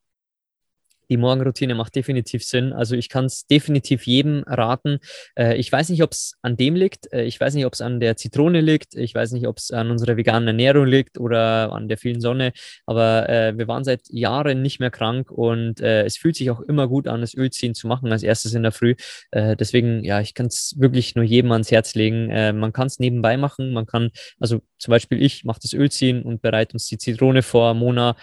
die 1.08 1.16
Morgenroutine 1.16 1.74
macht 1.74 1.94
definitiv 1.94 2.44
Sinn. 2.44 2.72
Also 2.72 2.94
ich 2.94 3.08
kann 3.08 3.24
es 3.24 3.46
definitiv 3.46 4.06
jedem 4.06 4.44
raten. 4.46 4.98
Äh, 5.36 5.56
ich 5.56 5.70
weiß 5.70 5.88
nicht, 5.88 6.02
ob 6.02 6.12
es 6.12 6.34
an 6.42 6.56
dem 6.56 6.74
liegt. 6.74 7.12
Äh, 7.12 7.24
ich 7.24 7.40
weiß 7.40 7.54
nicht, 7.54 7.66
ob 7.66 7.72
es 7.72 7.80
an 7.80 8.00
der 8.00 8.16
Zitrone 8.16 8.60
liegt. 8.60 8.94
Ich 8.94 9.14
weiß 9.14 9.32
nicht, 9.32 9.46
ob 9.46 9.58
es 9.58 9.70
an 9.70 9.90
unserer 9.90 10.16
veganen 10.16 10.48
Ernährung 10.48 10.86
liegt 10.86 11.18
oder 11.18 11.72
an 11.72 11.88
der 11.88 11.98
vielen 11.98 12.20
Sonne. 12.20 12.52
Aber 12.86 13.28
äh, 13.28 13.56
wir 13.56 13.68
waren 13.68 13.84
seit 13.84 14.02
Jahren 14.10 14.62
nicht 14.62 14.80
mehr 14.80 14.90
krank 14.90 15.30
und 15.30 15.80
äh, 15.80 16.04
es 16.04 16.16
fühlt 16.16 16.36
sich 16.36 16.50
auch 16.50 16.60
immer 16.60 16.88
gut 16.88 17.08
an, 17.08 17.20
das 17.20 17.34
Ölziehen 17.34 17.74
zu 17.74 17.86
machen 17.86 18.12
als 18.12 18.22
erstes 18.22 18.54
in 18.54 18.62
der 18.62 18.72
Früh. 18.72 18.94
Äh, 19.30 19.56
deswegen, 19.56 20.04
ja, 20.04 20.20
ich 20.20 20.34
kann 20.34 20.46
es 20.46 20.74
wirklich 20.78 21.14
nur 21.14 21.24
jedem 21.24 21.52
ans 21.52 21.70
Herz 21.70 21.94
legen. 21.94 22.30
Äh, 22.30 22.52
man 22.52 22.72
kann 22.72 22.86
es 22.86 22.98
nebenbei 22.98 23.36
machen. 23.36 23.72
Man 23.72 23.86
kann, 23.86 24.10
also 24.38 24.60
zum 24.78 24.90
Beispiel 24.92 25.22
ich 25.22 25.44
mache 25.44 25.60
das 25.62 25.72
Ölziehen 25.72 26.22
und 26.22 26.42
bereite 26.42 26.74
uns 26.74 26.86
die 26.86 26.98
Zitrone 26.98 27.42
vor. 27.42 27.74
Mona 27.74 28.16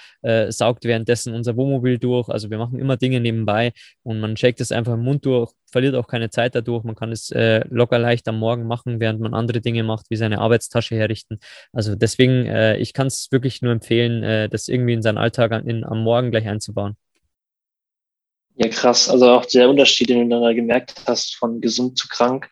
saugt 0.49 0.86
währenddessen 0.86 1.33
unser 1.33 1.55
Wohnmobil 1.55 1.97
durch. 1.97 2.29
Also 2.29 2.49
wir 2.49 2.57
machen 2.57 2.74
machen 2.76 2.80
immer 2.80 2.97
Dinge 2.97 3.19
nebenbei 3.19 3.73
und 4.03 4.19
man 4.19 4.36
checkt 4.36 4.61
es 4.61 4.71
einfach 4.71 4.93
im 4.93 5.03
Mund 5.03 5.26
durch, 5.26 5.51
verliert 5.71 5.95
auch 5.95 6.07
keine 6.07 6.30
Zeit 6.30 6.55
dadurch. 6.55 6.84
Man 6.84 6.95
kann 6.95 7.11
es 7.11 7.32
äh, 7.32 7.63
locker 7.69 7.99
leicht 7.99 8.28
am 8.28 8.39
Morgen 8.39 8.67
machen, 8.67 8.99
während 8.99 9.19
man 9.19 9.34
andere 9.34 9.61
Dinge 9.61 9.84
macht, 9.84 10.05
wie 10.09 10.15
seine 10.15 10.39
Arbeitstasche 10.39 10.95
herrichten. 10.95 11.39
Also 11.73 11.95
deswegen, 11.95 12.45
äh, 12.45 12.78
ich 12.78 12.93
kann 12.93 13.07
es 13.07 13.28
wirklich 13.32 13.61
nur 13.61 13.71
empfehlen, 13.71 14.23
äh, 14.23 14.49
das 14.49 14.67
irgendwie 14.67 14.93
in 14.93 15.01
seinen 15.01 15.17
Alltag 15.17 15.51
an, 15.51 15.67
in, 15.67 15.84
am 15.84 16.03
Morgen 16.03 16.32
gleich 16.32 16.47
einzubauen. 16.47 16.95
Ja, 18.57 18.69
krass. 18.69 19.09
Also 19.09 19.30
auch 19.32 19.45
der 19.45 19.69
Unterschied, 19.69 20.09
den 20.09 20.30
du 20.30 20.39
da 20.39 20.53
gemerkt 20.53 20.95
hast, 21.07 21.36
von 21.36 21.59
gesund 21.59 21.97
zu 21.97 22.07
krank, 22.07 22.49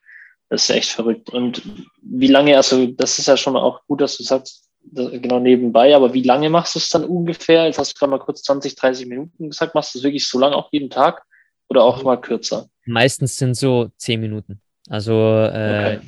das 0.49 0.69
ist 0.69 0.76
echt 0.76 0.89
verrückt. 0.89 1.30
Und 1.30 1.61
wie 2.01 2.28
lange, 2.28 2.57
also 2.57 2.88
das 2.88 3.19
ist 3.19 3.28
ja 3.28 3.38
schon 3.38 3.55
auch 3.55 3.86
gut, 3.88 4.01
dass 4.01 4.17
du 4.17 4.24
sagst, 4.24 4.62
genau 4.91 5.39
nebenbei, 5.39 5.95
aber 5.95 6.13
wie 6.13 6.23
lange 6.23 6.49
machst 6.49 6.75
du 6.75 6.79
es 6.79 6.89
dann 6.89 7.05
ungefähr? 7.05 7.65
Jetzt 7.65 7.79
hast 7.79 7.93
du 7.93 7.99
gerade 7.99 8.11
mal 8.11 8.19
kurz 8.19 8.43
20, 8.43 8.75
30 8.75 9.07
Minuten 9.07 9.49
gesagt. 9.49 9.75
Machst 9.75 9.93
du 9.95 9.99
es 9.99 10.03
wirklich 10.03 10.27
so 10.27 10.39
lange 10.39 10.55
auch 10.55 10.69
jeden 10.71 10.89
Tag 10.89 11.23
oder 11.69 11.84
auch 11.84 12.03
mal 12.03 12.17
kürzer? 12.17 12.67
Meistens 12.86 13.38
sind 13.38 13.55
so 13.55 13.91
10 13.97 14.19
Minuten. 14.19 14.61
Also 14.89 15.13
äh, 15.13 15.97
okay. 15.97 15.99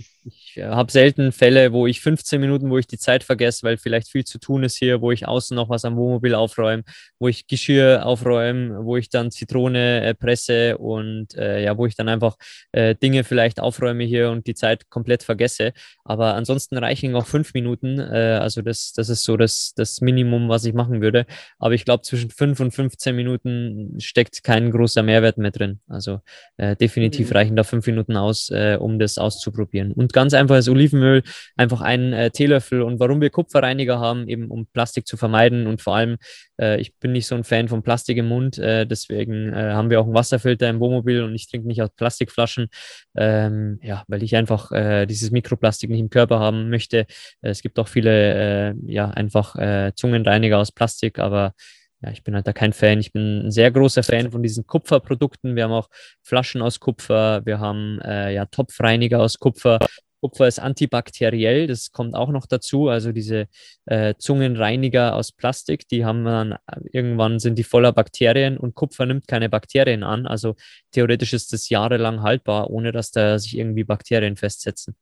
Ich 0.55 0.61
äh, 0.61 0.67
habe 0.67 0.91
selten 0.91 1.31
Fälle, 1.31 1.73
wo 1.73 1.85
ich 1.85 2.01
15 2.01 2.39
Minuten, 2.39 2.69
wo 2.69 2.77
ich 2.77 2.87
die 2.87 2.97
Zeit 2.97 3.23
vergesse, 3.23 3.63
weil 3.63 3.77
vielleicht 3.77 4.09
viel 4.09 4.23
zu 4.23 4.39
tun 4.39 4.63
ist 4.63 4.77
hier, 4.77 5.01
wo 5.01 5.11
ich 5.11 5.27
außen 5.27 5.55
noch 5.55 5.69
was 5.69 5.85
am 5.85 5.97
Wohnmobil 5.97 6.33
aufräume, 6.33 6.83
wo 7.19 7.27
ich 7.27 7.47
Geschirr 7.47 8.05
aufräume, 8.05 8.85
wo 8.85 8.97
ich 8.97 9.09
dann 9.09 9.31
Zitrone 9.31 10.03
äh, 10.03 10.13
presse 10.13 10.77
und 10.77 11.35
äh, 11.35 11.63
ja, 11.63 11.77
wo 11.77 11.85
ich 11.85 11.95
dann 11.95 12.07
einfach 12.07 12.37
äh, 12.71 12.95
Dinge 12.95 13.23
vielleicht 13.23 13.59
aufräume 13.59 14.03
hier 14.03 14.31
und 14.31 14.47
die 14.47 14.55
Zeit 14.55 14.89
komplett 14.89 15.23
vergesse. 15.23 15.73
Aber 16.03 16.35
ansonsten 16.35 16.77
reichen 16.77 17.15
auch 17.15 17.25
fünf 17.25 17.53
Minuten. 17.53 17.99
Äh, 17.99 18.39
also 18.41 18.61
das, 18.61 18.93
das 18.93 19.09
ist 19.09 19.23
so 19.23 19.37
das, 19.37 19.73
das 19.75 20.01
Minimum, 20.01 20.47
was 20.49 20.65
ich 20.65 20.73
machen 20.73 21.01
würde. 21.01 21.25
Aber 21.59 21.73
ich 21.73 21.83
glaube, 21.83 22.03
zwischen 22.03 22.29
fünf 22.29 22.59
und 22.59 22.71
15 22.71 23.15
Minuten 23.15 23.99
steckt 23.99 24.43
kein 24.43 24.71
großer 24.71 25.03
Mehrwert 25.03 25.37
mehr 25.37 25.51
drin. 25.51 25.79
Also 25.87 26.21
äh, 26.57 26.75
definitiv 26.75 27.29
mhm. 27.29 27.35
reichen 27.35 27.55
da 27.55 27.63
fünf 27.63 27.85
Minuten 27.87 28.15
aus, 28.15 28.49
um 28.79 28.99
das 28.99 29.17
auszuprobieren. 29.17 29.91
Und 29.91 30.13
ganz 30.13 30.33
einfaches 30.45 30.69
Olivenöl, 30.69 31.23
einfach 31.57 31.81
einen 31.81 32.13
äh, 32.13 32.31
Teelöffel. 32.31 32.81
Und 32.81 32.99
warum 32.99 33.21
wir 33.21 33.29
Kupferreiniger 33.29 33.99
haben, 33.99 34.27
eben 34.27 34.49
um 34.49 34.67
Plastik 34.67 35.07
zu 35.07 35.17
vermeiden 35.17 35.67
und 35.67 35.81
vor 35.81 35.95
allem, 35.95 36.17
äh, 36.59 36.79
ich 36.79 36.95
bin 36.97 37.11
nicht 37.11 37.27
so 37.27 37.35
ein 37.35 37.43
Fan 37.43 37.67
von 37.67 37.83
Plastik 37.83 38.17
im 38.17 38.27
Mund, 38.27 38.57
äh, 38.57 38.85
deswegen 38.85 39.53
äh, 39.53 39.73
haben 39.73 39.89
wir 39.89 39.99
auch 39.99 40.05
einen 40.05 40.13
Wasserfilter 40.13 40.69
im 40.69 40.79
Wohnmobil 40.79 41.23
und 41.23 41.35
ich 41.35 41.49
trinke 41.49 41.67
nicht 41.67 41.81
aus 41.81 41.89
Plastikflaschen, 41.95 42.67
ähm, 43.15 43.79
ja, 43.81 44.03
weil 44.07 44.23
ich 44.23 44.35
einfach 44.35 44.71
äh, 44.71 45.05
dieses 45.05 45.31
Mikroplastik 45.31 45.89
nicht 45.89 45.99
im 45.99 46.09
Körper 46.09 46.39
haben 46.39 46.69
möchte. 46.69 46.99
Äh, 47.41 47.49
es 47.49 47.61
gibt 47.61 47.79
auch 47.79 47.87
viele, 47.87 48.75
ja, 48.85 49.09
einfach 49.09 49.55
Zungenreiniger 49.95 50.59
aus 50.59 50.71
Plastik, 50.71 51.19
aber 51.19 51.53
ja, 52.01 52.11
ich 52.11 52.23
bin 52.23 52.35
halt 52.35 52.45
da 52.45 52.53
kein 52.53 52.73
Fan. 52.73 52.99
Ich 52.99 53.13
bin 53.13 53.47
ein 53.47 53.51
sehr 53.51 53.71
großer 53.71 54.03
Fan 54.03 54.31
von 54.31 54.43
diesen 54.43 54.67
Kupferprodukten. 54.67 55.55
Wir 55.55 55.63
haben 55.63 55.71
auch 55.71 55.89
Flaschen 56.21 56.61
aus 56.61 56.79
Kupfer, 56.79 57.45
wir 57.45 57.59
haben 57.59 57.99
äh, 58.01 58.33
ja 58.33 58.45
Topfreiniger 58.45 59.19
aus 59.21 59.39
Kupfer. 59.39 59.79
Kupfer 60.21 60.47
ist 60.47 60.59
antibakteriell, 60.59 61.67
das 61.67 61.91
kommt 61.91 62.15
auch 62.15 62.29
noch 62.29 62.45
dazu. 62.45 62.89
Also 62.89 63.11
diese 63.11 63.47
äh, 63.85 64.15
Zungenreiniger 64.17 65.15
aus 65.15 65.31
Plastik, 65.31 65.87
die 65.87 66.05
haben 66.05 66.25
dann 66.25 66.53
äh, 66.53 66.57
irgendwann 66.91 67.39
sind 67.39 67.57
die 67.57 67.63
voller 67.63 67.91
Bakterien 67.91 68.57
und 68.57 68.75
Kupfer 68.75 69.05
nimmt 69.05 69.27
keine 69.27 69.49
Bakterien 69.49 70.03
an. 70.03 70.25
Also 70.25 70.55
theoretisch 70.91 71.33
ist 71.33 71.53
das 71.53 71.69
jahrelang 71.69 72.21
haltbar, 72.21 72.69
ohne 72.69 72.91
dass 72.91 73.11
da 73.11 73.37
sich 73.37 73.57
irgendwie 73.57 73.83
Bakterien 73.83 74.35
festsetzen. 74.35 74.95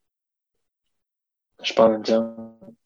Spannend, 1.61 2.09
ja. 2.09 2.35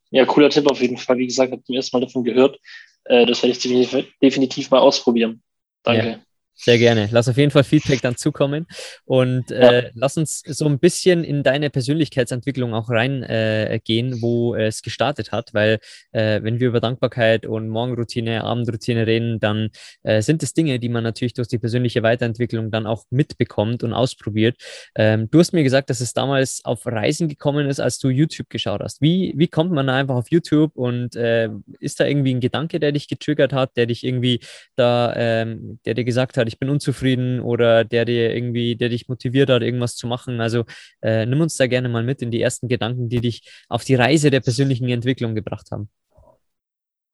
Ja, 0.09 0.25
cooler 0.25 0.49
Tipp 0.49 0.69
auf 0.69 0.81
jeden 0.81 0.97
Fall. 0.97 1.17
Wie 1.17 1.27
gesagt, 1.27 1.51
habe 1.51 1.63
zum 1.63 1.75
ersten 1.75 1.97
Mal 1.97 2.05
davon 2.05 2.23
gehört. 2.23 2.59
Äh, 3.05 3.25
das 3.25 3.43
werde 3.43 3.57
ich 3.57 4.13
definitiv 4.21 4.69
mal 4.71 4.79
ausprobieren. 4.79 5.41
Danke. 5.83 6.07
Ja. 6.07 6.19
Sehr 6.59 6.79
gerne. 6.79 7.07
Lass 7.11 7.27
auf 7.29 7.37
jeden 7.37 7.51
Fall 7.51 7.63
Feedback 7.63 8.01
dann 8.01 8.17
zukommen 8.17 8.65
und 9.05 9.51
äh, 9.51 9.83
ja. 9.83 9.89
lass 9.93 10.17
uns 10.17 10.41
so 10.45 10.65
ein 10.65 10.79
bisschen 10.79 11.23
in 11.23 11.43
deine 11.43 11.69
Persönlichkeitsentwicklung 11.69 12.73
auch 12.73 12.89
reingehen, 12.89 14.13
äh, 14.13 14.21
wo 14.21 14.55
es 14.55 14.81
gestartet 14.81 15.31
hat, 15.31 15.53
weil 15.53 15.79
äh, 16.11 16.41
wenn 16.41 16.59
wir 16.59 16.69
über 16.69 16.79
Dankbarkeit 16.79 17.45
und 17.45 17.69
Morgenroutine, 17.69 18.43
Abendroutine 18.43 19.05
reden, 19.05 19.39
dann 19.39 19.69
äh, 20.01 20.23
sind 20.23 20.41
es 20.41 20.53
Dinge, 20.53 20.79
die 20.79 20.89
man 20.89 21.03
natürlich 21.03 21.35
durch 21.35 21.47
die 21.47 21.59
persönliche 21.59 22.01
Weiterentwicklung 22.01 22.71
dann 22.71 22.87
auch 22.87 23.05
mitbekommt 23.11 23.83
und 23.83 23.93
ausprobiert. 23.93 24.57
Ähm, 24.95 25.29
du 25.29 25.39
hast 25.39 25.53
mir 25.53 25.63
gesagt, 25.63 25.91
dass 25.91 25.99
es 25.99 26.13
damals 26.13 26.61
auf 26.65 26.87
Reisen 26.87 27.29
gekommen 27.29 27.69
ist, 27.69 27.79
als 27.79 27.99
du 27.99 28.09
YouTube 28.09 28.49
geschaut 28.49 28.81
hast. 28.81 28.99
Wie, 28.99 29.33
wie 29.37 29.47
kommt 29.47 29.71
man 29.71 29.85
da 29.85 29.95
einfach 29.95 30.15
auf 30.15 30.31
YouTube 30.31 30.75
und 30.75 31.15
äh, 31.15 31.49
ist 31.79 31.99
da 31.99 32.05
irgendwie 32.05 32.33
ein 32.33 32.39
Gedanke, 32.39 32.79
der 32.79 32.91
dich 32.91 33.07
getriggert 33.07 33.53
hat, 33.53 33.77
der 33.77 33.85
dich 33.85 34.03
irgendwie 34.03 34.39
da, 34.75 35.13
ähm, 35.15 35.79
der 35.85 35.93
dir 35.93 36.03
gesagt 36.03 36.37
hat, 36.37 36.46
hat, 36.47 36.53
ich 36.53 36.59
bin 36.59 36.69
unzufrieden 36.69 37.39
oder 37.39 37.83
der 37.83 38.05
dir 38.05 38.33
irgendwie, 38.33 38.75
der 38.75 38.89
dich 38.89 39.07
motiviert 39.07 39.49
hat, 39.49 39.61
irgendwas 39.61 39.95
zu 39.95 40.07
machen. 40.07 40.41
Also 40.41 40.65
äh, 41.01 41.25
nimm 41.25 41.41
uns 41.41 41.55
da 41.57 41.67
gerne 41.67 41.89
mal 41.89 42.03
mit 42.03 42.21
in 42.21 42.31
die 42.31 42.41
ersten 42.41 42.67
Gedanken, 42.67 43.09
die 43.09 43.21
dich 43.21 43.41
auf 43.69 43.83
die 43.83 43.95
Reise 43.95 44.31
der 44.31 44.41
persönlichen 44.41 44.87
Entwicklung 44.89 45.35
gebracht 45.35 45.71
haben. 45.71 45.89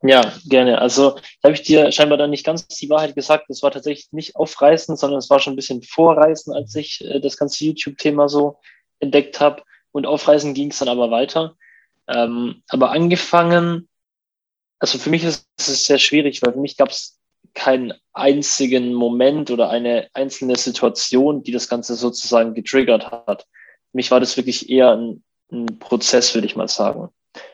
Ja, 0.05 0.33
gerne. 0.45 0.81
Also 0.81 1.17
habe 1.41 1.53
ich 1.53 1.61
dir 1.61 1.89
scheinbar 1.91 2.17
dann 2.17 2.29
nicht 2.29 2.45
ganz 2.45 2.67
die 2.67 2.89
Wahrheit 2.89 3.15
gesagt. 3.15 3.45
Das 3.47 3.63
war 3.63 3.71
tatsächlich 3.71 4.11
nicht 4.11 4.35
aufreißen, 4.35 4.97
sondern 4.97 5.19
es 5.19 5.29
war 5.29 5.39
schon 5.39 5.53
ein 5.53 5.55
bisschen 5.55 5.81
vorreißen, 5.81 6.53
als 6.53 6.75
ich 6.75 7.03
äh, 7.05 7.21
das 7.21 7.37
ganze 7.37 7.63
YouTube-Thema 7.63 8.27
so 8.27 8.59
entdeckt 8.99 9.39
habe. 9.39 9.63
Und 9.91 10.05
aufreißen 10.05 10.53
ging 10.53 10.71
es 10.71 10.79
dann 10.79 10.89
aber 10.89 11.09
weiter. 11.09 11.55
Ähm, 12.07 12.63
aber 12.67 12.91
angefangen, 12.91 13.87
also 14.79 14.97
für 14.97 15.09
mich 15.09 15.23
ist 15.23 15.47
es 15.57 15.85
sehr 15.85 15.99
schwierig, 15.99 16.41
weil 16.41 16.51
für 16.51 16.59
mich 16.59 16.75
gab 16.75 16.89
es 16.89 17.17
keinen 17.53 17.93
einzigen 18.13 18.93
Moment 18.93 19.51
oder 19.51 19.69
eine 19.69 20.09
einzelne 20.13 20.55
Situation, 20.55 21.43
die 21.43 21.51
das 21.51 21.69
Ganze 21.69 21.95
sozusagen 21.95 22.53
getriggert 22.53 23.11
hat. 23.11 23.43
Für 23.91 23.97
mich 23.97 24.11
war 24.11 24.19
das 24.19 24.37
wirklich 24.37 24.69
eher 24.69 24.91
ein, 24.91 25.23
ein 25.51 25.79
Prozess, 25.79 26.33
würde 26.33 26.47
ich 26.47 26.55
mal 26.55 26.67
sagen. 26.67 27.09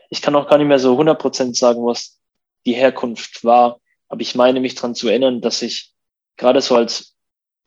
Ich 0.10 0.22
kann 0.22 0.36
auch 0.36 0.48
gar 0.48 0.58
nicht 0.58 0.68
mehr 0.68 0.80
so 0.80 1.00
100% 1.00 1.58
sagen, 1.58 1.86
was 1.86 2.20
die 2.66 2.74
Herkunft 2.74 3.44
war, 3.44 3.80
aber 4.08 4.22
ich 4.22 4.36
meine 4.36 4.60
mich 4.60 4.76
daran 4.76 4.96
zu 4.96 5.08
erinnern, 5.08 5.42
dass 5.42 5.62
ich 5.62 5.94
gerade 6.38 6.62
so 6.62 6.76
als 6.76 7.16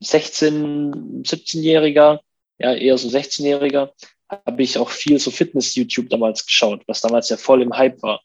16, 0.00 1.22
17-Jähriger, 1.22 2.20
ja 2.58 2.74
eher 2.74 2.98
so 2.98 3.08
16-Jähriger, 3.08 3.90
habe 4.28 4.62
ich 4.62 4.78
auch 4.78 4.90
viel 4.90 5.18
so 5.18 5.30
Fitness-YouTube 5.30 6.08
damals 6.08 6.46
geschaut, 6.46 6.82
was 6.86 7.00
damals 7.00 7.28
ja 7.28 7.36
voll 7.36 7.62
im 7.62 7.76
Hype 7.76 8.02
war. 8.02 8.22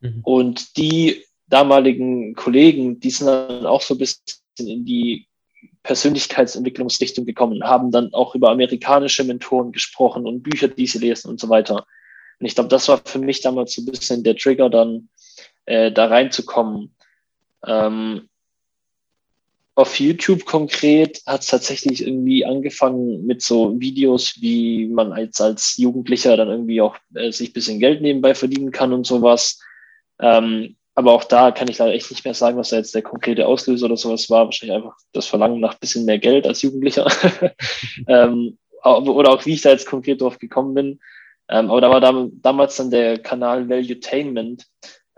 Mhm. 0.00 0.20
Und 0.22 0.76
die 0.76 1.24
damaligen 1.50 2.34
Kollegen, 2.34 3.00
die 3.00 3.10
sind 3.10 3.26
dann 3.26 3.66
auch 3.66 3.82
so 3.82 3.94
ein 3.94 3.98
bisschen 3.98 4.22
in 4.58 4.84
die 4.84 5.26
Persönlichkeitsentwicklungsrichtung 5.82 7.24
gekommen, 7.24 7.64
haben 7.64 7.90
dann 7.90 8.12
auch 8.14 8.34
über 8.34 8.50
amerikanische 8.50 9.24
Mentoren 9.24 9.72
gesprochen 9.72 10.26
und 10.26 10.42
Bücher, 10.42 10.68
die 10.68 10.86
sie 10.86 10.98
lesen 10.98 11.28
und 11.28 11.40
so 11.40 11.48
weiter. 11.48 11.86
Und 12.38 12.46
ich 12.46 12.54
glaube, 12.54 12.68
das 12.68 12.88
war 12.88 13.00
für 13.04 13.18
mich 13.18 13.40
damals 13.40 13.74
so 13.74 13.82
ein 13.82 13.86
bisschen 13.86 14.22
der 14.22 14.36
Trigger, 14.36 14.70
dann 14.70 15.08
äh, 15.66 15.90
da 15.92 16.06
reinzukommen. 16.06 16.94
Ähm, 17.66 18.28
auf 19.74 19.98
YouTube 19.98 20.44
konkret 20.44 21.22
hat 21.26 21.40
es 21.40 21.46
tatsächlich 21.46 22.02
irgendwie 22.02 22.44
angefangen 22.44 23.24
mit 23.24 23.40
so 23.40 23.80
Videos, 23.80 24.34
wie 24.40 24.86
man 24.86 25.12
als, 25.12 25.40
als 25.40 25.76
Jugendlicher 25.78 26.36
dann 26.36 26.48
irgendwie 26.48 26.82
auch 26.82 26.96
äh, 27.14 27.32
sich 27.32 27.52
bisschen 27.52 27.78
Geld 27.78 28.02
nebenbei 28.02 28.34
verdienen 28.34 28.72
kann 28.72 28.92
und 28.92 29.06
sowas. 29.06 29.58
Ähm, 30.18 30.76
aber 31.00 31.12
auch 31.12 31.24
da 31.24 31.50
kann 31.50 31.68
ich 31.68 31.78
leider 31.78 31.94
echt 31.94 32.10
nicht 32.10 32.24
mehr 32.24 32.34
sagen, 32.34 32.58
was 32.58 32.68
da 32.68 32.76
jetzt 32.76 32.94
der 32.94 33.02
konkrete 33.02 33.46
Auslöser 33.46 33.86
oder 33.86 33.96
sowas 33.96 34.28
war. 34.28 34.44
Wahrscheinlich 34.44 34.76
einfach 34.76 34.96
das 35.12 35.26
Verlangen 35.26 35.58
nach 35.58 35.78
bisschen 35.78 36.04
mehr 36.04 36.18
Geld 36.18 36.46
als 36.46 36.60
Jugendlicher. 36.60 37.06
ähm, 38.06 38.58
oder 38.84 39.30
auch 39.30 39.46
wie 39.46 39.54
ich 39.54 39.62
da 39.62 39.70
jetzt 39.70 39.86
konkret 39.86 40.20
drauf 40.20 40.38
gekommen 40.38 40.74
bin. 40.74 41.00
Ähm, 41.48 41.70
aber 41.70 41.80
da 41.80 41.90
war 41.90 42.00
dam 42.00 42.30
damals 42.42 42.76
dann 42.76 42.90
der 42.90 43.18
Kanal 43.18 43.68
Valuetainment, 43.68 44.66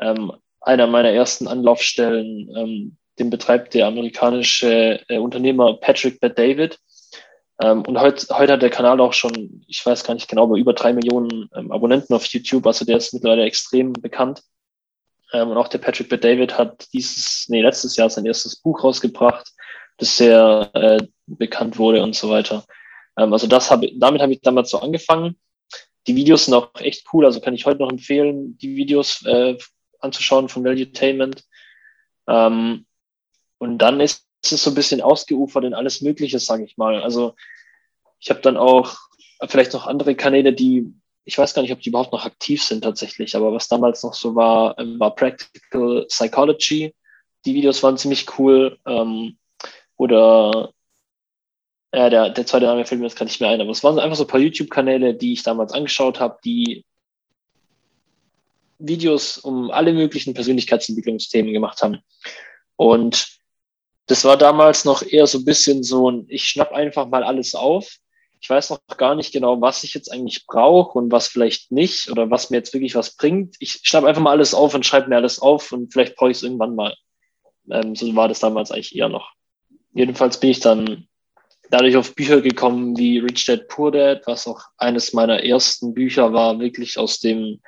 ähm, 0.00 0.32
einer 0.60 0.86
meiner 0.86 1.10
ersten 1.10 1.48
Anlaufstellen. 1.48 2.48
Ähm, 2.56 2.96
den 3.18 3.28
betreibt 3.28 3.74
der 3.74 3.86
amerikanische 3.88 5.00
äh, 5.08 5.18
Unternehmer 5.18 5.74
Patrick 5.74 6.20
Bet 6.20 6.38
David. 6.38 6.78
Ähm, 7.60 7.82
und 7.82 8.00
heute, 8.00 8.26
heute 8.36 8.52
hat 8.52 8.62
der 8.62 8.70
Kanal 8.70 9.00
auch 9.00 9.12
schon, 9.12 9.64
ich 9.66 9.84
weiß 9.84 10.04
gar 10.04 10.14
nicht 10.14 10.28
genau, 10.28 10.44
aber 10.44 10.56
über 10.56 10.74
drei 10.74 10.92
Millionen 10.92 11.50
ähm, 11.54 11.72
Abonnenten 11.72 12.14
auf 12.14 12.24
YouTube. 12.26 12.66
Also 12.66 12.84
der 12.84 12.98
ist 12.98 13.12
mittlerweile 13.12 13.44
extrem 13.44 13.92
bekannt. 13.92 14.42
Ähm, 15.32 15.48
und 15.48 15.56
auch 15.56 15.68
der 15.68 15.78
Patrick 15.78 16.08
Bet 16.08 16.24
David 16.24 16.58
hat 16.58 16.86
dieses, 16.92 17.46
nee, 17.48 17.62
letztes 17.62 17.96
Jahr 17.96 18.10
sein 18.10 18.26
erstes 18.26 18.56
Buch 18.56 18.84
rausgebracht, 18.84 19.50
das 19.98 20.16
sehr 20.16 20.70
äh, 20.74 21.06
bekannt 21.26 21.78
wurde 21.78 22.02
und 22.02 22.14
so 22.14 22.30
weiter. 22.30 22.64
Ähm, 23.16 23.32
also 23.32 23.46
das 23.46 23.70
habe, 23.70 23.90
damit 23.98 24.20
habe 24.20 24.32
ich 24.32 24.40
damals 24.40 24.70
so 24.70 24.80
angefangen. 24.80 25.38
Die 26.06 26.16
Videos 26.16 26.46
sind 26.46 26.54
auch 26.54 26.74
echt 26.80 27.06
cool, 27.12 27.24
also 27.24 27.40
kann 27.40 27.54
ich 27.54 27.64
heute 27.64 27.80
noch 27.80 27.90
empfehlen, 27.90 28.58
die 28.58 28.76
Videos 28.76 29.24
äh, 29.24 29.56
anzuschauen 30.00 30.48
von 30.48 30.64
Valuetainment. 30.64 31.44
Ähm, 32.28 32.86
und 33.58 33.78
dann 33.78 34.00
ist 34.00 34.26
es 34.42 34.64
so 34.64 34.70
ein 34.70 34.74
bisschen 34.74 35.00
ausgeufert 35.00 35.64
in 35.64 35.74
alles 35.74 36.00
Mögliche, 36.00 36.40
sage 36.40 36.64
ich 36.64 36.76
mal. 36.76 37.00
Also 37.02 37.34
ich 38.18 38.30
habe 38.30 38.40
dann 38.40 38.56
auch 38.56 38.96
vielleicht 39.46 39.72
noch 39.72 39.86
andere 39.86 40.14
Kanäle, 40.14 40.52
die 40.52 40.92
ich 41.24 41.38
weiß 41.38 41.54
gar 41.54 41.62
nicht, 41.62 41.72
ob 41.72 41.80
die 41.80 41.90
überhaupt 41.90 42.12
noch 42.12 42.24
aktiv 42.24 42.62
sind 42.62 42.82
tatsächlich, 42.82 43.36
aber 43.36 43.52
was 43.52 43.68
damals 43.68 44.02
noch 44.02 44.14
so 44.14 44.34
war, 44.34 44.78
ähm, 44.78 44.98
war 44.98 45.14
Practical 45.14 46.06
Psychology. 46.08 46.94
Die 47.44 47.54
Videos 47.54 47.82
waren 47.82 47.96
ziemlich 47.96 48.38
cool. 48.38 48.78
Ähm, 48.86 49.38
oder 49.96 50.72
ja, 51.94 52.10
der, 52.10 52.30
der 52.30 52.46
zweite 52.46 52.66
Name 52.66 52.84
fällt 52.84 53.00
mir 53.00 53.06
jetzt 53.06 53.16
gerade 53.16 53.28
nicht 53.28 53.40
mehr 53.40 53.50
ein, 53.50 53.60
aber 53.60 53.70
es 53.70 53.84
waren 53.84 53.98
einfach 53.98 54.16
so 54.16 54.24
ein 54.24 54.28
paar 54.28 54.40
YouTube-Kanäle, 54.40 55.14
die 55.14 55.34
ich 55.34 55.42
damals 55.42 55.72
angeschaut 55.72 56.20
habe, 56.20 56.38
die 56.44 56.84
Videos 58.78 59.38
um 59.38 59.70
alle 59.70 59.92
möglichen 59.92 60.34
Persönlichkeitsentwicklungsthemen 60.34 61.52
gemacht 61.52 61.82
haben. 61.82 61.98
Und 62.76 63.38
das 64.06 64.24
war 64.24 64.36
damals 64.36 64.84
noch 64.84 65.02
eher 65.02 65.26
so 65.26 65.38
ein 65.38 65.44
bisschen 65.44 65.84
so 65.84 66.10
ein, 66.10 66.24
ich 66.28 66.44
schnapp 66.44 66.72
einfach 66.72 67.06
mal 67.08 67.22
alles 67.22 67.54
auf 67.54 67.98
ich 68.42 68.50
weiß 68.50 68.70
noch 68.70 68.80
gar 68.96 69.14
nicht 69.14 69.32
genau, 69.32 69.60
was 69.60 69.84
ich 69.84 69.94
jetzt 69.94 70.12
eigentlich 70.12 70.46
brauche 70.48 70.98
und 70.98 71.12
was 71.12 71.28
vielleicht 71.28 71.70
nicht 71.70 72.10
oder 72.10 72.28
was 72.28 72.50
mir 72.50 72.56
jetzt 72.56 72.74
wirklich 72.74 72.96
was 72.96 73.14
bringt. 73.14 73.54
Ich 73.60 73.80
schreibe 73.84 74.08
einfach 74.08 74.20
mal 74.20 74.32
alles 74.32 74.52
auf 74.52 74.74
und 74.74 74.84
schreibe 74.84 75.08
mir 75.08 75.16
alles 75.16 75.38
auf 75.38 75.70
und 75.70 75.92
vielleicht 75.92 76.16
brauche 76.16 76.32
ich 76.32 76.38
es 76.38 76.42
irgendwann 76.42 76.74
mal. 76.74 76.92
Ähm, 77.70 77.94
so 77.94 78.14
war 78.16 78.26
das 78.26 78.40
damals 78.40 78.72
eigentlich 78.72 78.96
eher 78.96 79.08
noch. 79.08 79.30
Jedenfalls 79.94 80.40
bin 80.40 80.50
ich 80.50 80.58
dann 80.58 81.06
dadurch 81.70 81.96
auf 81.96 82.16
Bücher 82.16 82.40
gekommen 82.40 82.98
wie 82.98 83.18
Rich 83.18 83.46
Dad 83.46 83.68
Poor 83.68 83.92
Dad, 83.92 84.22
was 84.26 84.48
auch 84.48 84.60
eines 84.76 85.12
meiner 85.12 85.44
ersten 85.44 85.94
Bücher 85.94 86.32
war, 86.32 86.58
wirklich 86.58 86.98
aus 86.98 87.20
dem 87.20 87.60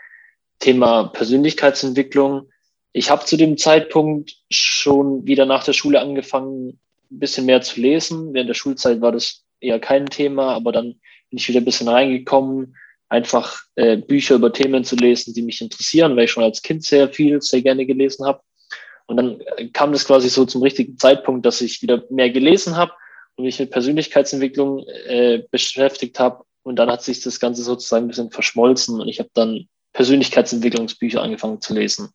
Thema 0.58 1.04
Persönlichkeitsentwicklung. 1.04 2.50
Ich 2.92 3.10
habe 3.10 3.24
zu 3.24 3.36
dem 3.36 3.58
Zeitpunkt 3.58 4.38
schon 4.50 5.24
wieder 5.24 5.46
nach 5.46 5.62
der 5.62 5.72
Schule 5.72 6.00
angefangen, 6.00 6.80
ein 7.12 7.18
bisschen 7.20 7.46
mehr 7.46 7.62
zu 7.62 7.80
lesen. 7.80 8.34
Während 8.34 8.48
der 8.48 8.54
Schulzeit 8.54 9.00
war 9.00 9.12
das 9.12 9.43
eher 9.60 9.80
kein 9.80 10.06
Thema, 10.06 10.54
aber 10.54 10.72
dann 10.72 11.00
bin 11.30 11.38
ich 11.38 11.48
wieder 11.48 11.60
ein 11.60 11.64
bisschen 11.64 11.88
reingekommen, 11.88 12.76
einfach 13.08 13.60
äh, 13.76 13.96
Bücher 13.96 14.34
über 14.36 14.52
Themen 14.52 14.84
zu 14.84 14.96
lesen, 14.96 15.34
die 15.34 15.42
mich 15.42 15.60
interessieren, 15.60 16.16
weil 16.16 16.24
ich 16.24 16.30
schon 16.30 16.44
als 16.44 16.62
Kind 16.62 16.84
sehr 16.84 17.08
viel, 17.08 17.40
sehr 17.40 17.62
gerne 17.62 17.86
gelesen 17.86 18.26
habe. 18.26 18.40
Und 19.06 19.16
dann 19.16 19.40
äh, 19.56 19.68
kam 19.68 19.92
das 19.92 20.06
quasi 20.06 20.28
so 20.28 20.44
zum 20.44 20.62
richtigen 20.62 20.98
Zeitpunkt, 20.98 21.44
dass 21.46 21.60
ich 21.60 21.82
wieder 21.82 22.04
mehr 22.10 22.30
gelesen 22.30 22.76
habe 22.76 22.92
und 23.36 23.44
mich 23.44 23.58
mit 23.58 23.70
Persönlichkeitsentwicklung 23.70 24.84
äh, 25.06 25.42
beschäftigt 25.50 26.18
habe. 26.18 26.44
Und 26.62 26.76
dann 26.76 26.90
hat 26.90 27.02
sich 27.02 27.20
das 27.20 27.40
Ganze 27.40 27.62
sozusagen 27.62 28.06
ein 28.06 28.08
bisschen 28.08 28.30
verschmolzen 28.30 29.00
und 29.00 29.08
ich 29.08 29.18
habe 29.18 29.30
dann 29.34 29.68
Persönlichkeitsentwicklungsbücher 29.92 31.22
angefangen 31.22 31.60
zu 31.60 31.74
lesen. 31.74 32.10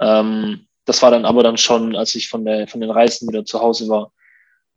Ähm, 0.00 0.66
das 0.84 1.02
war 1.02 1.10
dann 1.10 1.24
aber 1.24 1.42
dann 1.42 1.56
schon, 1.56 1.94
als 1.94 2.14
ich 2.14 2.28
von, 2.28 2.44
der, 2.44 2.66
von 2.66 2.80
den 2.80 2.90
Reisen 2.90 3.28
wieder 3.28 3.44
zu 3.44 3.60
Hause 3.60 3.88
war. 3.88 4.12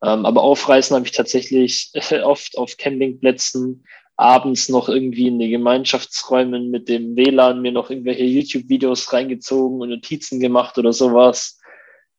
Ähm, 0.04 0.26
aber 0.26 0.44
aufreißen 0.44 0.96
habe 0.96 1.06
ich 1.06 1.14
tatsächlich 1.14 1.92
oft 2.24 2.58
auf 2.58 2.78
Campingplätzen, 2.78 3.86
abends 4.16 4.70
noch 4.70 4.90
irgendwie 4.90 5.28
in 5.28 5.40
die 5.40 5.50
Gemeinschaftsräumen 5.50 6.70
mit 6.70 6.88
dem 6.90 7.16
WLAN 7.16 7.62
mir 7.62 7.72
noch 7.72 7.90
irgendwelche 7.90 8.24
YouTube-Videos 8.24 9.12
reingezogen 9.12 9.82
und 9.82 9.90
Notizen 9.90 10.40
gemacht 10.40 10.78
oder 10.78 10.94
sowas. 10.94 11.60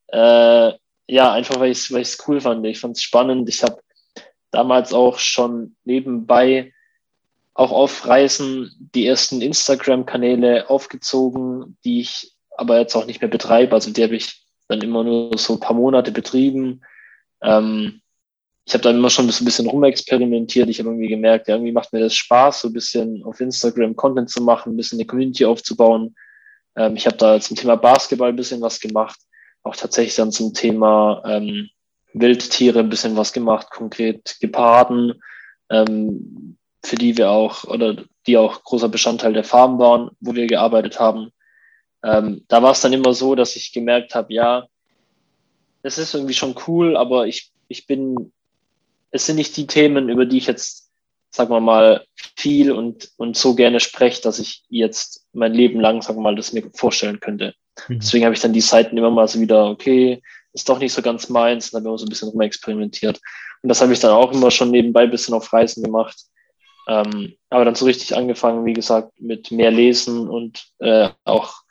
Äh, 0.09 0.73
ja, 1.07 1.33
einfach 1.33 1.61
weil 1.61 1.71
ich 1.71 1.91
es 1.91 2.19
cool 2.27 2.41
fand. 2.41 2.67
Ich 2.67 2.81
fand 2.81 2.97
es 2.97 3.03
spannend. 3.03 3.49
Ich 3.49 3.63
habe 3.63 3.81
damals 4.51 4.93
auch 4.93 5.19
schon 5.19 5.77
nebenbei 5.85 6.73
auch 7.53 7.71
auf 7.71 8.07
Reisen 8.07 8.75
die 8.95 9.07
ersten 9.07 9.41
Instagram-Kanäle 9.41 10.69
aufgezogen, 10.71 11.77
die 11.85 12.01
ich 12.01 12.33
aber 12.57 12.81
jetzt 12.81 12.97
auch 12.97 13.07
nicht 13.07 13.21
mehr 13.21 13.31
betreibe. 13.31 13.75
Also 13.75 13.93
die 13.93 14.03
habe 14.03 14.17
ich 14.17 14.45
dann 14.69 14.81
immer 14.81 15.05
nur 15.05 15.37
so 15.39 15.55
ein 15.55 15.61
paar 15.61 15.77
Monate 15.77 16.11
betrieben. 16.11 16.81
Ähm, 17.45 18.01
ich 18.67 18.73
habe 18.73 18.83
dann 18.83 18.97
immer 18.97 19.11
schon 19.11 19.27
ein 19.29 19.45
bisschen 19.45 19.67
rumexperimentiert. 19.67 20.69
Ich 20.71 20.79
habe 20.79 20.89
irgendwie 20.89 21.09
gemerkt, 21.09 21.49
ja, 21.49 21.55
irgendwie 21.55 21.73
macht 21.73 21.93
mir 21.93 22.01
das 22.01 22.15
Spaß, 22.15 22.63
so 22.63 22.69
ein 22.69 22.73
bisschen 22.73 23.23
auf 23.25 23.41
Instagram 23.41 23.95
Content 23.95 24.31
zu 24.31 24.43
machen, 24.43 24.73
ein 24.73 24.77
bisschen 24.77 24.99
eine 24.99 25.07
Community 25.07 25.45
aufzubauen. 25.45 26.15
Ähm, 26.77 26.97
ich 26.97 27.07
habe 27.07 27.17
da 27.17 27.41
zum 27.41 27.57
Thema 27.57 27.77
Basketball 27.77 28.31
ein 28.31 28.37
bisschen 28.37 28.63
was 28.63 28.81
gemacht, 28.81 29.21
auch 29.63 29.77
tatsächlich 29.77 30.17
dann 30.17 30.33
zum 30.33 30.55
Thema 30.55 31.23
ähm, 31.27 31.69
Wildtiere 32.15 32.81
ein 32.81 32.89
bisschen 32.89 33.17
was 33.17 33.33
gemacht, 33.33 33.71
konkret 33.71 34.37
Geparden, 34.41 35.21
ähm, 35.69 36.57
für 36.83 36.97
die 36.97 37.17
wir 37.19 37.31
auch 37.31 37.65
oder 37.65 37.97
die 38.27 38.39
auch 38.39 38.63
großer 38.63 38.89
Bestandteil 38.89 39.35
der 39.35 39.45
Farm 39.45 39.79
waren, 39.79 40.11
wo 40.21 40.35
wir 40.35 40.47
gearbeitet 40.47 40.99
haben. 40.99 41.31
Ähm, 42.03 42.45
da 42.49 42.63
war 42.63 42.73
es 42.73 42.81
dann 42.81 42.93
immer 42.93 43.13
so, 43.13 43.35
dass 43.35 43.57
ich 43.57 43.73
gemerkt 43.73 44.15
habe, 44.15 44.33
ja, 44.33 44.67
es 45.85 45.99
ist 45.99 46.15
irgendwie 46.15 46.35
schon 46.35 46.57
cool, 46.67 46.97
aber 46.97 47.27
ich, 47.27 47.53
ich 47.69 47.87
bin, 47.87 48.33
es 49.11 49.27
sind 49.27 49.37
nicht 49.37 49.57
die 49.57 49.67
Themen, 49.67 50.09
über 50.09 50.25
die 50.25 50.39
ich 50.39 50.47
jetzt, 50.47 50.91
sagen 51.31 51.51
wir 51.51 51.61
mal, 51.61 52.05
viel 52.37 52.73
und, 52.73 53.11
und 53.17 53.37
so 53.37 53.55
gerne 53.55 53.81
spreche, 53.81 54.23
dass 54.23 54.39
ich 54.39 54.65
jetzt 54.69 55.27
mein 55.33 55.53
Leben 55.53 55.81
lang, 55.81 56.01
sagen 56.01 56.19
wir 56.19 56.23
mal, 56.23 56.37
das 56.37 56.53
mir 56.53 56.69
vorstellen 56.73 57.21
könnte. 57.21 57.55
Mhm. 57.89 57.99
Deswegen 58.01 58.25
habe 58.25 58.35
ich 58.35 58.41
dann 58.41 58.55
die 58.55 58.63
Seiten 58.63 58.97
immer 58.97 59.11
mal 59.11 59.29
so 59.29 59.41
wieder, 59.41 59.69
okay, 59.69 60.23
ist 60.55 60.69
doch 60.69 60.79
nicht 60.79 60.93
so 60.93 61.03
ganz 61.03 61.29
meins, 61.29 61.71
und 61.71 61.79
habe 61.79 61.89
immer 61.89 61.99
so 61.99 62.07
ein 62.07 62.09
bisschen 62.09 62.31
rumexperimentiert. 62.31 63.21
Und 63.63 63.69
das 63.69 63.83
habe 63.83 63.93
ich 63.93 64.01
dann 64.01 64.13
auch 64.13 64.33
immer 64.33 64.51
schon 64.51 64.71
nebenbei 64.71 65.03
ein 65.03 65.11
bisschen 65.11 65.35
auf 65.35 65.53
Reisen 65.53 65.83
gemacht. 65.83 66.17
Ähm, 66.89 67.35
aber 67.51 67.65
dann 67.65 67.75
so 67.75 67.85
richtig 67.85 68.17
angefangen, 68.17 68.65
wie 68.65 68.75
gesagt, 68.75 69.21
mit 69.21 69.51
mehr 69.51 69.71
Lesen 69.71 70.29
und 70.29 70.65
äh, 70.79 71.11
auch 71.25 71.63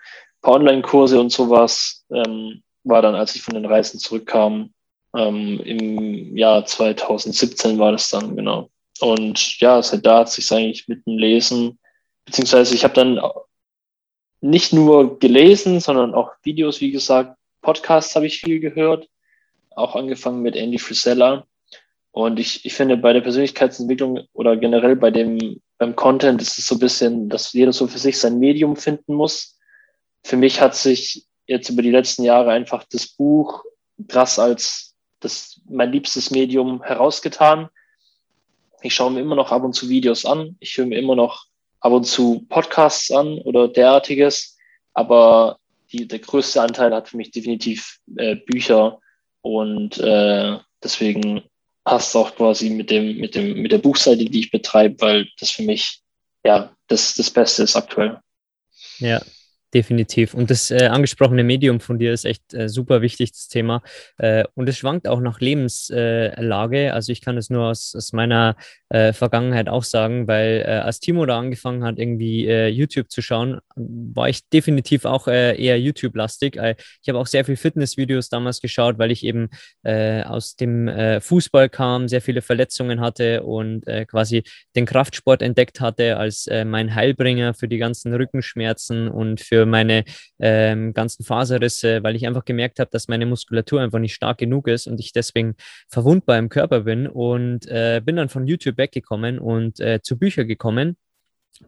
paar 0.42 0.56
Online-Kurse 0.56 1.20
und 1.20 1.32
sowas. 1.32 2.06
Ähm, 2.12 2.62
war 2.84 3.02
dann, 3.02 3.16
als 3.16 3.36
ich 3.36 3.42
von 3.42 3.56
den 3.56 3.66
Reisen 3.66 4.00
zurückkam, 4.00 4.74
ähm, 5.16 5.60
im 5.60 6.38
Jahr 6.38 6.66
2017 6.66 7.78
war 7.78 7.92
das 7.92 8.10
dann, 8.10 8.36
genau. 8.36 8.70
Und 9.00 9.60
ja, 9.60 9.82
seit 9.82 10.06
da 10.06 10.20
hat 10.20 10.32
sich 10.32 10.52
eigentlich 10.52 10.88
mit 10.88 11.06
dem 11.06 11.18
Lesen, 11.18 11.80
beziehungsweise 12.26 12.76
ich 12.76 12.84
habe 12.84 12.94
dann 12.94 13.20
nicht 14.42 14.74
nur 14.74 15.20
gelesen, 15.20 15.80
sondern 15.80 16.14
auch 16.14 16.32
Videos, 16.44 16.82
wie 16.82 16.92
gesagt, 16.92 17.38
Podcasts 17.62 18.16
habe 18.16 18.28
ich 18.28 18.42
viel 18.42 18.60
gehört, 18.60 19.08
auch 19.72 19.96
angefangen 19.96 20.42
mit 20.42 20.56
Andy 20.56 20.78
Frisella. 20.78 21.46
Und 22.12 22.40
ich, 22.40 22.64
ich 22.66 22.74
finde, 22.74 22.98
bei 22.98 23.14
der 23.14 23.22
Persönlichkeitsentwicklung 23.22 24.28
oder 24.34 24.56
generell 24.58 24.96
bei 24.96 25.10
dem, 25.10 25.62
beim 25.80 25.96
Content 25.96 26.42
ist 26.42 26.60
es 26.60 26.68
so 26.68 26.76
ein 26.76 26.80
bisschen, 26.80 27.30
dass 27.30 27.54
jeder 27.54 27.74
so 27.74 27.88
für 27.88 27.98
sich 27.98 28.20
sein 28.20 28.38
Medium 28.38 28.76
finden 28.76 29.16
muss. 29.16 29.58
Für 30.24 30.38
mich 30.38 30.62
hat 30.62 30.76
sich 30.76 31.26
jetzt 31.48 31.70
über 31.70 31.82
die 31.82 31.92
letzten 31.92 32.24
Jahre 32.24 32.52
einfach 32.52 32.84
das 32.92 33.08
Buch 33.08 33.64
krass 34.08 34.40
als 34.40 34.96
das, 35.20 35.62
mein 35.70 35.92
liebstes 35.92 36.32
Medium 36.32 36.84
herausgetan. 36.84 37.70
Ich 38.82 38.96
schaue 38.96 39.12
mir 39.12 39.22
immer 39.22 39.36
noch 39.36 39.52
ab 39.52 39.64
und 39.64 39.74
zu 39.74 39.90
Videos 39.90 40.26
an. 40.26 40.58
Ich 40.60 40.78
höre 40.78 40.86
mir 40.86 41.00
immer 41.00 41.16
noch 41.16 41.46
ab 41.80 41.94
und 41.94 42.06
zu 42.06 42.46
Podcasts 42.50 43.12
an 43.12 43.40
oder 43.40 43.68
derartiges. 43.68 44.58
Aber 44.94 45.58
die, 45.92 46.08
der 46.08 46.20
größte 46.20 46.62
Anteil 46.62 46.94
hat 46.94 47.10
für 47.10 47.18
mich 47.18 47.32
definitiv 47.32 48.00
äh, 48.18 48.36
Bücher 48.36 49.00
und 49.42 49.98
äh, 49.98 50.58
deswegen 50.84 51.44
passt 51.84 52.16
auch 52.16 52.36
quasi 52.36 52.70
mit 52.70 52.90
dem, 52.90 53.18
mit 53.18 53.36
dem, 53.36 53.62
mit 53.62 53.72
der 53.72 53.78
Buchseite, 53.78 54.26
die 54.26 54.40
ich 54.40 54.52
betreibe, 54.52 55.02
weil 55.02 55.28
das 55.40 55.52
für 55.52 55.64
mich 55.64 56.02
ja 56.46 56.76
das, 56.88 57.16
das 57.16 57.30
Beste 57.30 57.64
ist 57.64 57.76
aktuell. 57.76 58.20
Ja, 59.00 59.22
Definitiv. 59.74 60.36
Und 60.36 60.52
das 60.52 60.70
äh, 60.70 60.86
angesprochene 60.86 61.44
Medium 61.44 61.80
von 61.80 61.98
dir 61.98 62.14
ist 62.14 62.26
echt 62.26 62.54
äh, 62.54 62.70
super 62.70 63.02
wichtig, 63.02 63.32
das 63.32 63.48
Thema. 63.48 63.82
Äh, 64.18 64.44
und 64.54 64.70
es 64.70 64.78
schwankt 64.78 65.08
auch 65.08 65.20
nach 65.20 65.40
Lebenslage. 65.40 66.94
also 66.94 67.12
ich 67.12 67.22
kann 67.22 67.38
es 67.38 67.50
nur 67.50 67.70
aus, 67.70 67.96
aus 67.96 68.14
meiner 68.14 68.56
äh, 68.94 69.12
Vergangenheit 69.12 69.70
auch 69.70 69.84
sagen, 69.84 70.28
weil 70.28 70.64
äh, 70.68 70.70
als 70.70 71.00
Timo 71.00 71.26
da 71.26 71.40
angefangen 71.40 71.84
hat, 71.84 71.98
irgendwie 71.98 72.46
äh, 72.46 72.68
YouTube 72.68 73.10
zu 73.10 73.24
schauen, 73.24 73.60
war 73.76 74.30
ich 74.30 74.48
definitiv 74.50 75.06
auch 75.06 75.28
eher 75.28 75.80
YouTube-lastig. 75.80 76.60
ich 77.02 77.10
habe 77.10 77.18
auch 77.18 77.26
sehr 77.26 77.44
viele 77.44 77.58
Fitnessvideos 77.58 78.30
damals 78.30 78.62
geschaut, 78.62 79.00
weil 79.00 79.10
ich 79.12 79.24
eben 79.26 79.50
aus 79.84 80.56
dem 80.56 80.90
Fußball 81.20 81.70
kam, 81.70 82.08
sehr 82.08 82.22
viele 82.22 82.42
Verletzungen 82.44 83.02
hatte 83.02 83.44
und 83.44 83.86
quasi 84.08 84.44
den 84.76 84.86
Kraftsport 84.86 85.42
entdeckt 85.42 85.82
hatte 85.82 86.18
als 86.18 86.48
mein 86.66 86.94
Heilbringer 86.94 87.56
für 87.56 87.68
die 87.68 87.80
ganzen 87.80 88.14
Rückenschmerzen 88.14 89.08
und 89.08 89.42
für 89.42 89.66
meine 89.66 90.04
ähm, 90.40 90.94
ganzen 90.94 91.24
Faserrisse, 91.24 92.04
weil 92.04 92.16
ich 92.16 92.28
einfach 92.28 92.46
gemerkt 92.46 92.80
habe, 92.80 92.92
dass 92.92 93.08
meine 93.08 93.26
Muskulatur 93.26 93.82
einfach 93.82 94.00
nicht 94.00 94.14
stark 94.14 94.38
genug 94.38 94.68
ist 94.68 94.88
und 94.88 95.00
ich 95.00 95.14
deswegen 95.14 95.56
verwundbar 95.90 96.38
im 96.38 96.50
Körper 96.50 96.82
bin 96.82 97.08
und 97.08 97.68
äh, 97.68 98.02
bin 98.04 98.18
dann 98.18 98.30
von 98.30 98.46
YouTube 98.46 98.78
weggekommen 98.84 99.40
und 99.40 99.80
äh, 99.80 100.02
zu 100.04 100.18
Büchern 100.20 100.48
gekommen 100.48 100.98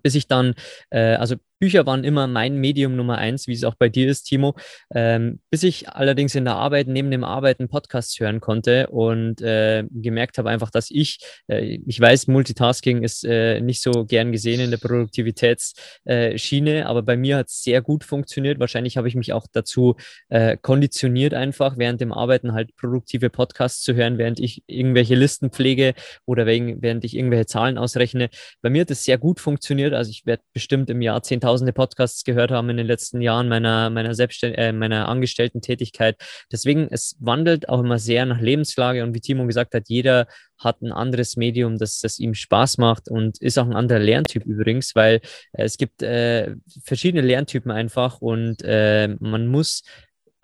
bis 0.01 0.15
ich 0.15 0.27
dann, 0.27 0.55
äh, 0.89 1.15
also 1.15 1.35
Bücher 1.59 1.85
waren 1.85 2.03
immer 2.03 2.25
mein 2.27 2.57
Medium 2.57 2.95
Nummer 2.95 3.17
eins, 3.17 3.47
wie 3.47 3.53
es 3.53 3.63
auch 3.63 3.75
bei 3.75 3.89
dir 3.89 4.09
ist, 4.09 4.23
Timo, 4.23 4.55
ähm, 4.93 5.39
bis 5.49 5.63
ich 5.63 5.89
allerdings 5.89 6.35
in 6.35 6.43
der 6.43 6.55
Arbeit, 6.55 6.87
neben 6.87 7.11
dem 7.11 7.23
Arbeiten 7.23 7.69
Podcasts 7.69 8.19
hören 8.19 8.41
konnte 8.41 8.87
und 8.87 9.41
äh, 9.41 9.85
gemerkt 9.89 10.37
habe 10.37 10.49
einfach, 10.49 10.69
dass 10.69 10.91
ich, 10.91 11.19
äh, 11.47 11.79
ich 11.85 11.97
weiß, 11.99 12.27
Multitasking 12.27 13.03
ist 13.03 13.23
äh, 13.23 13.61
nicht 13.61 13.81
so 13.81 14.05
gern 14.05 14.33
gesehen 14.33 14.59
in 14.59 14.69
der 14.69 14.77
Produktivitätsschiene, 14.77 16.87
aber 16.87 17.03
bei 17.03 17.15
mir 17.15 17.37
hat 17.37 17.47
es 17.47 17.63
sehr 17.63 17.81
gut 17.81 18.03
funktioniert. 18.03 18.59
Wahrscheinlich 18.59 18.97
habe 18.97 19.07
ich 19.07 19.15
mich 19.15 19.31
auch 19.31 19.47
dazu 19.51 19.95
äh, 20.29 20.57
konditioniert, 20.57 21.33
einfach 21.33 21.77
während 21.77 22.01
dem 22.01 22.11
Arbeiten 22.11 22.51
halt 22.53 22.75
produktive 22.75 23.29
Podcasts 23.29 23.81
zu 23.81 23.95
hören, 23.95 24.17
während 24.17 24.41
ich 24.41 24.63
irgendwelche 24.67 25.15
Listen 25.15 25.51
pflege 25.51 25.93
oder 26.25 26.45
während 26.45 27.05
ich 27.05 27.15
irgendwelche 27.15 27.45
Zahlen 27.45 27.77
ausrechne. 27.77 28.29
Bei 28.61 28.69
mir 28.69 28.81
hat 28.81 28.91
es 28.91 29.03
sehr 29.03 29.17
gut 29.17 29.39
funktioniert. 29.39 29.93
Also 29.93 30.11
ich 30.11 30.25
werde 30.25 30.43
bestimmt 30.53 30.89
im 30.89 31.01
Jahr 31.01 31.19
10.000 31.19 31.44
tausende 31.45 31.73
Podcasts 31.73 32.23
gehört 32.23 32.49
haben 32.49 32.71
in 32.71 32.77
den 32.77 32.87
letzten 32.87 33.21
Jahren 33.21 33.47
meiner, 33.47 33.91
meiner, 33.91 34.15
Selbstständ 34.15 34.57
äh, 34.57 34.71
meiner 34.71 35.07
Angestellten-Tätigkeit. 35.07 36.15
Deswegen, 36.51 36.87
es 36.89 37.15
wandelt 37.19 37.69
auch 37.69 37.81
immer 37.81 37.99
sehr 37.99 38.25
nach 38.25 38.41
Lebenslage 38.41 39.03
und 39.03 39.13
wie 39.13 39.21
Timo 39.21 39.45
gesagt 39.45 39.75
hat, 39.75 39.83
jeder 39.87 40.25
hat 40.57 40.81
ein 40.81 40.91
anderes 40.91 41.37
Medium, 41.37 41.77
das, 41.77 41.99
das 41.99 42.17
ihm 42.17 42.33
Spaß 42.33 42.79
macht 42.79 43.09
und 43.09 43.39
ist 43.41 43.59
auch 43.59 43.65
ein 43.67 43.75
anderer 43.75 43.99
Lerntyp 43.99 44.43
übrigens, 44.45 44.95
weil 44.95 45.21
es 45.53 45.77
gibt 45.77 46.01
äh, 46.01 46.55
verschiedene 46.83 47.21
Lerntypen 47.21 47.71
einfach 47.71 48.21
und 48.21 48.63
äh, 48.63 49.09
man 49.19 49.45
muss 49.45 49.83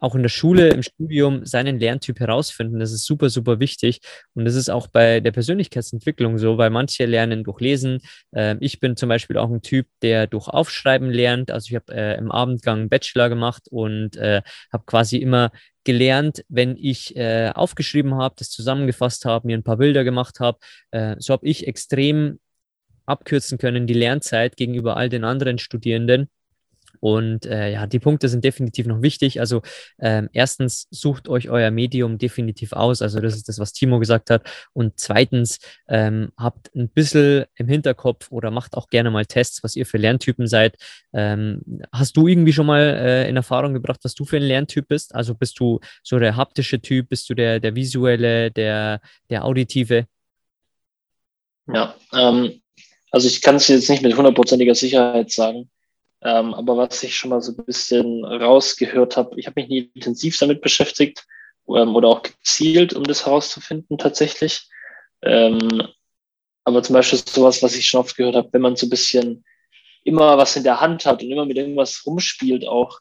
auch 0.02 0.16
in 0.16 0.24
der 0.24 0.30
Schule, 0.30 0.70
im 0.70 0.82
Studium 0.82 1.46
seinen 1.46 1.80
Lerntyp 1.80 2.20
herausfinden. 2.20 2.80
Das 2.80 2.92
ist 2.92 3.06
super, 3.06 3.30
super 3.30 3.60
wichtig. 3.60 4.02
Und 4.34 4.46
das 4.46 4.56
ist 4.56 4.70
auch 4.70 4.88
bei 4.88 5.20
der 5.20 5.32
Persönlichkeitsentwicklung 5.32 6.40
so, 6.40 6.58
weil 6.58 6.72
manche 6.72 7.06
lernen 7.06 7.44
durch 7.44 7.62
Lesen. 7.62 8.00
Ähm, 8.34 8.58
ich 8.62 8.80
bin 8.80 8.98
zum 8.98 9.10
Beispiel 9.10 9.38
auch 9.38 9.50
ein 9.50 9.62
Typ, 9.62 9.88
der 10.02 10.26
durch 10.26 10.48
Aufschreiben 10.48 11.12
lernt. 11.12 11.52
Also 11.52 11.70
ich 11.70 11.76
habe 11.76 11.94
äh, 11.94 12.18
im 12.18 12.32
Abendgang 12.32 12.80
einen 12.80 12.90
Bachelor 12.90 13.30
gemacht 13.30 13.68
und 13.70 14.18
äh, 14.18 14.42
habe 14.74 14.84
quasi 14.88 15.18
immer 15.18 15.52
gelernt, 15.84 16.44
wenn 16.50 16.78
ich 16.78 17.16
äh, 17.16 17.52
aufgeschrieben 17.54 18.16
habe, 18.16 18.36
das 18.38 18.50
zusammengefasst 18.50 19.26
habe, 19.26 19.48
mir 19.48 19.58
ein 19.58 19.64
paar 19.64 19.78
Bilder 19.78 20.04
gemacht 20.04 20.40
habe. 20.40 20.58
Äh, 20.90 21.16
so 21.20 21.34
habe 21.34 21.46
ich 21.46 21.68
extrem 21.68 22.40
abkürzen 23.06 23.60
können, 23.60 23.86
die 23.86 23.94
Lernzeit 23.94 24.58
gegenüber 24.58 24.98
all 24.98 25.10
den 25.10 25.24
anderen 25.24 25.60
Studierenden. 25.60 26.30
Und 27.02 27.48
äh, 27.48 27.72
ja, 27.72 27.88
die 27.88 28.00
Punkte 28.00 28.30
sind 28.30 28.46
definitiv 28.46 28.86
noch 28.86 29.02
wichtig. 29.02 29.40
Also 29.40 29.64
ähm, 30.00 30.30
erstens 30.32 30.88
sucht 30.92 31.28
euch 31.28 31.50
euer 31.50 31.72
Medium 31.72 32.20
definitiv 32.20 32.74
aus. 32.74 33.02
Also 33.02 33.20
das 33.20 33.36
ist 33.36 33.50
das, 33.50 33.60
was 33.60 33.74
Timo 33.74 34.00
gesagt 34.00 34.30
hat. 34.30 34.48
Und 34.74 34.94
zweitens 35.00 35.60
ähm, 35.90 36.32
habt 36.38 36.74
ein 36.76 36.90
bisschen 36.90 37.46
im 37.56 37.68
Hinterkopf 37.68 38.32
oder 38.32 38.52
macht 38.52 38.76
auch 38.76 38.88
gerne 38.88 39.10
mal 39.10 39.26
Tests, 39.26 39.64
was 39.64 39.76
ihr 39.76 39.88
für 39.88 39.98
Lerntypen 39.98 40.46
seid. 40.46 40.78
Ähm, 41.12 41.62
hast 41.92 42.16
du 42.16 42.28
irgendwie 42.28 42.54
schon 42.54 42.68
mal 42.68 42.82
äh, 42.82 43.28
in 43.28 43.36
Erfahrung 43.36 43.74
gebracht, 43.74 44.02
was 44.04 44.14
du 44.14 44.24
für 44.24 44.38
ein 44.38 44.44
Lerntyp 44.44 44.88
bist? 44.88 45.16
Also 45.16 45.34
bist 45.34 45.60
du 45.60 45.80
so 46.04 46.20
der 46.20 46.36
haptische 46.36 46.82
Typ, 46.82 47.10
bist 47.10 47.28
du 47.32 47.34
der, 47.34 47.60
der 47.60 47.74
visuelle, 47.74 48.52
der, 48.52 49.02
der 49.32 49.44
auditive? 49.44 50.06
Ja, 51.74 51.96
ähm, 52.14 52.62
also 53.10 53.28
ich 53.28 53.42
kann 53.42 53.56
es 53.56 53.68
jetzt 53.68 53.90
nicht 53.90 54.04
mit 54.04 54.16
hundertprozentiger 54.16 54.76
Sicherheit 54.76 55.32
sagen. 55.32 55.70
Ähm, 56.24 56.54
aber 56.54 56.78
was 56.78 57.02
ich 57.04 57.16
schon 57.16 57.32
mal 57.32 57.42
so 57.42 57.52
ein 57.52 57.66
bisschen 57.66 58.24
rausgehört 58.24 59.18
habe, 59.18 59.40
ich 59.40 59.48
habe 59.48 59.60
mich 59.60 59.70
nie 59.70 59.92
intensiv 59.96 60.38
damit 60.38 60.62
beschäftigt 60.62 61.26
ähm, 61.68 61.96
oder 61.96 62.10
auch 62.10 62.22
gezielt, 62.22 62.94
um 62.94 63.04
das 63.04 63.26
herauszufinden 63.26 63.98
tatsächlich. 63.98 64.70
Ähm, 65.24 65.88
aber 66.64 66.84
zum 66.84 66.94
Beispiel 66.94 67.20
sowas, 67.26 67.64
was 67.64 67.76
ich 67.76 67.88
schon 67.88 68.02
oft 68.02 68.16
gehört 68.16 68.36
habe, 68.36 68.50
wenn 68.52 68.62
man 68.62 68.76
so 68.76 68.86
ein 68.86 68.92
bisschen 68.92 69.44
immer 70.04 70.38
was 70.38 70.56
in 70.56 70.64
der 70.64 70.80
Hand 70.80 71.06
hat 71.06 71.24
und 71.24 71.32
immer 71.32 71.46
mit 71.46 71.58
irgendwas 71.58 72.06
rumspielt 72.06 72.68
auch, 72.68 73.00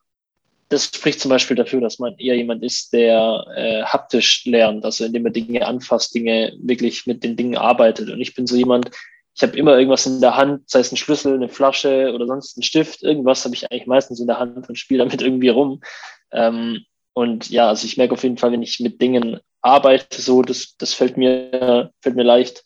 das 0.71 0.85
spricht 0.85 1.21
zum 1.21 1.31
Beispiel 1.31 1.57
dafür, 1.57 1.81
dass 1.81 1.99
man 1.99 2.17
eher 2.17 2.37
jemand 2.37 2.63
ist, 2.63 2.93
der 2.93 3.45
äh, 3.57 3.83
haptisch 3.83 4.45
lernt, 4.47 4.85
also 4.85 5.05
indem 5.05 5.27
er 5.27 5.33
Dinge 5.33 5.67
anfasst, 5.67 6.15
Dinge 6.15 6.57
wirklich 6.61 7.07
mit 7.07 7.25
den 7.25 7.37
Dingen 7.37 7.57
arbeitet. 7.57 8.09
Und 8.09 8.21
ich 8.21 8.35
bin 8.35 8.47
so 8.47 8.57
jemand, 8.57 8.91
ich 9.35 9.43
habe 9.43 9.57
immer 9.57 9.77
irgendwas 9.77 10.07
in 10.07 10.21
der 10.21 10.37
Hand, 10.37 10.69
sei 10.69 10.81
es 10.81 10.93
ein 10.93 10.97
Schlüssel, 10.97 11.35
eine 11.35 11.49
Flasche 11.49 12.13
oder 12.13 12.27
sonst 12.27 12.57
ein 12.57 12.63
Stift, 12.63 13.03
irgendwas 13.03 13.45
habe 13.45 13.55
ich 13.55 13.71
eigentlich 13.71 13.87
meistens 13.87 14.21
in 14.21 14.27
der 14.27 14.39
Hand 14.39 14.69
und 14.69 14.77
spiele 14.77 15.05
damit 15.05 15.23
irgendwie 15.23 15.49
rum. 15.49 15.81
Ähm, 16.33 16.85
und 17.13 17.51
ja, 17.51 17.69
also 17.69 17.87
ich 17.87 17.97
merke 17.97 18.15
auf 18.15 18.23
jeden 18.23 18.39
Fall, 18.39 18.53
wenn 18.53 18.63
ich 18.63 18.81
mit 18.81 19.01
Dingen 19.01 19.41
arbeite, 19.63 20.21
so, 20.21 20.43
das, 20.43 20.77
das 20.79 20.95
fällt 20.95 21.17
mir, 21.17 21.93
fällt 22.01 22.17
mir 22.17 22.23
leicht. 22.23 22.65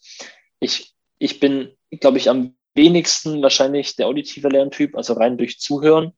Ich, 0.60 0.94
ich 1.18 1.40
bin, 1.40 1.70
glaube 2.00 2.18
ich, 2.18 2.30
am 2.30 2.54
wenigsten 2.74 3.42
wahrscheinlich 3.42 3.96
der 3.96 4.06
auditive 4.06 4.48
Lerntyp, 4.48 4.96
also 4.96 5.14
rein 5.14 5.38
durch 5.38 5.60
Zuhören, 5.60 6.12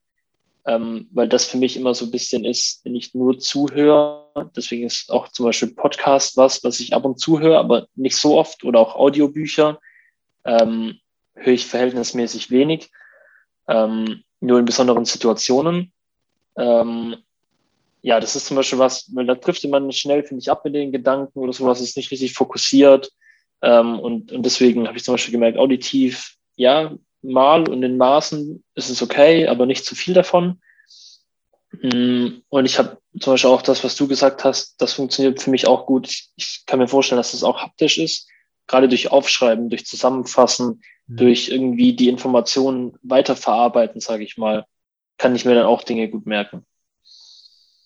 ähm, 0.65 1.07
weil 1.11 1.29
das 1.29 1.45
für 1.45 1.57
mich 1.57 1.77
immer 1.77 1.93
so 1.93 2.05
ein 2.05 2.11
bisschen 2.11 2.45
ist, 2.45 2.83
wenn 2.83 2.95
ich 2.95 3.13
nur 3.13 3.39
zuhöre. 3.39 4.51
Deswegen 4.55 4.85
ist 4.85 5.11
auch 5.11 5.29
zum 5.29 5.45
Beispiel 5.45 5.73
Podcast 5.73 6.35
was, 6.37 6.63
was 6.63 6.79
ich 6.79 6.93
ab 6.93 7.05
und 7.05 7.19
zu 7.19 7.39
höre, 7.39 7.59
aber 7.59 7.87
nicht 7.95 8.17
so 8.17 8.37
oft 8.37 8.63
oder 8.63 8.79
auch 8.79 8.95
Audiobücher 8.95 9.79
ähm, 10.47 10.99
höre 11.35 11.53
ich 11.53 11.67
verhältnismäßig 11.67 12.49
wenig, 12.49 12.89
ähm, 13.67 14.23
nur 14.39 14.59
in 14.59 14.65
besonderen 14.65 15.05
Situationen. 15.05 15.91
Ähm, 16.57 17.17
ja, 18.01 18.19
das 18.19 18.35
ist 18.35 18.47
zum 18.47 18.55
Beispiel 18.55 18.79
was, 18.79 19.05
da 19.07 19.35
trifft 19.35 19.67
man 19.67 19.91
schnell, 19.91 20.23
finde 20.23 20.41
ich, 20.41 20.49
ab 20.49 20.63
mit 20.63 20.73
den 20.73 20.91
Gedanken 20.91 21.39
oder 21.39 21.53
sowas, 21.53 21.81
ist 21.81 21.97
nicht 21.97 22.11
richtig 22.11 22.33
fokussiert. 22.33 23.11
Ähm, 23.61 23.99
und, 23.99 24.31
und 24.31 24.43
deswegen 24.45 24.87
habe 24.87 24.97
ich 24.97 25.03
zum 25.03 25.15
Beispiel 25.15 25.33
gemerkt, 25.33 25.57
auditiv, 25.57 26.35
ja, 26.55 26.95
mal 27.21 27.67
und 27.67 27.83
in 27.83 27.97
Maßen 27.97 28.63
ist 28.75 28.89
es 28.89 29.01
okay, 29.01 29.47
aber 29.47 29.65
nicht 29.65 29.83
zu 29.83 29.95
viel 29.95 30.13
davon. 30.13 30.61
Mm, 31.81 32.37
und 32.49 32.65
ich 32.65 32.79
habe 32.79 32.97
zum 33.19 33.33
Beispiel 33.33 33.49
auch 33.49 33.63
das, 33.63 33.83
was 33.83 33.95
du 33.95 34.07
gesagt 34.07 34.43
hast, 34.43 34.79
das 34.79 34.93
funktioniert 34.93 35.41
für 35.41 35.49
mich 35.49 35.67
auch 35.67 35.85
gut. 35.85 36.07
Ich, 36.07 36.29
ich 36.35 36.63
kann 36.65 36.79
mir 36.79 36.87
vorstellen, 36.87 37.17
dass 37.17 37.31
das 37.31 37.43
auch 37.43 37.61
haptisch 37.61 37.97
ist 37.97 38.29
gerade 38.67 38.87
durch 38.87 39.11
Aufschreiben, 39.11 39.69
durch 39.69 39.85
Zusammenfassen, 39.85 40.81
mhm. 41.07 41.17
durch 41.17 41.49
irgendwie 41.49 41.95
die 41.95 42.09
Informationen 42.09 42.97
weiterverarbeiten, 43.01 44.01
sage 44.01 44.23
ich 44.23 44.37
mal, 44.37 44.65
kann 45.17 45.35
ich 45.35 45.45
mir 45.45 45.55
dann 45.55 45.65
auch 45.65 45.83
Dinge 45.83 46.09
gut 46.09 46.25
merken. 46.25 46.65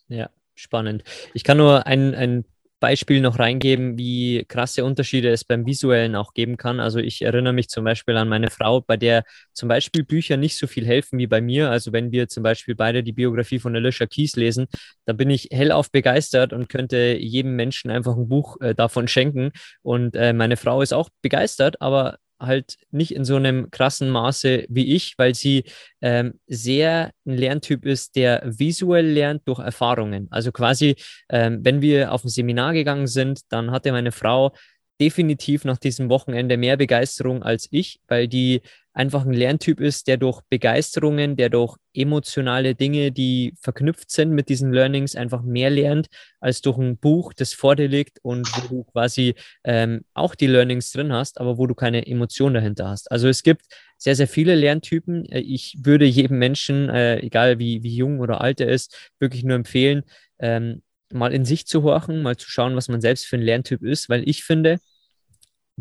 Ja, 0.07 0.29
spannend. 0.55 1.03
Ich 1.33 1.43
kann 1.43 1.57
nur 1.57 1.87
ein, 1.87 2.13
ein 2.13 2.45
Beispiel 2.81 3.21
noch 3.21 3.39
reingeben, 3.39 3.97
wie 3.97 4.43
krasse 4.47 4.83
Unterschiede 4.83 5.29
es 5.29 5.45
beim 5.45 5.65
Visuellen 5.67 6.15
auch 6.15 6.33
geben 6.33 6.57
kann. 6.57 6.79
Also 6.79 6.99
ich 6.99 7.21
erinnere 7.21 7.53
mich 7.53 7.69
zum 7.69 7.85
Beispiel 7.85 8.17
an 8.17 8.27
meine 8.27 8.49
Frau, 8.49 8.81
bei 8.81 8.97
der 8.97 9.23
zum 9.53 9.69
Beispiel 9.69 10.03
Bücher 10.03 10.35
nicht 10.35 10.57
so 10.57 10.65
viel 10.65 10.85
helfen 10.85 11.19
wie 11.19 11.27
bei 11.27 11.41
mir. 11.41 11.69
Also 11.69 11.93
wenn 11.93 12.11
wir 12.11 12.27
zum 12.27 12.41
Beispiel 12.41 12.75
beide 12.75 13.03
die 13.03 13.13
Biografie 13.13 13.59
von 13.59 13.75
Alicia 13.75 14.07
Keys 14.07 14.35
lesen, 14.35 14.65
dann 15.05 15.15
bin 15.15 15.29
ich 15.29 15.49
hellauf 15.51 15.91
begeistert 15.91 16.53
und 16.53 16.69
könnte 16.69 17.17
jedem 17.19 17.55
Menschen 17.55 17.91
einfach 17.91 18.17
ein 18.17 18.27
Buch 18.27 18.59
äh, 18.61 18.73
davon 18.73 19.07
schenken. 19.07 19.51
Und 19.83 20.15
äh, 20.15 20.33
meine 20.33 20.57
Frau 20.57 20.81
ist 20.81 20.93
auch 20.93 21.09
begeistert, 21.21 21.79
aber 21.81 22.17
halt 22.41 22.75
nicht 22.91 23.13
in 23.13 23.23
so 23.23 23.35
einem 23.35 23.71
krassen 23.71 24.09
Maße 24.09 24.65
wie 24.67 24.93
ich, 24.93 25.13
weil 25.17 25.35
sie 25.35 25.63
ähm, 26.01 26.39
sehr 26.47 27.11
ein 27.25 27.37
Lerntyp 27.37 27.85
ist, 27.85 28.15
der 28.15 28.41
visuell 28.43 29.05
lernt 29.07 29.47
durch 29.47 29.59
Erfahrungen. 29.59 30.27
Also 30.31 30.51
quasi, 30.51 30.95
ähm, 31.29 31.59
wenn 31.63 31.81
wir 31.81 32.11
auf 32.11 32.23
ein 32.23 32.29
Seminar 32.29 32.73
gegangen 32.73 33.07
sind, 33.07 33.41
dann 33.49 33.71
hatte 33.71 33.91
meine 33.91 34.11
Frau 34.11 34.53
definitiv 35.01 35.65
nach 35.65 35.79
diesem 35.79 36.09
Wochenende 36.09 36.57
mehr 36.57 36.77
Begeisterung 36.77 37.41
als 37.41 37.67
ich, 37.71 37.99
weil 38.07 38.27
die 38.27 38.61
einfach 38.93 39.25
ein 39.25 39.33
Lerntyp 39.33 39.79
ist, 39.79 40.07
der 40.07 40.17
durch 40.17 40.41
Begeisterungen, 40.49 41.35
der 41.37 41.49
durch 41.49 41.77
emotionale 41.93 42.75
Dinge, 42.75 43.11
die 43.11 43.55
verknüpft 43.59 44.11
sind 44.11 44.31
mit 44.31 44.47
diesen 44.47 44.71
Learnings, 44.71 45.15
einfach 45.15 45.41
mehr 45.41 45.71
lernt 45.71 46.07
als 46.39 46.61
durch 46.61 46.77
ein 46.77 46.97
Buch, 46.97 47.33
das 47.33 47.53
vor 47.53 47.75
dir 47.75 47.87
liegt 47.87 48.19
und 48.21 48.47
wo 48.55 48.67
du 48.67 48.83
quasi 48.83 49.33
ähm, 49.63 50.01
auch 50.13 50.35
die 50.35 50.47
Learnings 50.47 50.91
drin 50.91 51.11
hast, 51.11 51.39
aber 51.39 51.57
wo 51.57 51.65
du 51.65 51.73
keine 51.73 52.05
Emotion 52.05 52.53
dahinter 52.53 52.89
hast. 52.89 53.11
Also 53.11 53.27
es 53.27 53.41
gibt 53.41 53.65
sehr, 53.97 54.15
sehr 54.15 54.27
viele 54.27 54.53
Lerntypen. 54.53 55.25
Äh, 55.25 55.39
ich 55.39 55.77
würde 55.81 56.05
jedem 56.05 56.37
Menschen, 56.37 56.89
äh, 56.89 57.19
egal 57.21 57.57
wie, 57.57 57.81
wie 57.81 57.95
jung 57.95 58.19
oder 58.19 58.41
alt 58.41 58.61
er 58.61 58.69
ist, 58.69 59.11
wirklich 59.19 59.43
nur 59.43 59.55
empfehlen, 59.55 60.03
ähm, 60.39 60.83
mal 61.11 61.33
in 61.33 61.45
sich 61.45 61.65
zu 61.65 61.83
horchen, 61.83 62.21
mal 62.21 62.37
zu 62.37 62.49
schauen, 62.49 62.75
was 62.75 62.87
man 62.87 63.01
selbst 63.01 63.25
für 63.25 63.37
ein 63.37 63.41
Lerntyp 63.41 63.83
ist, 63.83 64.09
weil 64.09 64.27
ich 64.27 64.43
finde, 64.43 64.79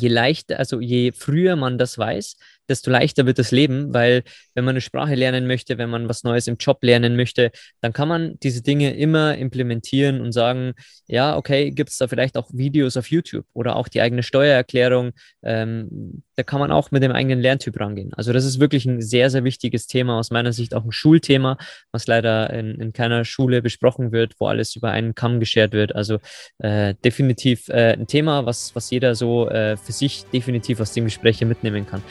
je 0.01 0.09
leichter, 0.09 0.59
also 0.59 0.81
je 0.81 1.13
früher 1.13 1.57
man 1.57 1.79
das 1.79 1.99
weiß, 1.99 2.37
desto 2.71 2.91
leichter 2.91 3.27
wird 3.27 3.39
das 3.39 3.51
Leben, 3.51 3.93
weil 3.93 4.23
wenn 4.55 4.65
man 4.65 4.73
eine 4.73 4.81
Sprache 4.81 5.15
lernen 5.15 5.47
möchte, 5.47 5.77
wenn 5.77 5.91
man 5.91 6.09
was 6.09 6.25
Neues 6.25 6.47
im 6.47 6.57
Job 6.57 6.79
lernen 6.83 7.17
möchte, 7.17 7.51
dann 7.81 7.93
kann 7.93 8.09
man 8.09 8.39
diese 8.43 8.63
Dinge 8.63 8.95
immer 8.97 9.37
implementieren 9.37 10.21
und 10.21 10.33
sagen, 10.33 10.73
ja, 11.07 11.37
okay, 11.37 11.71
gibt 11.71 11.91
es 11.91 11.99
da 11.99 12.09
vielleicht 12.09 12.37
auch 12.37 12.49
Videos 12.53 12.97
auf 12.97 13.11
YouTube 13.11 13.45
oder 13.53 13.77
auch 13.77 13.89
die 13.89 14.01
eigene 14.01 14.23
Steuererklärung. 14.23 15.11
Ähm, 15.43 16.23
da 16.37 16.43
kann 16.45 16.61
man 16.61 16.71
auch 16.71 16.91
mit 16.91 17.03
dem 17.03 17.13
eigenen 17.13 17.41
Lerntyp 17.41 17.79
rangehen. 17.79 18.15
Also 18.15 18.33
das 18.33 18.45
ist 18.45 18.61
wirklich 18.61 18.87
ein 18.87 19.03
sehr, 19.03 19.29
sehr 19.29 19.45
wichtiges 19.45 19.87
Thema, 19.87 20.19
aus 20.19 20.31
meiner 20.31 20.53
Sicht 20.53 20.75
auch 20.75 20.85
ein 20.85 20.93
Schulthema, 20.93 21.59
was 21.93 22.07
leider 22.07 22.51
in, 22.51 22.77
in 22.77 22.93
keiner 22.93 23.25
Schule 23.25 23.61
besprochen 23.61 24.13
wird, 24.13 24.35
wo 24.39 24.47
alles 24.47 24.77
über 24.77 24.91
einen 24.91 25.15
Kamm 25.15 25.41
geschert 25.41 25.73
wird. 25.73 25.95
Also 25.95 26.19
äh, 26.59 26.95
definitiv 27.05 27.69
äh, 27.69 27.93
ein 27.93 28.07
Thema, 28.07 28.47
was, 28.47 28.75
was 28.75 28.91
jeder 28.91 29.15
so 29.15 29.49
äh, 29.49 29.77
für 29.77 29.93
sich 29.93 30.25
definitiv 30.33 30.81
aus 30.81 30.93
dem 30.93 31.05
Gespräch 31.05 31.41
mitnehmen 31.43 31.87
kann. 31.87 32.03